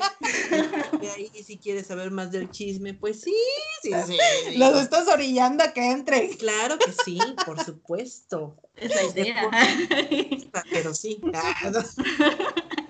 Y 1.05 1.21
ahí 1.21 1.43
si 1.43 1.57
quieres 1.57 1.87
saber 1.87 2.11
más 2.11 2.31
del 2.31 2.49
chisme, 2.49 2.93
pues 2.93 3.21
sí, 3.21 3.35
sí, 3.81 3.91
sí. 4.07 4.17
sí. 4.49 4.57
Los 4.57 4.81
estás 4.81 5.07
orillando 5.07 5.63
a 5.63 5.73
que 5.73 5.91
entren. 5.91 6.33
Claro 6.33 6.77
que 6.77 6.91
sí, 7.03 7.19
por 7.45 7.63
supuesto. 7.63 8.55
Es 8.75 8.95
la 8.95 9.03
idea. 9.03 9.49
Pero 10.71 10.93
sí. 10.93 11.19
Ah, 11.33 11.71
no. 11.71 11.79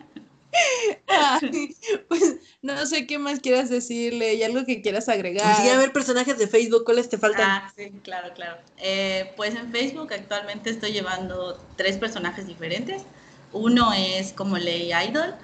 Ay, 1.08 1.76
pues 2.08 2.38
no 2.62 2.86
sé 2.86 3.08
qué 3.08 3.20
más 3.20 3.40
quieras 3.40 3.70
decirle 3.70 4.36
y 4.36 4.44
algo 4.44 4.66
que 4.66 4.82
quieras 4.82 5.10
agregar. 5.10 5.62
Sí, 5.62 5.70
a 5.70 5.78
ver, 5.78 5.92
personajes 5.92 6.38
de 6.38 6.48
Facebook, 6.48 6.86
¿cuáles 6.86 7.10
te 7.10 7.18
faltan? 7.18 7.50
Ah, 7.50 7.74
sí, 7.76 7.92
claro, 8.04 8.34
claro. 8.34 8.58
Eh, 8.78 9.34
pues 9.36 9.56
en 9.56 9.72
Facebook 9.72 10.14
actualmente 10.14 10.70
estoy 10.70 10.92
llevando 10.92 11.60
tres 11.76 11.98
personajes 11.98 12.48
diferentes. 12.48 13.04
Uno 13.52 13.94
es 13.94 14.34
como 14.34 14.58
Ley 14.58 14.92
Idol, 14.92 15.36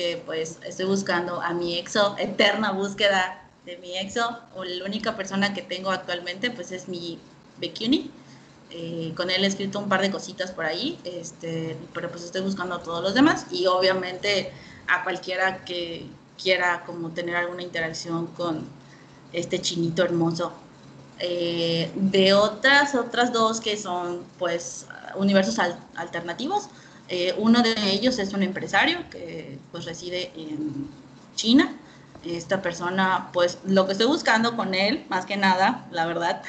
que 0.00 0.22
pues 0.24 0.58
estoy 0.64 0.86
buscando 0.86 1.42
a 1.42 1.52
mi 1.52 1.76
exo, 1.78 2.16
eterna 2.18 2.72
búsqueda 2.72 3.44
de 3.66 3.76
mi 3.78 3.98
exo. 3.98 4.38
O 4.54 4.64
la 4.64 4.84
única 4.86 5.14
persona 5.14 5.52
que 5.52 5.60
tengo 5.60 5.90
actualmente 5.90 6.50
pues 6.50 6.72
es 6.72 6.88
mi 6.88 7.18
Bekuni. 7.58 8.10
Eh, 8.70 9.12
con 9.14 9.30
él 9.30 9.44
he 9.44 9.46
escrito 9.46 9.78
un 9.78 9.88
par 9.90 10.00
de 10.00 10.10
cositas 10.10 10.52
por 10.52 10.64
ahí, 10.64 10.98
este, 11.04 11.76
pero 11.92 12.08
pues 12.10 12.22
estoy 12.24 12.40
buscando 12.40 12.76
a 12.76 12.82
todos 12.82 13.02
los 13.02 13.14
demás 13.14 13.46
y 13.50 13.66
obviamente 13.66 14.52
a 14.86 15.02
cualquiera 15.04 15.64
que 15.66 16.06
quiera 16.42 16.82
como 16.86 17.10
tener 17.10 17.36
alguna 17.36 17.62
interacción 17.62 18.28
con 18.28 18.64
este 19.34 19.60
chinito 19.60 20.02
hermoso. 20.02 20.52
Eh, 21.18 21.90
de 21.94 22.32
otras, 22.32 22.94
otras 22.94 23.32
dos 23.34 23.60
que 23.60 23.76
son 23.76 24.24
pues 24.38 24.86
universos 25.16 25.58
al- 25.58 25.78
alternativos, 25.96 26.68
eh, 27.10 27.34
uno 27.36 27.62
de 27.62 27.74
ellos 27.90 28.18
es 28.18 28.32
un 28.32 28.42
empresario 28.42 28.98
que 29.10 29.58
pues 29.72 29.84
reside 29.84 30.32
en 30.36 30.88
China. 31.34 31.76
Esta 32.24 32.62
persona, 32.62 33.30
pues 33.32 33.58
lo 33.64 33.86
que 33.86 33.92
estoy 33.92 34.06
buscando 34.06 34.54
con 34.54 34.74
él, 34.74 35.04
más 35.08 35.26
que 35.26 35.36
nada, 35.36 35.86
la 35.90 36.06
verdad, 36.06 36.42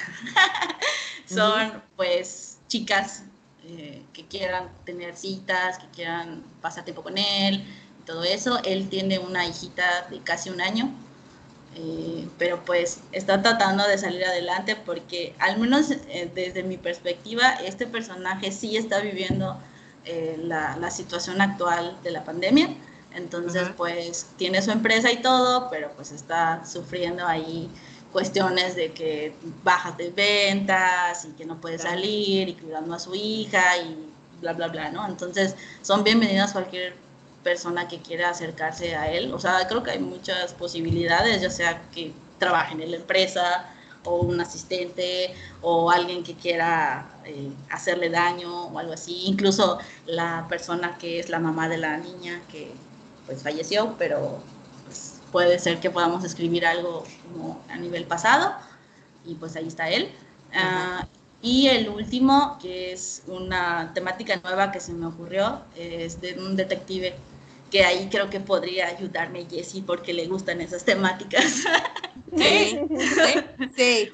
son 1.25 1.81
pues 1.95 2.59
chicas 2.67 3.23
eh, 3.63 4.03
que 4.11 4.25
quieran 4.25 4.69
tener 4.85 5.15
citas, 5.15 5.77
que 5.77 5.87
quieran 5.95 6.43
pasar 6.61 6.83
tiempo 6.83 7.03
con 7.03 7.17
él 7.17 7.63
y 7.99 8.05
todo 8.05 8.23
eso. 8.23 8.59
Él 8.63 8.89
tiene 8.89 9.17
una 9.17 9.47
hijita 9.47 10.07
de 10.09 10.19
casi 10.19 10.49
un 10.49 10.61
año, 10.61 10.91
eh, 11.75 12.27
pero 12.37 12.65
pues 12.65 12.99
está 13.13 13.41
tratando 13.41 13.87
de 13.87 13.97
salir 13.97 14.25
adelante 14.25 14.75
porque 14.75 15.35
al 15.39 15.57
menos 15.57 15.91
eh, 15.91 16.29
desde 16.35 16.63
mi 16.63 16.77
perspectiva, 16.77 17.51
este 17.65 17.87
personaje 17.87 18.51
sí 18.51 18.77
está 18.77 18.99
viviendo 18.99 19.57
eh, 20.05 20.39
la, 20.43 20.77
la 20.77 20.89
situación 20.91 21.41
actual 21.41 21.97
de 22.03 22.11
la 22.11 22.23
pandemia. 22.23 22.69
Entonces, 23.13 23.63
Ajá. 23.63 23.73
pues 23.75 24.27
tiene 24.37 24.61
su 24.61 24.71
empresa 24.71 25.11
y 25.11 25.21
todo, 25.21 25.69
pero 25.69 25.91
pues 25.95 26.11
está 26.11 26.63
sufriendo 26.65 27.25
ahí 27.27 27.69
cuestiones 28.11 28.75
de 28.75 28.91
que 28.91 29.33
bajas 29.63 29.97
de 29.97 30.09
ventas 30.11 31.25
y 31.25 31.29
que 31.31 31.45
no 31.45 31.59
puede 31.59 31.75
Claro. 31.77 31.91
salir 31.91 32.49
y 32.49 32.53
cuidando 32.55 32.93
a 32.93 32.99
su 32.99 33.13
hija 33.15 33.77
y 33.77 34.09
bla, 34.41 34.53
bla, 34.53 34.67
bla, 34.67 34.89
¿no? 34.91 35.07
Entonces, 35.07 35.55
son 35.81 36.03
bienvenidas 36.03 36.51
cualquier 36.53 36.93
persona 37.43 37.87
que 37.87 37.99
quiera 37.99 38.29
acercarse 38.29 38.95
a 38.95 39.11
él. 39.11 39.33
O 39.33 39.39
sea, 39.39 39.67
creo 39.67 39.83
que 39.83 39.91
hay 39.91 39.99
muchas 39.99 40.53
posibilidades, 40.53 41.41
ya 41.41 41.49
sea 41.49 41.81
que 41.93 42.13
trabaje 42.39 42.73
en 42.73 42.91
la 42.91 42.97
empresa 42.97 43.65
o 44.03 44.17
un 44.17 44.41
asistente 44.41 45.33
o 45.61 45.91
alguien 45.91 46.23
que 46.23 46.35
quiera 46.35 47.09
eh, 47.25 47.51
hacerle 47.69 48.09
daño 48.09 48.67
o 48.67 48.79
algo 48.79 48.93
así. 48.93 49.23
Incluso 49.25 49.79
la 50.05 50.45
persona 50.49 50.97
que 50.97 51.19
es 51.19 51.29
la 51.29 51.39
mamá 51.39 51.69
de 51.69 51.77
la 51.77 51.97
niña 51.97 52.41
que 52.51 52.71
pues 53.25 53.43
falleció, 53.43 53.95
pero 53.97 54.39
pues, 54.85 55.19
puede 55.31 55.59
ser 55.59 55.79
que 55.79 55.89
podamos 55.89 56.23
escribir 56.23 56.65
algo 56.65 57.03
como 57.23 57.61
a 57.69 57.77
nivel 57.77 58.05
pasado 58.05 58.53
y 59.25 59.35
pues 59.35 59.55
ahí 59.55 59.67
está 59.67 59.89
él. 59.89 60.11
Ah, 60.53 61.07
y 61.41 61.67
el 61.67 61.89
último, 61.89 62.59
que 62.61 62.91
es 62.91 63.23
una 63.27 63.91
temática 63.93 64.39
nueva 64.43 64.71
que 64.71 64.79
se 64.79 64.93
me 64.93 65.07
ocurrió, 65.07 65.61
es 65.75 66.21
de 66.21 66.33
un 66.37 66.55
detective 66.55 67.15
que 67.71 67.85
ahí 67.85 68.09
creo 68.11 68.29
que 68.29 68.41
podría 68.41 68.87
ayudarme 68.87 69.47
Jessie 69.49 69.81
porque 69.81 70.13
le 70.13 70.27
gustan 70.27 70.61
esas 70.61 70.83
temáticas. 70.83 71.63
Sí, 72.37 72.79
sí, 72.97 73.69
sí. 73.75 74.13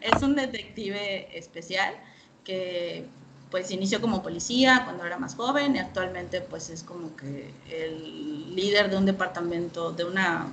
es 0.00 0.22
un 0.22 0.34
detective 0.34 1.28
especial 1.38 1.94
que 2.42 3.06
pues 3.48 3.70
inició 3.70 4.00
como 4.00 4.22
policía 4.22 4.82
cuando 4.84 5.04
era 5.04 5.18
más 5.18 5.36
joven 5.36 5.76
y 5.76 5.78
actualmente 5.78 6.40
pues 6.40 6.68
es 6.70 6.82
como 6.82 7.14
que 7.14 7.52
el 7.70 8.56
líder 8.56 8.90
de 8.90 8.96
un 8.96 9.06
departamento, 9.06 9.92
de 9.92 10.04
una, 10.04 10.52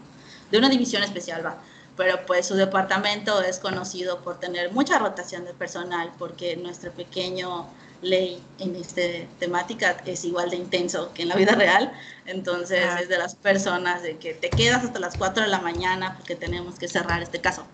de 0.52 0.58
una 0.60 0.70
división 0.70 1.02
especial, 1.02 1.44
va. 1.44 1.58
Pero 1.98 2.24
pues 2.28 2.46
su 2.46 2.56
departamento 2.56 3.42
es 3.42 3.58
conocido 3.58 4.22
por 4.22 4.40
tener 4.40 4.72
mucha 4.72 5.00
rotación 5.00 5.46
de 5.46 5.54
personal 5.54 6.12
porque 6.20 6.56
nuestro 6.56 6.92
pequeño 6.92 7.68
ley 8.02 8.42
en 8.60 8.76
esta 8.76 9.02
temática 9.40 9.98
es 10.06 10.24
igual 10.26 10.50
de 10.50 10.56
intenso 10.58 11.12
que 11.14 11.24
en 11.24 11.30
la 11.30 11.36
vida 11.36 11.54
real. 11.56 11.92
Entonces 12.26 12.86
Ah. 12.86 13.00
es 13.02 13.10
de 13.10 13.18
las 13.18 13.36
personas 13.36 14.02
de 14.04 14.18
que 14.18 14.34
te 14.34 14.50
quedas 14.50 14.84
hasta 14.84 15.00
las 15.00 15.18
4 15.18 15.44
de 15.44 15.50
la 15.50 15.60
mañana 15.60 16.16
porque 16.18 16.36
tenemos 16.36 16.80
que 16.80 16.88
cerrar 16.88 17.22
este 17.22 17.42
caso. 17.42 17.66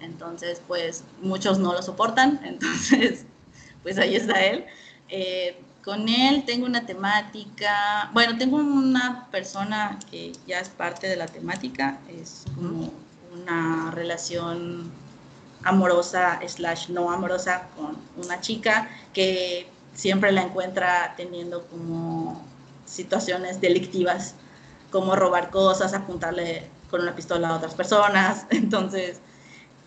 Entonces, 0.00 0.60
pues 0.66 1.04
muchos 1.20 1.58
no 1.58 1.72
lo 1.72 1.82
soportan. 1.82 2.40
Entonces, 2.44 3.24
pues 3.82 3.98
ahí 3.98 4.16
está 4.16 4.44
él. 4.44 4.64
Eh, 5.08 5.60
con 5.84 6.08
él 6.08 6.44
tengo 6.44 6.66
una 6.66 6.84
temática, 6.84 8.10
bueno, 8.12 8.36
tengo 8.36 8.56
una 8.56 9.28
persona 9.30 9.98
que 10.10 10.32
ya 10.46 10.60
es 10.60 10.68
parte 10.68 11.08
de 11.08 11.16
la 11.16 11.26
temática, 11.26 11.98
es 12.08 12.44
como 12.54 12.92
una 13.32 13.90
relación 13.92 14.90
amorosa 15.64 16.40
slash 16.46 16.88
no 16.88 17.10
amorosa 17.10 17.68
con 17.76 17.98
una 18.22 18.40
chica 18.40 18.88
que 19.12 19.68
siempre 19.94 20.32
la 20.32 20.42
encuentra 20.42 21.14
teniendo 21.16 21.66
como 21.66 22.44
situaciones 22.86 23.60
delictivas, 23.60 24.34
como 24.90 25.16
robar 25.16 25.50
cosas, 25.50 25.92
apuntarle 25.92 26.68
con 26.90 27.02
una 27.02 27.14
pistola 27.14 27.48
a 27.48 27.56
otras 27.56 27.74
personas. 27.74 28.46
Entonces, 28.50 29.20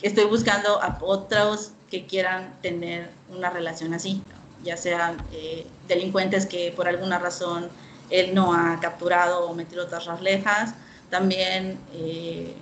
estoy 0.01 0.25
buscando 0.25 0.81
a 0.81 0.97
otros 1.01 1.71
que 1.89 2.05
quieran 2.05 2.53
tener 2.61 3.09
una 3.29 3.49
relación 3.49 3.93
así, 3.93 4.21
ya 4.63 4.77
sean 4.77 5.17
eh, 5.31 5.65
delincuentes 5.87 6.45
que 6.45 6.71
por 6.75 6.87
alguna 6.87 7.19
razón 7.19 7.69
él 8.09 8.35
no 8.35 8.53
ha 8.53 8.79
capturado 8.79 9.47
o 9.47 9.55
metido 9.55 9.87
tras 9.87 10.05
rejas. 10.19 10.75
También 11.09 11.79
eh, 11.93 12.55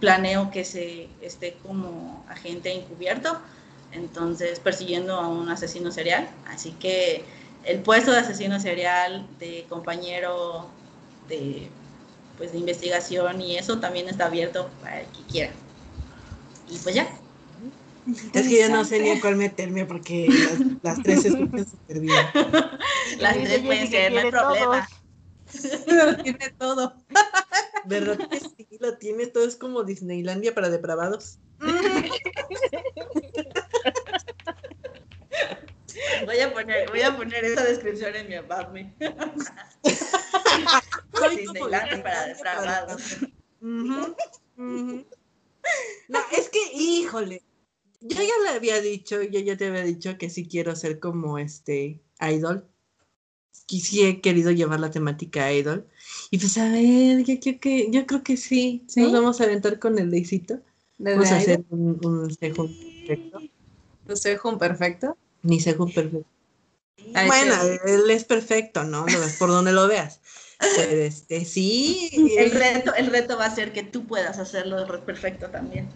planeo 0.00 0.50
que 0.50 0.64
se 0.64 1.08
esté 1.22 1.56
como 1.62 2.24
agente 2.28 2.72
encubierto, 2.72 3.38
entonces 3.92 4.58
persiguiendo 4.58 5.14
a 5.14 5.28
un 5.28 5.48
asesino 5.48 5.92
serial. 5.92 6.28
Así 6.48 6.72
que 6.72 7.22
el 7.64 7.80
puesto 7.80 8.10
de 8.10 8.18
asesino 8.18 8.58
serial, 8.58 9.26
de 9.38 9.66
compañero 9.68 10.66
de, 11.28 11.68
pues, 12.38 12.52
de 12.52 12.58
investigación 12.58 13.40
y 13.40 13.56
eso 13.56 13.78
también 13.78 14.08
está 14.08 14.26
abierto 14.26 14.68
para 14.82 15.00
el 15.00 15.06
que 15.06 15.22
quiera. 15.30 15.52
Y 16.68 16.78
pues 16.78 16.94
ya. 16.94 17.08
Es 18.32 18.48
que 18.48 18.58
ya 18.58 18.68
no 18.68 18.84
sé 18.84 18.98
ni 19.00 19.10
a 19.10 19.20
cuál 19.20 19.36
meterme 19.36 19.84
porque 19.84 20.26
las, 20.28 20.94
las 20.96 21.02
tres 21.02 21.22
se 21.22 21.28
escuchan 21.28 21.68
súper 21.68 22.00
bien. 22.00 22.16
Las 23.18 23.34
tres 23.34 23.62
pueden 23.62 23.90
ser, 23.90 24.12
no 24.12 24.20
hay 24.20 24.30
problema. 24.30 24.88
Lo 25.86 26.16
tiene 26.22 26.48
todo. 26.58 26.94
¿Verdad 27.86 28.28
que 28.28 28.40
sí? 28.40 28.66
Lo 28.78 28.96
tiene 28.98 29.26
todo, 29.26 29.44
es 29.44 29.56
como 29.56 29.84
Disneylandia 29.84 30.54
para 30.54 30.70
depravados. 30.70 31.38
Voy 36.24 36.38
a 36.38 36.52
poner, 36.52 36.88
voy 36.88 37.02
a 37.02 37.16
poner 37.16 37.44
esa 37.44 37.64
descripción 37.64 38.14
en 38.14 38.28
mi 38.28 38.34
como 41.10 41.28
Disneylandia 41.30 42.02
para 42.02 42.26
depravados. 42.26 43.16
No, 43.60 44.16
es 46.32 46.48
que, 46.48 46.58
híjole, 46.74 47.42
yo 48.00 48.22
ya 48.22 48.34
le 48.44 48.50
había 48.50 48.80
dicho, 48.80 49.22
yo 49.22 49.40
ya 49.40 49.56
te 49.56 49.66
había 49.68 49.84
dicho 49.84 50.16
que 50.18 50.30
sí 50.30 50.48
quiero 50.48 50.74
ser 50.76 51.00
como 51.00 51.38
este 51.38 52.02
idol. 52.20 52.66
He 53.68 54.20
querido 54.20 54.50
llevar 54.50 54.80
la 54.80 54.90
temática 54.90 55.52
idol. 55.52 55.88
Y 56.30 56.38
pues 56.38 56.56
a 56.58 56.68
ver, 56.68 57.24
yo, 57.24 57.40
creo 57.40 57.60
que, 57.60 57.90
yo 57.90 58.06
creo 58.06 58.22
que 58.22 58.36
sí. 58.36 58.84
¿Sí? 58.86 59.00
Nos 59.00 59.12
vamos 59.12 59.40
a 59.40 59.44
aventar 59.44 59.78
con 59.78 59.98
el 59.98 60.10
deicito. 60.10 60.60
Vamos 60.98 61.30
a 61.32 61.38
hacer 61.38 61.64
un, 61.70 61.98
un 62.04 62.36
perfecto. 62.36 63.40
¿tu 64.06 64.16
sejún 64.16 64.58
perfecto? 64.58 65.16
Ni 65.42 65.60
sejún 65.60 65.92
perfecto. 65.92 66.28
Ay, 67.14 67.26
Bueno, 67.26 67.54
sí. 67.62 67.78
él 67.86 68.10
es 68.10 68.24
perfecto, 68.24 68.84
¿no? 68.84 69.06
Por 69.38 69.48
donde 69.48 69.72
lo 69.72 69.88
veas. 69.88 70.20
Pero 70.76 71.02
este, 71.02 71.44
sí. 71.44 72.10
El 72.38 72.50
reto, 72.50 72.94
el 72.94 73.06
reto 73.06 73.38
va 73.38 73.46
a 73.46 73.54
ser 73.54 73.72
que 73.72 73.82
tú 73.82 74.06
puedas 74.06 74.38
hacerlo 74.38 74.86
perfecto 75.04 75.48
también. 75.48 75.88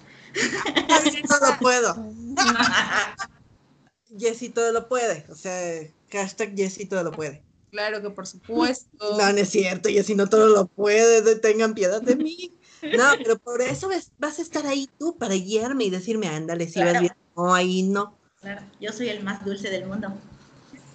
todo 1.28 1.51
lo 1.51 1.59
puedo. 1.59 2.12
Jessy 4.18 4.49
todo 4.49 4.72
lo 4.72 4.89
puede. 4.89 5.26
O 5.28 5.35
sea, 5.35 5.80
hashtag 6.11 6.57
Jessy 6.57 6.87
todo 6.87 7.05
lo 7.05 7.12
puede. 7.12 7.43
Claro 7.75 8.01
que 8.01 8.11
por 8.11 8.25
supuesto. 8.35 9.18
No, 9.18 9.33
no 9.33 9.39
es 9.39 9.49
cierto, 9.51 9.89
Jessy 9.89 10.14
no 10.14 10.29
todo 10.29 10.47
lo 10.47 10.66
puede. 10.68 11.22
de- 11.22 11.35
Tengan 11.35 11.75
piedad 11.75 12.01
de 12.01 12.14
mí. 12.14 12.53
No, 12.83 13.03
pero 13.18 13.37
por 13.41 13.61
eso 13.62 13.89
ves- 13.89 14.12
vas 14.16 14.39
a 14.39 14.43
estar 14.43 14.64
ahí 14.64 14.89
tú 14.97 15.16
para 15.18 15.35
guiarme 15.35 15.83
y 15.85 15.91
decirme, 15.91 16.29
ándale, 16.29 16.68
si 16.68 16.79
vas 16.79 17.01
bien. 17.01 17.12
No, 17.35 17.53
ahí 17.53 17.83
no. 17.83 18.16
Claro, 18.41 18.62
yo 18.81 18.93
soy 18.93 19.09
el 19.09 19.25
más 19.25 19.45
dulce 19.45 19.70
del 19.70 19.87
mundo. 19.87 20.09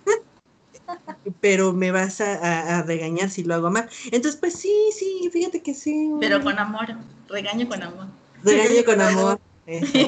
Pero 1.41 1.73
me 1.73 1.91
vas 1.91 2.21
a, 2.21 2.35
a- 2.35 2.79
a 2.79 2.83
regañar 2.83 3.29
si 3.29 3.43
lo 3.43 3.55
hago 3.55 3.69
mal. 3.69 3.89
Entonces, 4.05 4.39
pues 4.39 4.53
sí, 4.53 4.73
sí, 4.97 5.29
fíjate 5.33 5.61
que 5.61 5.73
sí. 5.73 6.11
Pero 6.21 6.41
con 6.41 6.57
amor, 6.59 6.87
regaño 7.27 7.67
con 7.67 7.83
amor. 7.83 8.05
Regaño 8.41 8.85
con 8.85 9.01
amor. 9.01 9.39
Eso. 9.65 9.99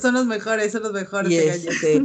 Son- 0.00 0.14
los 0.14 0.26
mejores, 0.26 0.72
son 0.72 0.82
los 0.82 0.92
mejores. 0.92 1.30
Y, 1.32 1.36
este, 1.38 2.02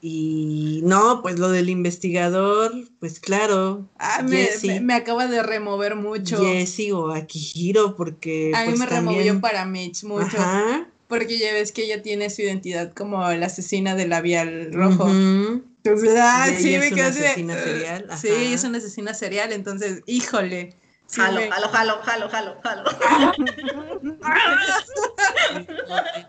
y 0.00 0.80
no, 0.84 1.20
pues 1.22 1.38
lo 1.38 1.48
del 1.50 1.68
investigador, 1.68 2.72
pues 3.00 3.20
claro. 3.20 3.86
Ah, 3.98 4.22
me, 4.22 4.48
me- 4.62 4.80
me 4.80 4.94
acaba 4.94 5.26
de 5.26 5.42
remover 5.42 5.94
mucho. 5.94 6.38
Jessie 6.40 6.92
o 6.92 7.10
Akihiro, 7.12 7.94
porque. 7.96 8.52
A 8.54 8.60
mí 8.62 8.68
pues, 8.68 8.78
me 8.80 8.86
también- 8.86 9.18
removió 9.24 9.40
para 9.40 9.64
Mitch 9.66 10.04
mucho. 10.04 10.36
Ajá. 10.38 10.86
Porque 11.06 11.38
ya 11.38 11.52
ves 11.54 11.72
que 11.72 11.84
ella 11.84 12.02
tiene 12.02 12.28
su 12.28 12.42
identidad 12.42 12.92
como 12.92 13.26
la 13.30 13.46
asesina 13.46 13.94
de 13.94 14.06
labial 14.08 14.72
rojo. 14.72 15.08
Entonces, 15.08 16.14
ah, 16.20 16.48
Y 16.50 16.56
sí, 16.62 16.70
me 16.78 16.88
es 16.88 16.94
quedé 16.94 17.10
de, 17.12 17.26
asesina 17.28 17.54
serial, 17.62 18.06
Sí, 18.20 18.28
es 18.52 18.64
una 18.64 18.76
asesina 18.78 19.14
serial, 19.14 19.52
entonces, 19.52 20.02
híjole. 20.06 20.74
sí 21.06 21.20
Jalo, 21.20 21.40
me- 21.40 21.50
jalo, 21.50 21.68
jalo, 21.68 21.98
jalo, 22.02 22.28
jalo, 22.28 22.54
jalo. 22.62 23.32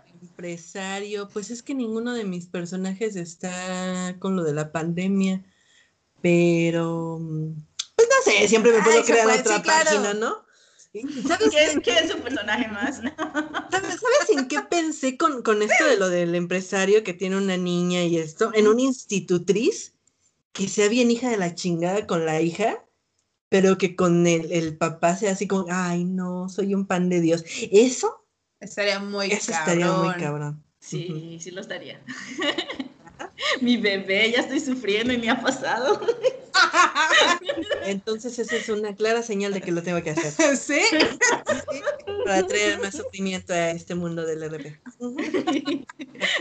Empresario, 0.44 1.28
pues 1.28 1.50
es 1.50 1.62
que 1.62 1.74
ninguno 1.74 2.14
de 2.14 2.24
mis 2.24 2.46
personajes 2.46 3.14
está 3.14 4.16
con 4.18 4.36
lo 4.36 4.42
de 4.42 4.54
la 4.54 4.72
pandemia, 4.72 5.44
pero 6.22 7.18
mm, 7.20 7.52
pues 7.94 8.08
no 8.08 8.32
sé, 8.32 8.48
siempre 8.48 8.72
me 8.72 8.78
Ay, 8.78 8.84
puedo 8.84 9.04
se 9.04 9.12
crear 9.12 9.26
puede, 9.26 9.40
otra 9.40 9.56
sí, 9.56 9.62
claro. 9.62 9.90
página, 9.90 10.14
¿no? 10.14 10.44
¿Sabes, 11.28 11.50
¿Quién, 11.50 11.80
quién 11.82 12.04
es 12.04 12.10
su 12.10 12.18
personaje 12.20 12.68
más? 12.68 13.00
sabes- 13.70 14.00
sabes 14.00 14.30
en 14.30 14.48
qué 14.48 14.60
pensé 14.70 15.18
con, 15.18 15.42
con 15.42 15.60
esto 15.62 15.84
de 15.84 15.98
lo 15.98 16.08
del 16.08 16.34
empresario 16.34 17.04
que 17.04 17.12
tiene 17.12 17.36
una 17.36 17.56
niña 17.58 18.02
y 18.04 18.16
esto? 18.16 18.50
En 18.54 18.66
una 18.66 18.80
institutriz 18.80 19.94
que 20.52 20.68
sea 20.68 20.88
bien 20.88 21.10
hija 21.10 21.28
de 21.30 21.36
la 21.36 21.54
chingada 21.54 22.06
con 22.06 22.24
la 22.24 22.40
hija, 22.40 22.84
pero 23.50 23.76
que 23.78 23.94
con 23.94 24.26
el, 24.26 24.50
el 24.52 24.76
papá 24.78 25.16
sea 25.16 25.32
así 25.32 25.46
como, 25.46 25.66
ay 25.70 26.04
no, 26.04 26.48
soy 26.48 26.74
un 26.74 26.86
pan 26.86 27.08
de 27.10 27.20
Dios. 27.20 27.44
Eso, 27.70 28.24
Estaría 28.60 28.98
muy 28.98 29.32
eso 29.32 29.52
cabrón. 29.52 29.68
estaría 29.78 29.92
muy 29.92 30.14
cabrón. 30.14 30.64
Sí, 30.78 31.38
sí 31.40 31.50
lo 31.50 31.60
estaría. 31.60 32.00
Mi 33.60 33.76
bebé, 33.76 34.30
ya 34.32 34.40
estoy 34.40 34.60
sufriendo 34.60 35.12
y 35.12 35.18
me 35.18 35.30
ha 35.30 35.40
pasado. 35.40 36.00
Entonces 37.84 38.38
esa 38.38 38.56
es 38.56 38.68
una 38.68 38.94
clara 38.94 39.22
señal 39.22 39.52
de 39.52 39.60
que 39.60 39.72
lo 39.72 39.82
tengo 39.82 40.02
que 40.02 40.10
hacer 40.10 40.56
¿Sí? 40.56 40.80
para 42.24 42.46
traer 42.46 42.80
más 42.80 42.94
sufrimiento 42.96 43.52
a 43.52 43.70
este 43.70 43.94
mundo 43.94 44.24
del 44.26 44.42
RP. 44.44 44.80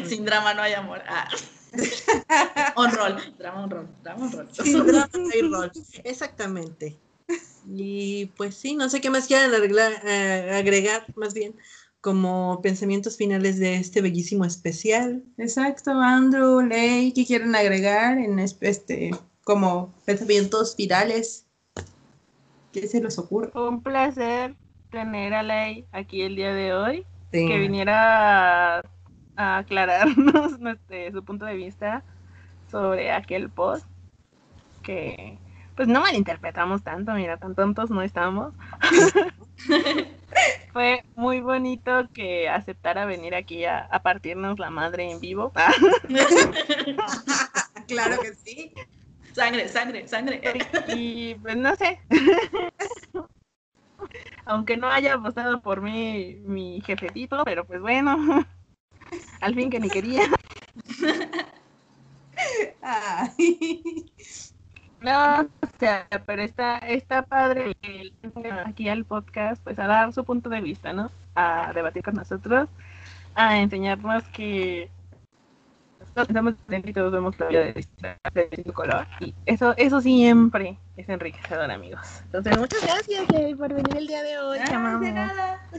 Sin 0.08 0.26
drama 0.26 0.54
no 0.54 0.62
hay 0.62 0.74
amor. 0.74 1.02
Ah. 1.08 1.30
On 2.76 2.92
roll, 2.92 3.16
drama 3.38 3.64
on 3.64 3.70
roll, 3.70 3.88
drama 4.04 4.26
on 4.26 4.32
roll. 4.32 4.48
Sin 4.52 4.86
drama 4.86 5.10
no 5.14 5.30
hay 5.34 5.42
rol. 5.42 5.72
Exactamente. 6.04 6.98
Y 7.72 8.28
pues 8.38 8.56
sí, 8.56 8.76
no 8.76 8.90
sé 8.90 9.02
qué 9.02 9.10
más 9.10 9.28
quieran 9.28 9.52
arreglar- 9.54 10.02
eh, 10.04 10.52
agregar, 10.56 11.06
más 11.16 11.34
bien, 11.34 11.56
como 12.02 12.62
pensamientos 12.62 13.18
finales 13.18 13.60
de 13.60 13.76
este 13.76 14.02
bellísimo 14.02 14.46
especial. 14.46 15.24
Exacto, 15.38 15.92
Andrew, 15.92 16.62
Ley, 16.62 17.12
¿qué 17.14 17.26
quieren 17.26 17.56
agregar 17.56 18.18
en 18.18 18.40
es- 18.40 18.58
este 18.62 19.12
como 19.44 19.94
pensamientos 20.06 20.76
virales? 20.78 21.46
¿Qué 22.72 22.88
se 22.88 23.02
les 23.02 23.18
ocurre? 23.18 23.52
Un 23.54 23.82
placer 23.82 24.56
tener 24.92 25.34
a 25.34 25.44
Ley 25.44 25.86
aquí 25.92 26.22
el 26.22 26.36
día 26.36 26.54
de 26.54 26.74
hoy, 26.74 27.06
Sí. 27.32 27.48
que 27.48 27.60
viniera 27.60 28.78
a, 28.80 28.84
a 29.36 29.58
aclararnos 29.58 30.54
este, 30.74 31.12
su 31.12 31.24
punto 31.24 31.46
de 31.46 31.56
vista 31.56 32.04
sobre 32.72 33.12
aquel 33.12 33.50
post, 33.50 33.86
que 34.84 35.38
pues 35.76 35.88
no 35.88 36.02
malinterpretamos 36.02 36.84
tanto, 36.84 37.14
mira, 37.14 37.38
tan 37.38 37.56
tontos 37.56 37.90
no 37.90 38.02
estamos. 38.02 38.54
Fue 40.72 41.04
muy 41.16 41.42
bonito 41.42 42.08
que 42.14 42.48
aceptara 42.48 43.06
venir 43.06 43.34
aquí 43.34 43.66
a, 43.66 43.80
a 43.80 44.02
partirnos 44.02 44.60
la 44.60 44.70
madre 44.70 45.12
en 45.12 45.20
vivo. 45.20 45.52
Claro 47.88 48.22
que 48.22 48.34
sí. 48.36 48.72
Sangre, 49.34 49.68
sangre, 49.68 50.08
sangre. 50.08 50.42
Y 50.96 51.34
pues 51.36 51.58
no 51.58 51.76
sé. 51.76 52.00
Aunque 54.46 54.78
no 54.78 54.88
haya 54.88 55.16
apostado 55.16 55.62
por 55.62 55.82
mí 55.82 56.36
mi 56.46 56.82
jefecito, 56.82 57.44
pero 57.46 57.66
pues 57.66 57.82
bueno. 57.82 58.46
Al 59.42 59.56
fin 59.56 59.70
que 59.70 59.80
ni 59.80 59.90
quería. 59.90 60.24
Ay. 62.82 64.12
No, 65.02 65.42
o 65.42 65.68
sea, 65.80 66.08
pero 66.26 66.42
está, 66.42 66.78
está 66.80 67.22
padre 67.22 67.76
que 67.82 68.02
él 68.02 68.14
venga 68.36 68.68
aquí 68.68 68.90
al 68.90 69.06
podcast, 69.06 69.64
pues 69.64 69.80
a 69.80 69.88
dar 69.88 70.12
su 70.14 70.26
punto 70.26 70.50
de 70.50 70.62
vista, 70.62 70.92
¿no? 70.92 71.10
A 71.36 71.72
debatir 71.74 72.04
con 72.04 72.16
nosotros, 72.16 72.68
a 73.36 73.60
enseñarnos 73.60 74.24
que 74.30 74.90
todos 76.14 76.28
estamos 76.28 76.58
diferentes 76.58 76.92
y 76.92 76.94
todos 76.94 77.12
vemos 77.12 77.40
la 77.40 77.48
vida 77.48 77.60
de 77.66 77.74
distinto 77.74 78.74
color. 78.74 79.08
Y 79.22 79.34
eso, 79.46 79.74
eso 79.78 80.02
siempre 80.02 80.78
es 80.98 81.08
enriquecedor, 81.08 81.72
amigos. 81.72 82.22
Entonces, 82.26 82.58
muchas 82.58 82.82
gracias 82.82 83.30
Ley, 83.32 83.56
por 83.56 83.74
venir 83.74 83.98
el 83.98 84.08
día 84.08 84.24
de 84.24 84.38
hoy. 84.40 84.60
Amamos. 84.60 85.02
de 85.02 85.12
nada. 85.12 85.70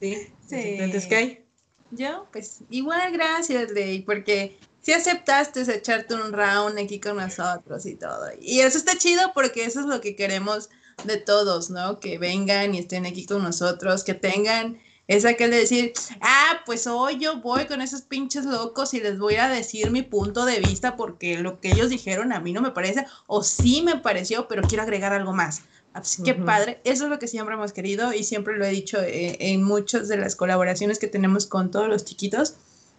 Sí. 0.00 0.28
Sí. 0.40 0.76
Entonces, 0.80 1.06
¿qué 1.06 1.16
hay? 1.16 1.44
Yo, 1.92 2.26
pues 2.32 2.64
igual 2.70 3.12
gracias, 3.12 3.70
Ley, 3.70 4.02
porque 4.02 4.58
si 4.82 4.92
aceptaste 4.92 5.62
echarte 5.62 6.14
un 6.14 6.32
round 6.32 6.78
aquí 6.78 7.00
con 7.00 7.16
nosotros 7.16 7.86
y 7.86 7.94
todo. 7.94 8.26
Y 8.40 8.60
eso 8.60 8.76
está 8.78 8.98
chido 8.98 9.32
porque 9.34 9.64
eso 9.64 9.80
es 9.80 9.86
lo 9.86 10.00
que 10.00 10.16
queremos 10.16 10.68
de 11.04 11.16
todos, 11.16 11.70
¿no? 11.70 12.00
Que 12.00 12.18
vengan 12.18 12.74
y 12.74 12.80
estén 12.80 13.06
aquí 13.06 13.24
con 13.24 13.42
nosotros, 13.42 14.04
que 14.04 14.14
tengan 14.14 14.78
esa 15.08 15.34
que 15.34 15.48
de 15.48 15.58
decir, 15.58 15.92
ah, 16.20 16.60
pues 16.64 16.86
hoy 16.86 17.18
yo 17.18 17.40
voy 17.40 17.66
con 17.66 17.80
esos 17.82 18.02
pinches 18.02 18.44
locos 18.44 18.94
y 18.94 19.00
les 19.00 19.18
voy 19.18 19.36
a 19.36 19.48
decir 19.48 19.90
mi 19.90 20.02
punto 20.02 20.44
de 20.44 20.60
vista 20.60 20.96
porque 20.96 21.38
lo 21.38 21.60
que 21.60 21.72
ellos 21.72 21.90
dijeron 21.90 22.32
a 22.32 22.40
mí 22.40 22.52
no 22.52 22.62
me 22.62 22.70
parece, 22.70 23.06
o 23.26 23.42
sí 23.42 23.82
me 23.82 23.96
pareció, 23.96 24.48
pero 24.48 24.62
quiero 24.62 24.82
agregar 24.82 25.12
algo 25.12 25.32
más. 25.32 25.62
Así 25.92 26.22
que 26.22 26.32
Ujú. 26.32 26.46
padre, 26.46 26.80
eso 26.84 27.04
es 27.04 27.10
lo 27.10 27.18
que 27.18 27.28
siempre 27.28 27.54
hemos 27.54 27.72
querido 27.72 28.14
y 28.14 28.24
siempre 28.24 28.56
lo 28.56 28.64
he 28.64 28.70
dicho 28.70 28.98
eh, 29.02 29.36
en 29.40 29.62
muchas 29.62 30.08
de 30.08 30.16
las 30.16 30.36
colaboraciones 30.36 30.98
que 30.98 31.08
tenemos 31.08 31.46
con 31.46 31.70
todos 31.70 31.88
los 31.88 32.04
chiquitos, 32.04 32.54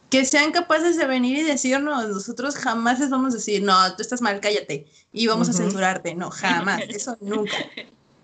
que 0.09 0.25
sean 0.25 0.51
capaces 0.51 0.97
de 0.97 1.05
venir 1.07 1.37
y 1.37 1.43
decirnos, 1.43 2.07
nosotros 2.07 2.55
jamás 2.55 2.99
les 2.99 3.09
vamos 3.09 3.33
a 3.33 3.37
decir, 3.37 3.63
no, 3.63 3.95
tú 3.95 4.01
estás 4.01 4.21
mal, 4.21 4.39
cállate, 4.39 4.85
y 5.11 5.27
vamos 5.27 5.49
a 5.49 5.53
censurarte, 5.53 6.13
no, 6.15 6.29
jamás, 6.29 6.81
eso 6.89 7.17
nunca. 7.21 7.57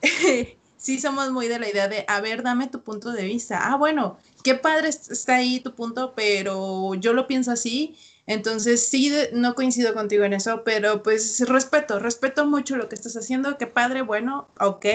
sí 0.77 0.99
somos 0.99 1.31
muy 1.31 1.47
de 1.47 1.59
la 1.59 1.69
idea 1.69 1.87
de, 1.87 2.05
a 2.07 2.21
ver, 2.21 2.43
dame 2.43 2.67
tu 2.67 2.83
punto 2.83 3.11
de 3.11 3.23
vista. 3.25 3.59
Ah, 3.71 3.75
bueno, 3.75 4.17
qué 4.43 4.55
padre 4.55 4.89
es- 4.89 5.09
está 5.09 5.35
ahí 5.35 5.59
tu 5.59 5.75
punto, 5.75 6.13
pero 6.15 6.95
yo 6.95 7.13
lo 7.13 7.27
pienso 7.27 7.51
así. 7.51 7.97
Entonces, 8.29 8.85
sí, 8.85 9.11
no 9.33 9.55
coincido 9.55 9.95
contigo 9.95 10.23
en 10.23 10.33
eso, 10.33 10.61
pero 10.63 11.01
pues 11.01 11.39
respeto, 11.49 11.97
respeto 11.97 12.45
mucho 12.45 12.77
lo 12.77 12.87
que 12.87 12.93
estás 12.93 13.17
haciendo. 13.17 13.57
Qué 13.57 13.65
padre, 13.65 14.03
bueno, 14.03 14.47
ok, 14.59 14.85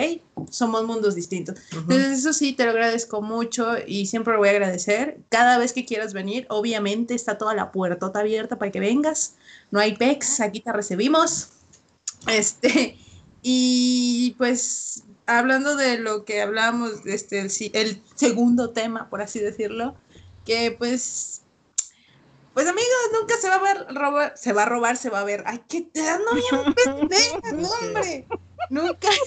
somos 0.51 0.85
mundos 0.85 1.17
distintos. 1.17 1.57
Ujú. 1.73 1.81
Entonces, 1.81 2.21
eso 2.21 2.33
sí, 2.33 2.53
te 2.53 2.65
lo 2.65 2.71
agradezco 2.71 3.23
mucho 3.23 3.73
y 3.85 4.07
siempre 4.07 4.35
lo 4.35 4.39
voy 4.39 4.51
a 4.51 4.53
agradecer. 4.53 5.19
Cada 5.31 5.59
vez 5.59 5.73
que 5.73 5.85
quieras 5.85 6.13
venir, 6.13 6.47
obviamente 6.49 7.15
está 7.15 7.37
toda 7.37 7.57
la 7.57 7.73
puertota 7.73 8.21
abierta 8.21 8.57
para 8.57 8.71
que 8.71 8.79
vengas. 8.79 9.35
No 9.73 9.81
hay 9.81 9.97
pex, 9.97 10.39
aquí 10.39 10.61
te 10.61 10.73
recibimos. 10.73 11.49
Este, 12.29 12.97
y 13.43 14.37
pues 14.39 15.03
hablando 15.27 15.75
de 15.75 15.99
lo 15.99 16.25
que 16.25 16.41
hablábamos, 16.41 17.05
este, 17.05 17.41
el, 17.41 17.51
el 17.73 18.01
segundo 18.15 18.71
tema, 18.71 19.11
por 19.11 19.23
así 19.23 19.41
decirlo, 19.41 19.97
que 20.45 20.71
pues, 20.71 21.43
pues 22.55 22.69
amigos, 22.69 22.89
nunca 23.13 23.37
se 23.37 23.49
va 23.49 23.57
a 23.57 23.63
ver 23.63 23.87
robar, 23.95 24.33
se 24.37 24.53
va 24.53 24.63
a 24.63 24.67
robar, 24.67 24.97
se 24.97 25.11
va 25.11 25.21
a 25.21 25.25
ver. 25.25 25.43
Ay, 25.47 25.61
que 25.69 25.83
te 25.83 26.03
dando 26.03 26.33
bien 26.35 26.75
pendeja, 26.85 27.53
no, 27.53 27.69
hombre. 27.83 28.27
Nunca. 28.71 29.09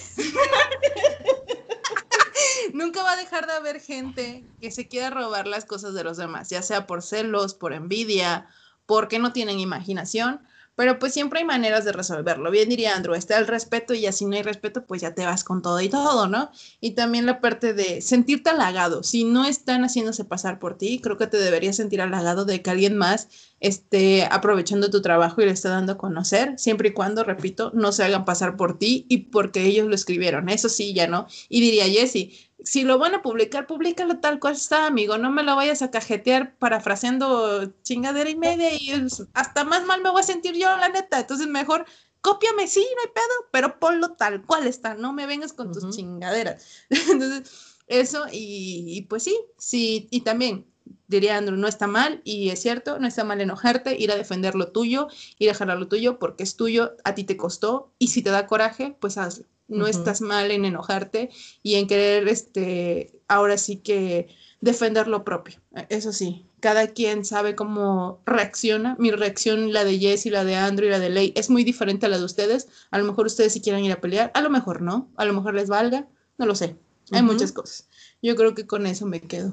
Nunca 2.72 3.02
va 3.02 3.12
a 3.12 3.16
dejar 3.16 3.46
de 3.46 3.52
haber 3.52 3.80
gente 3.80 4.44
que 4.60 4.70
se 4.70 4.88
quiera 4.88 5.10
robar 5.10 5.46
las 5.46 5.64
cosas 5.64 5.94
de 5.94 6.04
los 6.04 6.16
demás, 6.16 6.48
ya 6.48 6.62
sea 6.62 6.86
por 6.86 7.02
celos, 7.02 7.54
por 7.54 7.72
envidia, 7.72 8.48
porque 8.86 9.18
no 9.18 9.32
tienen 9.32 9.58
imaginación, 9.60 10.46
pero 10.78 11.00
pues 11.00 11.12
siempre 11.12 11.40
hay 11.40 11.44
maneras 11.44 11.84
de 11.84 11.90
resolverlo. 11.90 12.52
Bien 12.52 12.68
diría 12.68 12.94
Andrew, 12.94 13.16
está 13.16 13.36
el 13.36 13.48
respeto 13.48 13.94
y 13.94 14.02
ya 14.02 14.12
si 14.12 14.26
no 14.26 14.36
hay 14.36 14.44
respeto, 14.44 14.86
pues 14.86 15.00
ya 15.00 15.12
te 15.12 15.26
vas 15.26 15.42
con 15.42 15.60
todo 15.60 15.80
y 15.80 15.88
todo, 15.88 16.28
¿no? 16.28 16.52
Y 16.80 16.92
también 16.92 17.26
la 17.26 17.40
parte 17.40 17.74
de 17.74 18.00
sentirte 18.00 18.50
halagado. 18.50 19.02
Si 19.02 19.24
no 19.24 19.44
están 19.44 19.82
haciéndose 19.82 20.24
pasar 20.24 20.60
por 20.60 20.78
ti, 20.78 21.00
creo 21.00 21.18
que 21.18 21.26
te 21.26 21.36
deberías 21.38 21.74
sentir 21.74 22.00
halagado 22.00 22.44
de 22.44 22.62
que 22.62 22.70
alguien 22.70 22.96
más 22.96 23.26
esté 23.60 24.24
aprovechando 24.30 24.90
tu 24.90 25.02
trabajo 25.02 25.40
y 25.40 25.46
le 25.46 25.50
esté 25.50 25.68
dando 25.68 25.92
a 25.92 25.98
conocer, 25.98 26.58
siempre 26.58 26.90
y 26.90 26.92
cuando, 26.92 27.24
repito, 27.24 27.70
no 27.74 27.92
se 27.92 28.04
hagan 28.04 28.24
pasar 28.24 28.56
por 28.56 28.78
ti 28.78 29.06
y 29.08 29.18
porque 29.30 29.64
ellos 29.64 29.88
lo 29.88 29.94
escribieron. 29.94 30.48
Eso 30.48 30.68
sí, 30.68 30.94
ya 30.94 31.06
no. 31.06 31.26
Y 31.48 31.60
diría 31.60 31.86
Jesse, 31.86 32.50
si 32.62 32.82
lo 32.82 32.98
van 32.98 33.14
a 33.14 33.22
publicar, 33.22 33.66
públicalo 33.66 34.18
tal 34.18 34.38
cual 34.40 34.54
está, 34.54 34.86
amigo. 34.86 35.18
No 35.18 35.30
me 35.30 35.42
lo 35.42 35.56
vayas 35.56 35.82
a 35.82 35.90
cajetear 35.90 36.56
parafraseando 36.58 37.72
chingadera 37.82 38.30
y 38.30 38.36
media 38.36 38.74
y 38.74 38.92
hasta 39.34 39.64
más 39.64 39.84
mal 39.84 40.02
me 40.02 40.10
voy 40.10 40.20
a 40.20 40.24
sentir 40.24 40.54
yo, 40.54 40.76
la 40.76 40.88
neta. 40.88 41.20
Entonces, 41.20 41.46
mejor 41.46 41.84
cópiame, 42.20 42.66
sí, 42.68 42.86
no 42.96 43.02
hay 43.02 43.12
pedo, 43.14 43.48
pero 43.52 43.78
ponlo 43.78 44.12
tal 44.12 44.44
cual 44.44 44.66
está. 44.66 44.94
No 44.94 45.12
me 45.12 45.26
vengas 45.26 45.52
con 45.52 45.72
tus 45.72 45.96
chingaderas. 45.96 46.64
Entonces, 46.90 47.50
eso 47.86 48.26
y, 48.30 48.84
y 48.98 49.02
pues 49.02 49.22
sí, 49.24 49.38
sí, 49.56 50.08
y 50.10 50.20
también 50.20 50.66
diría 51.08 51.36
Andrew, 51.36 51.58
no 51.58 51.66
está 51.66 51.86
mal, 51.86 52.20
y 52.24 52.50
es 52.50 52.60
cierto, 52.60 52.98
no 52.98 53.08
está 53.08 53.24
mal 53.24 53.40
enojarte, 53.40 53.96
ir 53.98 54.12
a 54.12 54.16
defender 54.16 54.54
lo 54.54 54.68
tuyo, 54.68 55.08
ir 55.38 55.50
a 55.50 55.54
jalar 55.54 55.78
lo 55.78 55.88
tuyo 55.88 56.18
porque 56.18 56.44
es 56.44 56.56
tuyo, 56.56 56.96
a 57.04 57.14
ti 57.14 57.24
te 57.24 57.36
costó, 57.36 57.90
y 57.98 58.08
si 58.08 58.22
te 58.22 58.30
da 58.30 58.46
coraje, 58.46 58.96
pues 59.00 59.18
hazlo. 59.18 59.46
No 59.66 59.86
estás 59.86 60.22
mal 60.22 60.50
en 60.50 60.64
enojarte 60.64 61.28
y 61.62 61.74
en 61.74 61.86
querer, 61.88 62.26
este, 62.28 63.20
ahora 63.28 63.58
sí 63.58 63.76
que 63.76 64.28
defender 64.62 65.08
lo 65.08 65.24
propio. 65.24 65.60
Eso 65.90 66.14
sí, 66.14 66.46
cada 66.60 66.86
quien 66.88 67.24
sabe 67.26 67.54
cómo 67.54 68.22
reacciona. 68.24 68.96
Mi 68.98 69.10
reacción, 69.10 69.74
la 69.74 69.84
de 69.84 69.98
Jess 69.98 70.24
y 70.24 70.30
la 70.30 70.44
de 70.44 70.56
Andrew 70.56 70.88
y 70.88 70.90
la 70.90 70.98
de 70.98 71.10
Ley, 71.10 71.32
es 71.36 71.50
muy 71.50 71.64
diferente 71.64 72.06
a 72.06 72.08
la 72.08 72.16
de 72.16 72.24
ustedes. 72.24 72.68
A 72.90 72.98
lo 72.98 73.04
mejor 73.04 73.26
ustedes 73.26 73.52
si 73.52 73.60
quieren 73.60 73.84
ir 73.84 73.92
a 73.92 74.00
pelear, 74.00 74.30
a 74.32 74.40
lo 74.40 74.48
mejor 74.48 74.80
no, 74.80 75.10
a 75.16 75.26
lo 75.26 75.34
mejor 75.34 75.54
les 75.54 75.68
valga, 75.68 76.08
no 76.38 76.46
lo 76.46 76.54
sé. 76.54 76.76
Hay 77.12 77.22
muchas 77.22 77.52
cosas. 77.52 77.88
Yo 78.22 78.36
creo 78.36 78.54
que 78.54 78.66
con 78.66 78.86
eso 78.86 79.06
me 79.06 79.20
quedo. 79.20 79.52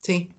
Sí. 0.00 0.30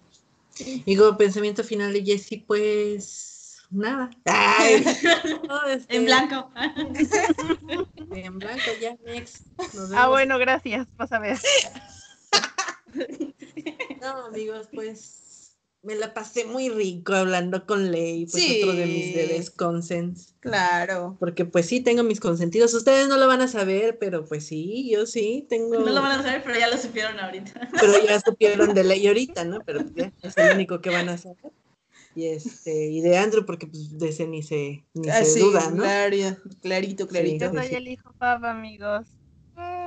Y 0.59 0.95
como 0.95 1.17
pensamiento 1.17 1.63
final 1.63 1.93
de 1.93 2.03
Jessie, 2.03 2.43
pues 2.45 3.61
nada. 3.69 4.09
Ay, 4.25 4.83
no, 5.47 5.63
este, 5.65 5.95
En 5.95 6.05
blanco. 6.05 6.51
En 8.11 8.39
blanco, 8.39 8.71
ya, 8.81 8.95
next. 9.05 9.45
Ah, 9.93 10.07
bueno, 10.07 10.39
gracias. 10.39 10.87
Vas 10.97 11.11
a 11.11 11.19
ver. 11.19 11.37
No, 14.01 14.25
amigos, 14.25 14.67
pues 14.73 15.28
me 15.81 15.95
la 15.95 16.13
pasé 16.13 16.45
muy 16.45 16.69
rico 16.69 17.13
hablando 17.13 17.65
con 17.65 17.91
Ley, 17.91 18.25
pues 18.25 18.43
Sí. 18.43 18.61
otro 18.61 18.73
de 18.75 18.85
mis 18.85 19.15
bebés 19.15 19.49
consens. 19.49 20.35
Claro. 20.41 21.15
Porque 21.19 21.45
pues 21.45 21.67
sí, 21.67 21.79
tengo 21.81 22.03
mis 22.03 22.19
consentidos. 22.19 22.73
Ustedes 22.73 23.07
no 23.07 23.17
lo 23.17 23.27
van 23.27 23.41
a 23.41 23.47
saber, 23.47 23.97
pero 23.97 24.25
pues 24.25 24.45
sí, 24.45 24.89
yo 24.91 25.05
sí 25.05 25.45
tengo. 25.49 25.79
No 25.79 25.91
lo 25.91 26.01
van 26.01 26.19
a 26.19 26.23
saber, 26.23 26.43
pero 26.43 26.59
ya 26.59 26.67
lo 26.69 26.77
supieron 26.77 27.19
ahorita. 27.19 27.69
Pero 27.79 27.93
ya 28.05 28.19
supieron 28.25 28.73
de 28.73 28.83
Ley 28.83 29.07
ahorita, 29.07 29.45
¿no? 29.45 29.59
Pero 29.65 29.79
ya 29.95 30.11
es 30.21 30.37
el 30.37 30.53
único 30.55 30.81
que 30.81 30.89
van 30.89 31.07
a 31.09 31.17
saber. 31.17 31.37
Y 32.15 32.25
este, 32.25 32.87
y 32.87 33.01
de 33.01 33.17
Andrew, 33.17 33.45
porque 33.45 33.67
pues 33.67 33.97
de 33.97 34.09
ese 34.09 34.27
ni 34.27 34.43
se, 34.43 34.83
ni 34.93 35.09
Ah, 35.09 35.23
se 35.23 35.25
sí, 35.25 35.39
duda, 35.39 35.69
¿no? 35.71 35.83
claro, 35.83 36.15
clarito, 36.61 37.07
clarito. 37.07 37.45
Yo 37.45 37.51
Sí, 37.51 37.57
soy 37.57 37.67
sí. 37.67 37.75
el 37.75 37.87
hijo 37.87 38.11
papa, 38.17 38.51
amigos. 38.51 39.07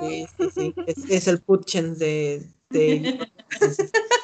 Sí, 0.00 0.26
sí, 0.38 0.48
sí. 0.54 0.74
Es, 0.86 1.10
es 1.10 1.26
el 1.28 1.40
Putchens 1.42 1.98
de, 1.98 2.46
de- 2.70 3.18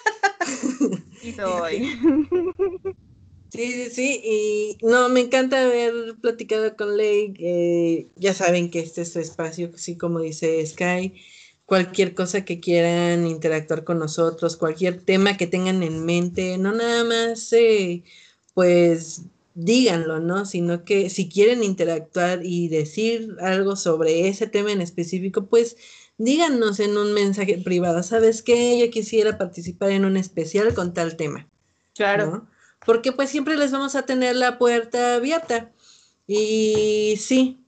soy. 1.32 1.82
Sí, 3.50 3.72
sí, 3.72 3.90
sí. 3.90 4.20
Y 4.82 4.86
no, 4.86 5.08
me 5.08 5.20
encanta 5.20 5.64
haber 5.64 6.16
platicado 6.20 6.76
con 6.76 6.96
Ley. 6.96 7.34
eh, 7.38 8.10
ya 8.16 8.34
saben 8.34 8.70
que 8.70 8.80
este 8.80 9.02
es 9.02 9.12
su 9.12 9.20
espacio, 9.20 9.70
así 9.74 9.96
como 9.96 10.20
dice 10.20 10.64
Sky. 10.66 11.14
Cualquier 11.64 12.14
cosa 12.14 12.44
que 12.44 12.60
quieran 12.60 13.26
interactuar 13.26 13.84
con 13.84 13.98
nosotros, 13.98 14.56
cualquier 14.56 15.02
tema 15.02 15.36
que 15.36 15.46
tengan 15.46 15.82
en 15.82 16.04
mente, 16.04 16.58
no 16.58 16.72
nada 16.72 17.04
más, 17.04 17.52
eh, 17.52 18.04
pues 18.54 19.22
díganlo, 19.54 20.20
¿no? 20.20 20.46
Sino 20.46 20.84
que 20.84 21.10
si 21.10 21.28
quieren 21.28 21.64
interactuar 21.64 22.44
y 22.44 22.68
decir 22.68 23.36
algo 23.40 23.76
sobre 23.76 24.28
ese 24.28 24.46
tema 24.46 24.72
en 24.72 24.80
específico, 24.82 25.46
pues 25.46 25.76
díganos 26.18 26.80
en 26.80 26.98
un 26.98 27.14
mensaje 27.14 27.58
privado, 27.58 28.02
¿sabes 28.02 28.42
qué? 28.42 28.78
Yo 28.78 28.90
quisiera 28.90 29.38
participar 29.38 29.90
en 29.90 30.04
un 30.04 30.16
especial 30.16 30.74
con 30.74 30.92
tal 30.92 31.16
tema. 31.16 31.48
Claro. 31.94 32.26
¿no? 32.26 32.48
Porque 32.84 33.12
pues 33.12 33.30
siempre 33.30 33.56
les 33.56 33.72
vamos 33.72 33.94
a 33.94 34.02
tener 34.04 34.36
la 34.36 34.58
puerta 34.58 35.14
abierta. 35.14 35.72
Y 36.26 37.14
sí, 37.18 37.64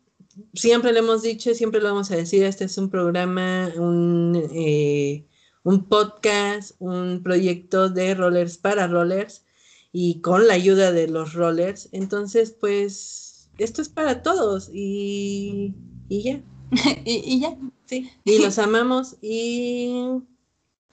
siempre 0.54 0.92
le 0.92 0.98
hemos 0.98 1.22
dicho, 1.22 1.54
siempre 1.54 1.80
lo 1.80 1.88
vamos 1.88 2.10
a 2.10 2.16
decir, 2.16 2.44
este 2.44 2.64
es 2.64 2.76
un 2.76 2.90
programa, 2.90 3.70
un, 3.76 4.48
eh, 4.52 5.24
un 5.62 5.88
podcast, 5.88 6.72
un 6.78 7.22
proyecto 7.22 7.88
de 7.88 8.14
rollers 8.14 8.58
para 8.58 8.86
rollers 8.86 9.44
y 9.92 10.20
con 10.20 10.46
la 10.46 10.54
ayuda 10.54 10.92
de 10.92 11.08
los 11.08 11.34
rollers. 11.34 11.88
Entonces, 11.92 12.52
pues, 12.52 13.48
esto 13.58 13.82
es 13.82 13.88
para 13.88 14.22
todos 14.22 14.70
y, 14.72 15.74
y 16.08 16.22
ya, 16.22 16.42
y, 17.04 17.22
y 17.24 17.40
ya. 17.40 17.56
Sí. 17.90 18.10
Y 18.24 18.42
los 18.42 18.58
amamos 18.58 19.16
y... 19.20 20.22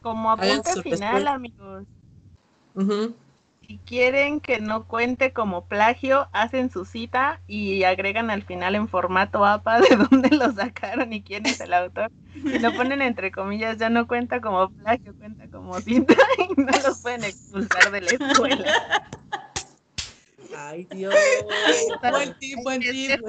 Como 0.01 0.31
apunte 0.31 0.81
final, 0.81 1.23
respuesta. 1.23 1.33
amigos. 1.33 1.85
Si 3.67 3.77
quieren 3.79 4.39
que 4.39 4.59
no 4.59 4.87
cuente 4.87 5.33
como 5.33 5.65
plagio, 5.65 6.29
hacen 6.31 6.71
su 6.71 6.85
cita 6.85 7.41
y 7.47 7.83
agregan 7.83 8.29
al 8.29 8.43
final 8.43 8.75
en 8.75 8.87
formato 8.87 9.45
APA 9.45 9.81
de 9.81 9.87
dónde 10.09 10.29
lo 10.35 10.51
sacaron 10.53 11.11
y 11.11 11.21
quién 11.21 11.45
es 11.45 11.59
el 11.59 11.73
autor. 11.73 12.11
Y 12.35 12.59
lo 12.59 12.73
ponen 12.73 13.01
entre 13.01 13.31
comillas, 13.31 13.77
ya 13.77 13.89
no 13.89 14.07
cuenta 14.07 14.39
como 14.39 14.69
plagio, 14.69 15.13
cuenta 15.17 15.47
como 15.49 15.79
cita 15.81 16.15
y 16.37 16.61
no 16.61 16.71
los 16.83 16.99
pueden 16.99 17.23
expulsar 17.23 17.91
de 17.91 18.01
la 18.01 18.11
escuela. 18.11 19.09
Ay, 20.55 20.87
Dios. 20.91 21.13
Buen 22.09 22.37
tip, 22.39 22.59
buen 22.63 22.81
tip. 22.81 23.21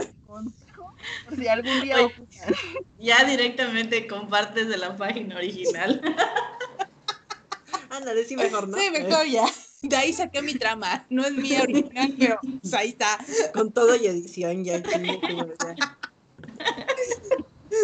Por 1.24 1.36
si 1.36 1.48
algún 1.48 1.80
día 1.80 1.96
Oye. 1.96 2.14
Ya 2.98 3.24
directamente 3.24 4.06
compartes 4.06 4.68
de 4.68 4.76
la 4.76 4.96
página 4.96 5.36
original. 5.36 6.00
Ándale, 7.90 8.24
sí, 8.24 8.36
mejor, 8.36 8.68
¿no? 8.68 8.76
Sí, 8.76 8.90
mejor 8.90 9.26
ya. 9.26 9.46
De 9.82 9.96
ahí 9.96 10.12
saqué 10.12 10.42
mi 10.42 10.54
trama. 10.54 11.06
No 11.08 11.24
es 11.24 11.32
mía 11.32 11.62
original, 11.62 12.14
pero 12.18 12.38
pues, 12.60 12.74
ahí 12.74 12.88
está. 12.90 13.18
Con 13.54 13.72
todo 13.72 13.94
y 13.94 14.06
edición, 14.06 14.64
ya. 14.64 14.82
ya. 14.82 15.76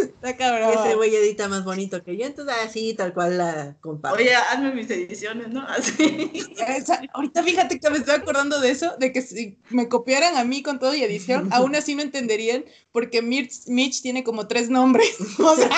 Está 0.03 0.37
cabrón. 0.37 0.71
Ese 0.73 0.95
güey 0.97 1.15
edita 1.15 1.49
más 1.49 1.65
bonito 1.65 2.03
que 2.03 2.17
yo, 2.17 2.27
entonces 2.27 2.55
así, 2.65 2.95
tal 2.95 3.13
cual 3.15 3.39
la 3.39 3.77
comparto. 3.81 4.19
Oye, 4.19 4.35
hazme 4.35 4.73
mis 4.75 4.91
ediciones, 4.91 5.49
¿no? 5.49 5.63
Así. 5.69 6.31
Esa- 6.67 7.03
ahorita 7.13 7.43
fíjate 7.43 7.79
que 7.79 7.91
me 7.91 7.99
estoy 7.99 8.15
acordando 8.15 8.61
de 8.61 8.71
eso, 8.71 8.97
de 8.99 9.13
que 9.13 9.23
si 9.23 9.59
me 9.71 9.89
copiaran 9.89 10.37
a 10.37 10.45
mí 10.45 10.63
con 10.63 10.79
todo 10.79 10.95
y 10.95 11.03
edición, 11.03 11.49
aún 11.53 11.75
así 11.77 11.95
me 11.95 12.03
entenderían, 12.03 12.65
porque 12.93 13.23
Mitch, 13.23 13.67
Mitch 13.67 14.03
tiene 14.03 14.25
como 14.25 14.47
tres 14.47 14.71
nombres. 14.71 15.15
O 15.39 15.57
sea, 15.57 15.71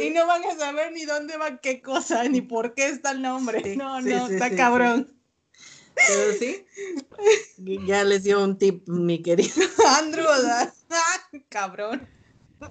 y 0.00 0.10
no 0.10 0.26
van 0.26 0.44
a 0.44 0.56
saber 0.56 0.92
ni 0.92 1.04
dónde 1.04 1.36
va 1.36 1.58
qué 1.58 1.80
cosa, 1.82 2.24
ni 2.24 2.40
por 2.40 2.74
qué 2.74 2.88
está 2.88 3.10
el 3.10 3.22
nombre. 3.22 3.62
Sí, 3.62 3.76
no, 3.76 4.00
sí, 4.02 4.08
no, 4.08 4.28
sí, 4.28 4.34
está 4.34 4.50
sí, 4.50 4.56
cabrón. 4.56 5.14
Pero 5.94 6.32
sí, 6.38 6.66
ya 7.86 8.04
les 8.04 8.24
dio 8.24 8.42
un 8.42 8.58
tip, 8.58 8.86
mi 8.88 9.22
querido. 9.22 9.54
Andrew, 9.98 10.26
sea, 10.40 10.72
cabrón. 11.48 12.08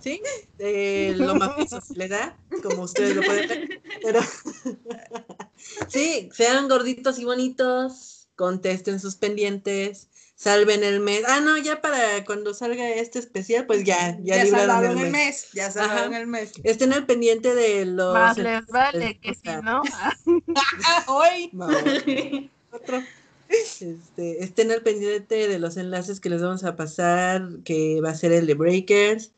Sí, 0.02 0.22
eh, 0.60 1.14
lo 1.18 1.36
mafioso 1.36 1.80
se 1.82 1.94
le 1.96 2.08
da, 2.08 2.36
como 2.64 2.84
ustedes 2.84 3.16
lo 3.16 3.22
pueden 3.22 3.48
ver. 3.48 3.82
Pero 4.02 4.20
sí, 5.88 6.30
sean 6.34 6.68
gorditos 6.68 7.20
y 7.20 7.26
bonitos, 7.26 8.28
contesten 8.36 9.00
sus 9.00 9.16
pendientes, 9.16 10.10
salven 10.36 10.84
el 10.84 11.00
mes. 11.00 11.24
Ah, 11.28 11.40
no, 11.40 11.58
ya 11.58 11.82
para 11.82 12.26
cuando 12.26 12.54
salga 12.54 12.90
este 12.90 13.20
especial, 13.20 13.66
pues 13.66 13.84
ya, 13.84 14.18
ya, 14.24 14.38
Ya, 14.38 14.44
libraron 14.46 14.68
salvaron 14.70 14.98
el 14.98 15.06
el 15.06 15.12
mes. 15.12 15.26
mes. 15.26 15.48
Ya 15.54 15.72
salvaron 15.72 16.14
Ajá. 16.14 16.22
el 16.22 16.28
mes. 16.28 16.52
Estén 16.64 16.94
al 16.94 17.06
pendiente 17.06 17.54
de 17.54 17.86
los. 17.86 18.14
Más 18.14 18.38
les 18.38 18.66
vale 18.68 19.20
que 19.20 19.34
si 19.36 19.50
no. 19.64 19.82
Hoy. 21.08 21.50
no, 21.54 21.68
otro. 22.72 23.04
Este, 23.50 24.44
estén 24.44 24.72
al 24.72 24.82
pendiente 24.82 25.48
de 25.48 25.60
los 25.60 25.78
enlaces 25.78 26.20
que 26.20 26.30
les 26.30 26.42
vamos 26.42 26.64
a 26.64 26.76
pasar, 26.76 27.48
que 27.64 28.02
va 28.02 28.10
a 28.10 28.16
ser 28.16 28.32
el 28.32 28.48
de 28.48 28.56
Breakers. 28.56 29.32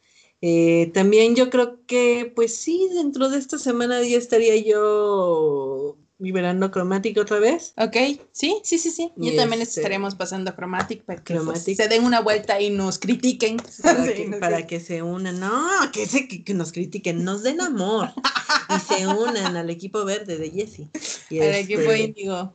Eh, 0.48 0.92
también 0.94 1.36
yo 1.36 1.50
creo 1.50 1.84
que, 1.88 2.32
pues 2.36 2.56
sí, 2.56 2.88
dentro 2.94 3.30
de 3.30 3.40
esta 3.40 3.58
semana 3.58 4.04
ya 4.04 4.16
estaría 4.18 4.56
yo 4.58 5.98
liberando 6.20 6.70
Chromatic 6.70 7.18
otra 7.18 7.40
vez. 7.40 7.74
Ok, 7.78 7.96
sí, 8.32 8.62
sí, 8.64 8.78
sí, 8.78 8.92
sí. 8.92 9.12
Yo 9.16 9.32
Y 9.32 9.36
también 9.36 9.64
este- 9.64 9.82
estaremos 9.82 10.14
pasando 10.14 10.52
Chromatic 10.54 11.04
para 11.04 11.24
que 11.24 11.36
pues, 11.38 11.64
se 11.64 11.88
den 11.88 12.04
una 12.06 12.22
vuelta 12.22 12.62
y 12.62 12.70
nos 12.70 13.00
critiquen. 13.00 13.58
Para, 13.82 14.06
Sí, 14.06 14.14
que, 14.14 14.26
no 14.28 14.40
para 14.40 14.58
sé. 14.60 14.68
que 14.68 14.80
se 14.80 15.02
unan, 15.02 15.40
no, 15.40 15.68
que, 15.92 16.06
se, 16.06 16.28
que, 16.28 16.44
que 16.44 16.54
nos 16.54 16.72
critiquen, 16.72 17.24
nos 17.24 17.42
den 17.42 17.60
amor 17.60 18.10
y 18.70 18.94
se 18.94 19.08
unan 19.08 19.58
al 19.58 19.70
equipo 19.72 20.06
verde 20.06 20.38
de 20.38 20.52
Jessie. 20.52 20.90
Y 21.32 21.40
Al 21.40 21.48
este, 21.56 21.74
equipo 21.74 21.92
índigo. 21.92 22.54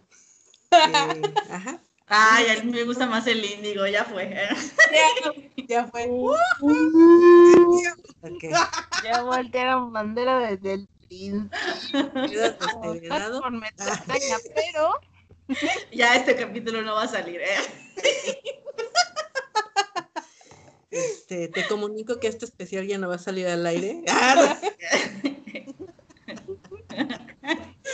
eh, 0.71 1.23
ajá. 1.51 1.83
Ay, 2.13 2.47
a 2.49 2.63
mí 2.65 2.73
me 2.73 2.83
gusta 2.83 3.07
más 3.07 3.25
el 3.29 3.45
índigo, 3.45 3.87
ya 3.87 4.05
fue. 4.05 4.37
Ya 5.69 5.87
fue. 5.87 6.09
ok. 6.09 6.35
Ya 9.05 9.23
voltearon 9.23 9.93
bandera 9.93 10.41
desde 10.41 10.75
el. 10.75 10.89
Por 13.41 13.53
metralla, 13.53 14.39
pero 14.55 14.99
Ya 15.93 16.17
este 16.17 16.35
capítulo 16.35 16.83
no 16.83 16.97
va 16.97 17.05
a 17.05 17.09
salir, 17.09 17.41
¿eh? 17.41 17.57
Este, 20.91 21.47
te 21.47 21.69
comunico 21.69 22.19
que 22.19 22.27
este 22.27 22.45
especial 22.47 22.85
ya 22.89 22.99
no 22.99 23.09
va 23.09 23.15
a 23.15 23.19
salir 23.19 23.47
al 23.47 23.65
aire. 23.65 24.03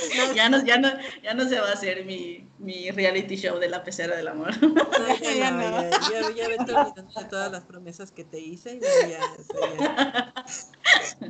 Ya 0.34 0.48
no, 0.48 0.64
ya 0.64 0.78
no, 0.78 0.88
ya 1.22 1.34
no 1.34 1.48
se 1.48 1.58
va 1.60 1.70
a 1.70 1.72
hacer 1.72 2.04
mi, 2.04 2.48
mi 2.58 2.90
reality 2.90 3.36
show 3.36 3.58
de 3.58 3.68
la 3.68 3.82
pecera 3.84 4.16
del 4.16 4.28
amor. 4.28 4.50
no, 4.62 4.74
Ya 5.22 5.34
ya, 5.34 5.50
no. 5.50 5.60
ya, 5.60 5.90
ya, 6.10 6.30
ya 6.34 6.48
vete 6.48 6.72
olvidando 6.72 7.20
de 7.20 7.24
todas 7.26 7.52
las 7.52 7.64
promesas 7.64 8.10
que 8.10 8.24
te 8.24 8.38
hice. 8.38 8.80
Ya, 8.80 9.08
ya. 9.08 10.34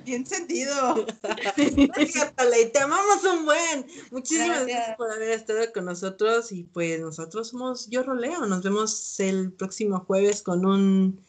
Bien 0.04 0.26
sentido. 0.26 1.06
Ley, 1.56 2.72
te 2.72 2.78
amamos 2.80 3.24
un 3.24 3.44
buen. 3.44 3.86
Muchísimas 4.10 4.48
Gracias. 4.48 4.66
gracias 4.66 4.96
por 4.96 5.12
haber 5.12 5.30
estado 5.30 5.72
con 5.72 5.84
nosotros 5.84 6.52
y 6.52 6.64
pues 6.64 7.00
nosotros 7.00 7.48
somos 7.48 7.88
Yo 7.88 8.02
Roleo. 8.02 8.46
Nos 8.46 8.62
vemos 8.62 9.20
el 9.20 9.52
próximo 9.52 10.00
jueves 10.00 10.42
con 10.42 10.64
un 10.66 11.24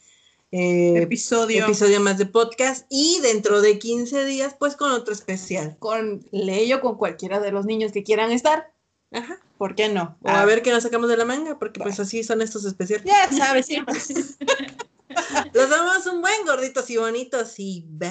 eh, 0.51 1.01
Episodio 1.01 1.65
episodio 1.65 1.99
más 1.99 2.17
de 2.17 2.25
podcast 2.25 2.85
y 2.89 3.19
dentro 3.21 3.61
de 3.61 3.77
15 3.79 4.25
días 4.25 4.55
pues 4.57 4.75
con 4.75 4.91
otro 4.91 5.13
especial. 5.13 5.75
con 5.79 6.25
Leyo, 6.31 6.79
con 6.81 6.97
cualquiera 6.97 7.39
de 7.39 7.51
los 7.51 7.65
niños 7.65 7.91
que 7.91 8.03
quieran 8.03 8.31
estar. 8.31 8.71
Ajá. 9.11 9.39
¿Por 9.57 9.75
qué 9.75 9.89
no? 9.89 10.17
O 10.21 10.29
a 10.29 10.45
ver 10.45 10.61
qué 10.61 10.71
nos 10.71 10.83
sacamos 10.83 11.09
de 11.09 11.17
la 11.17 11.25
manga 11.25 11.57
porque 11.57 11.79
pues 11.79 11.99
así 11.99 12.23
son 12.23 12.41
estos 12.41 12.63
especiales. 12.65 13.05
Ya 13.05 13.29
sabes, 13.31 13.65
siempre. 13.65 13.95
Los 15.53 15.69
damos 15.69 16.05
un 16.05 16.21
buen 16.21 16.45
gorditos 16.45 16.89
y 16.89 16.97
bonitos 16.97 17.55
y 17.57 17.85
bye. 17.87 18.09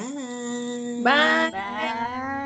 Bye. 1.02 1.50
Bye. 1.52 2.45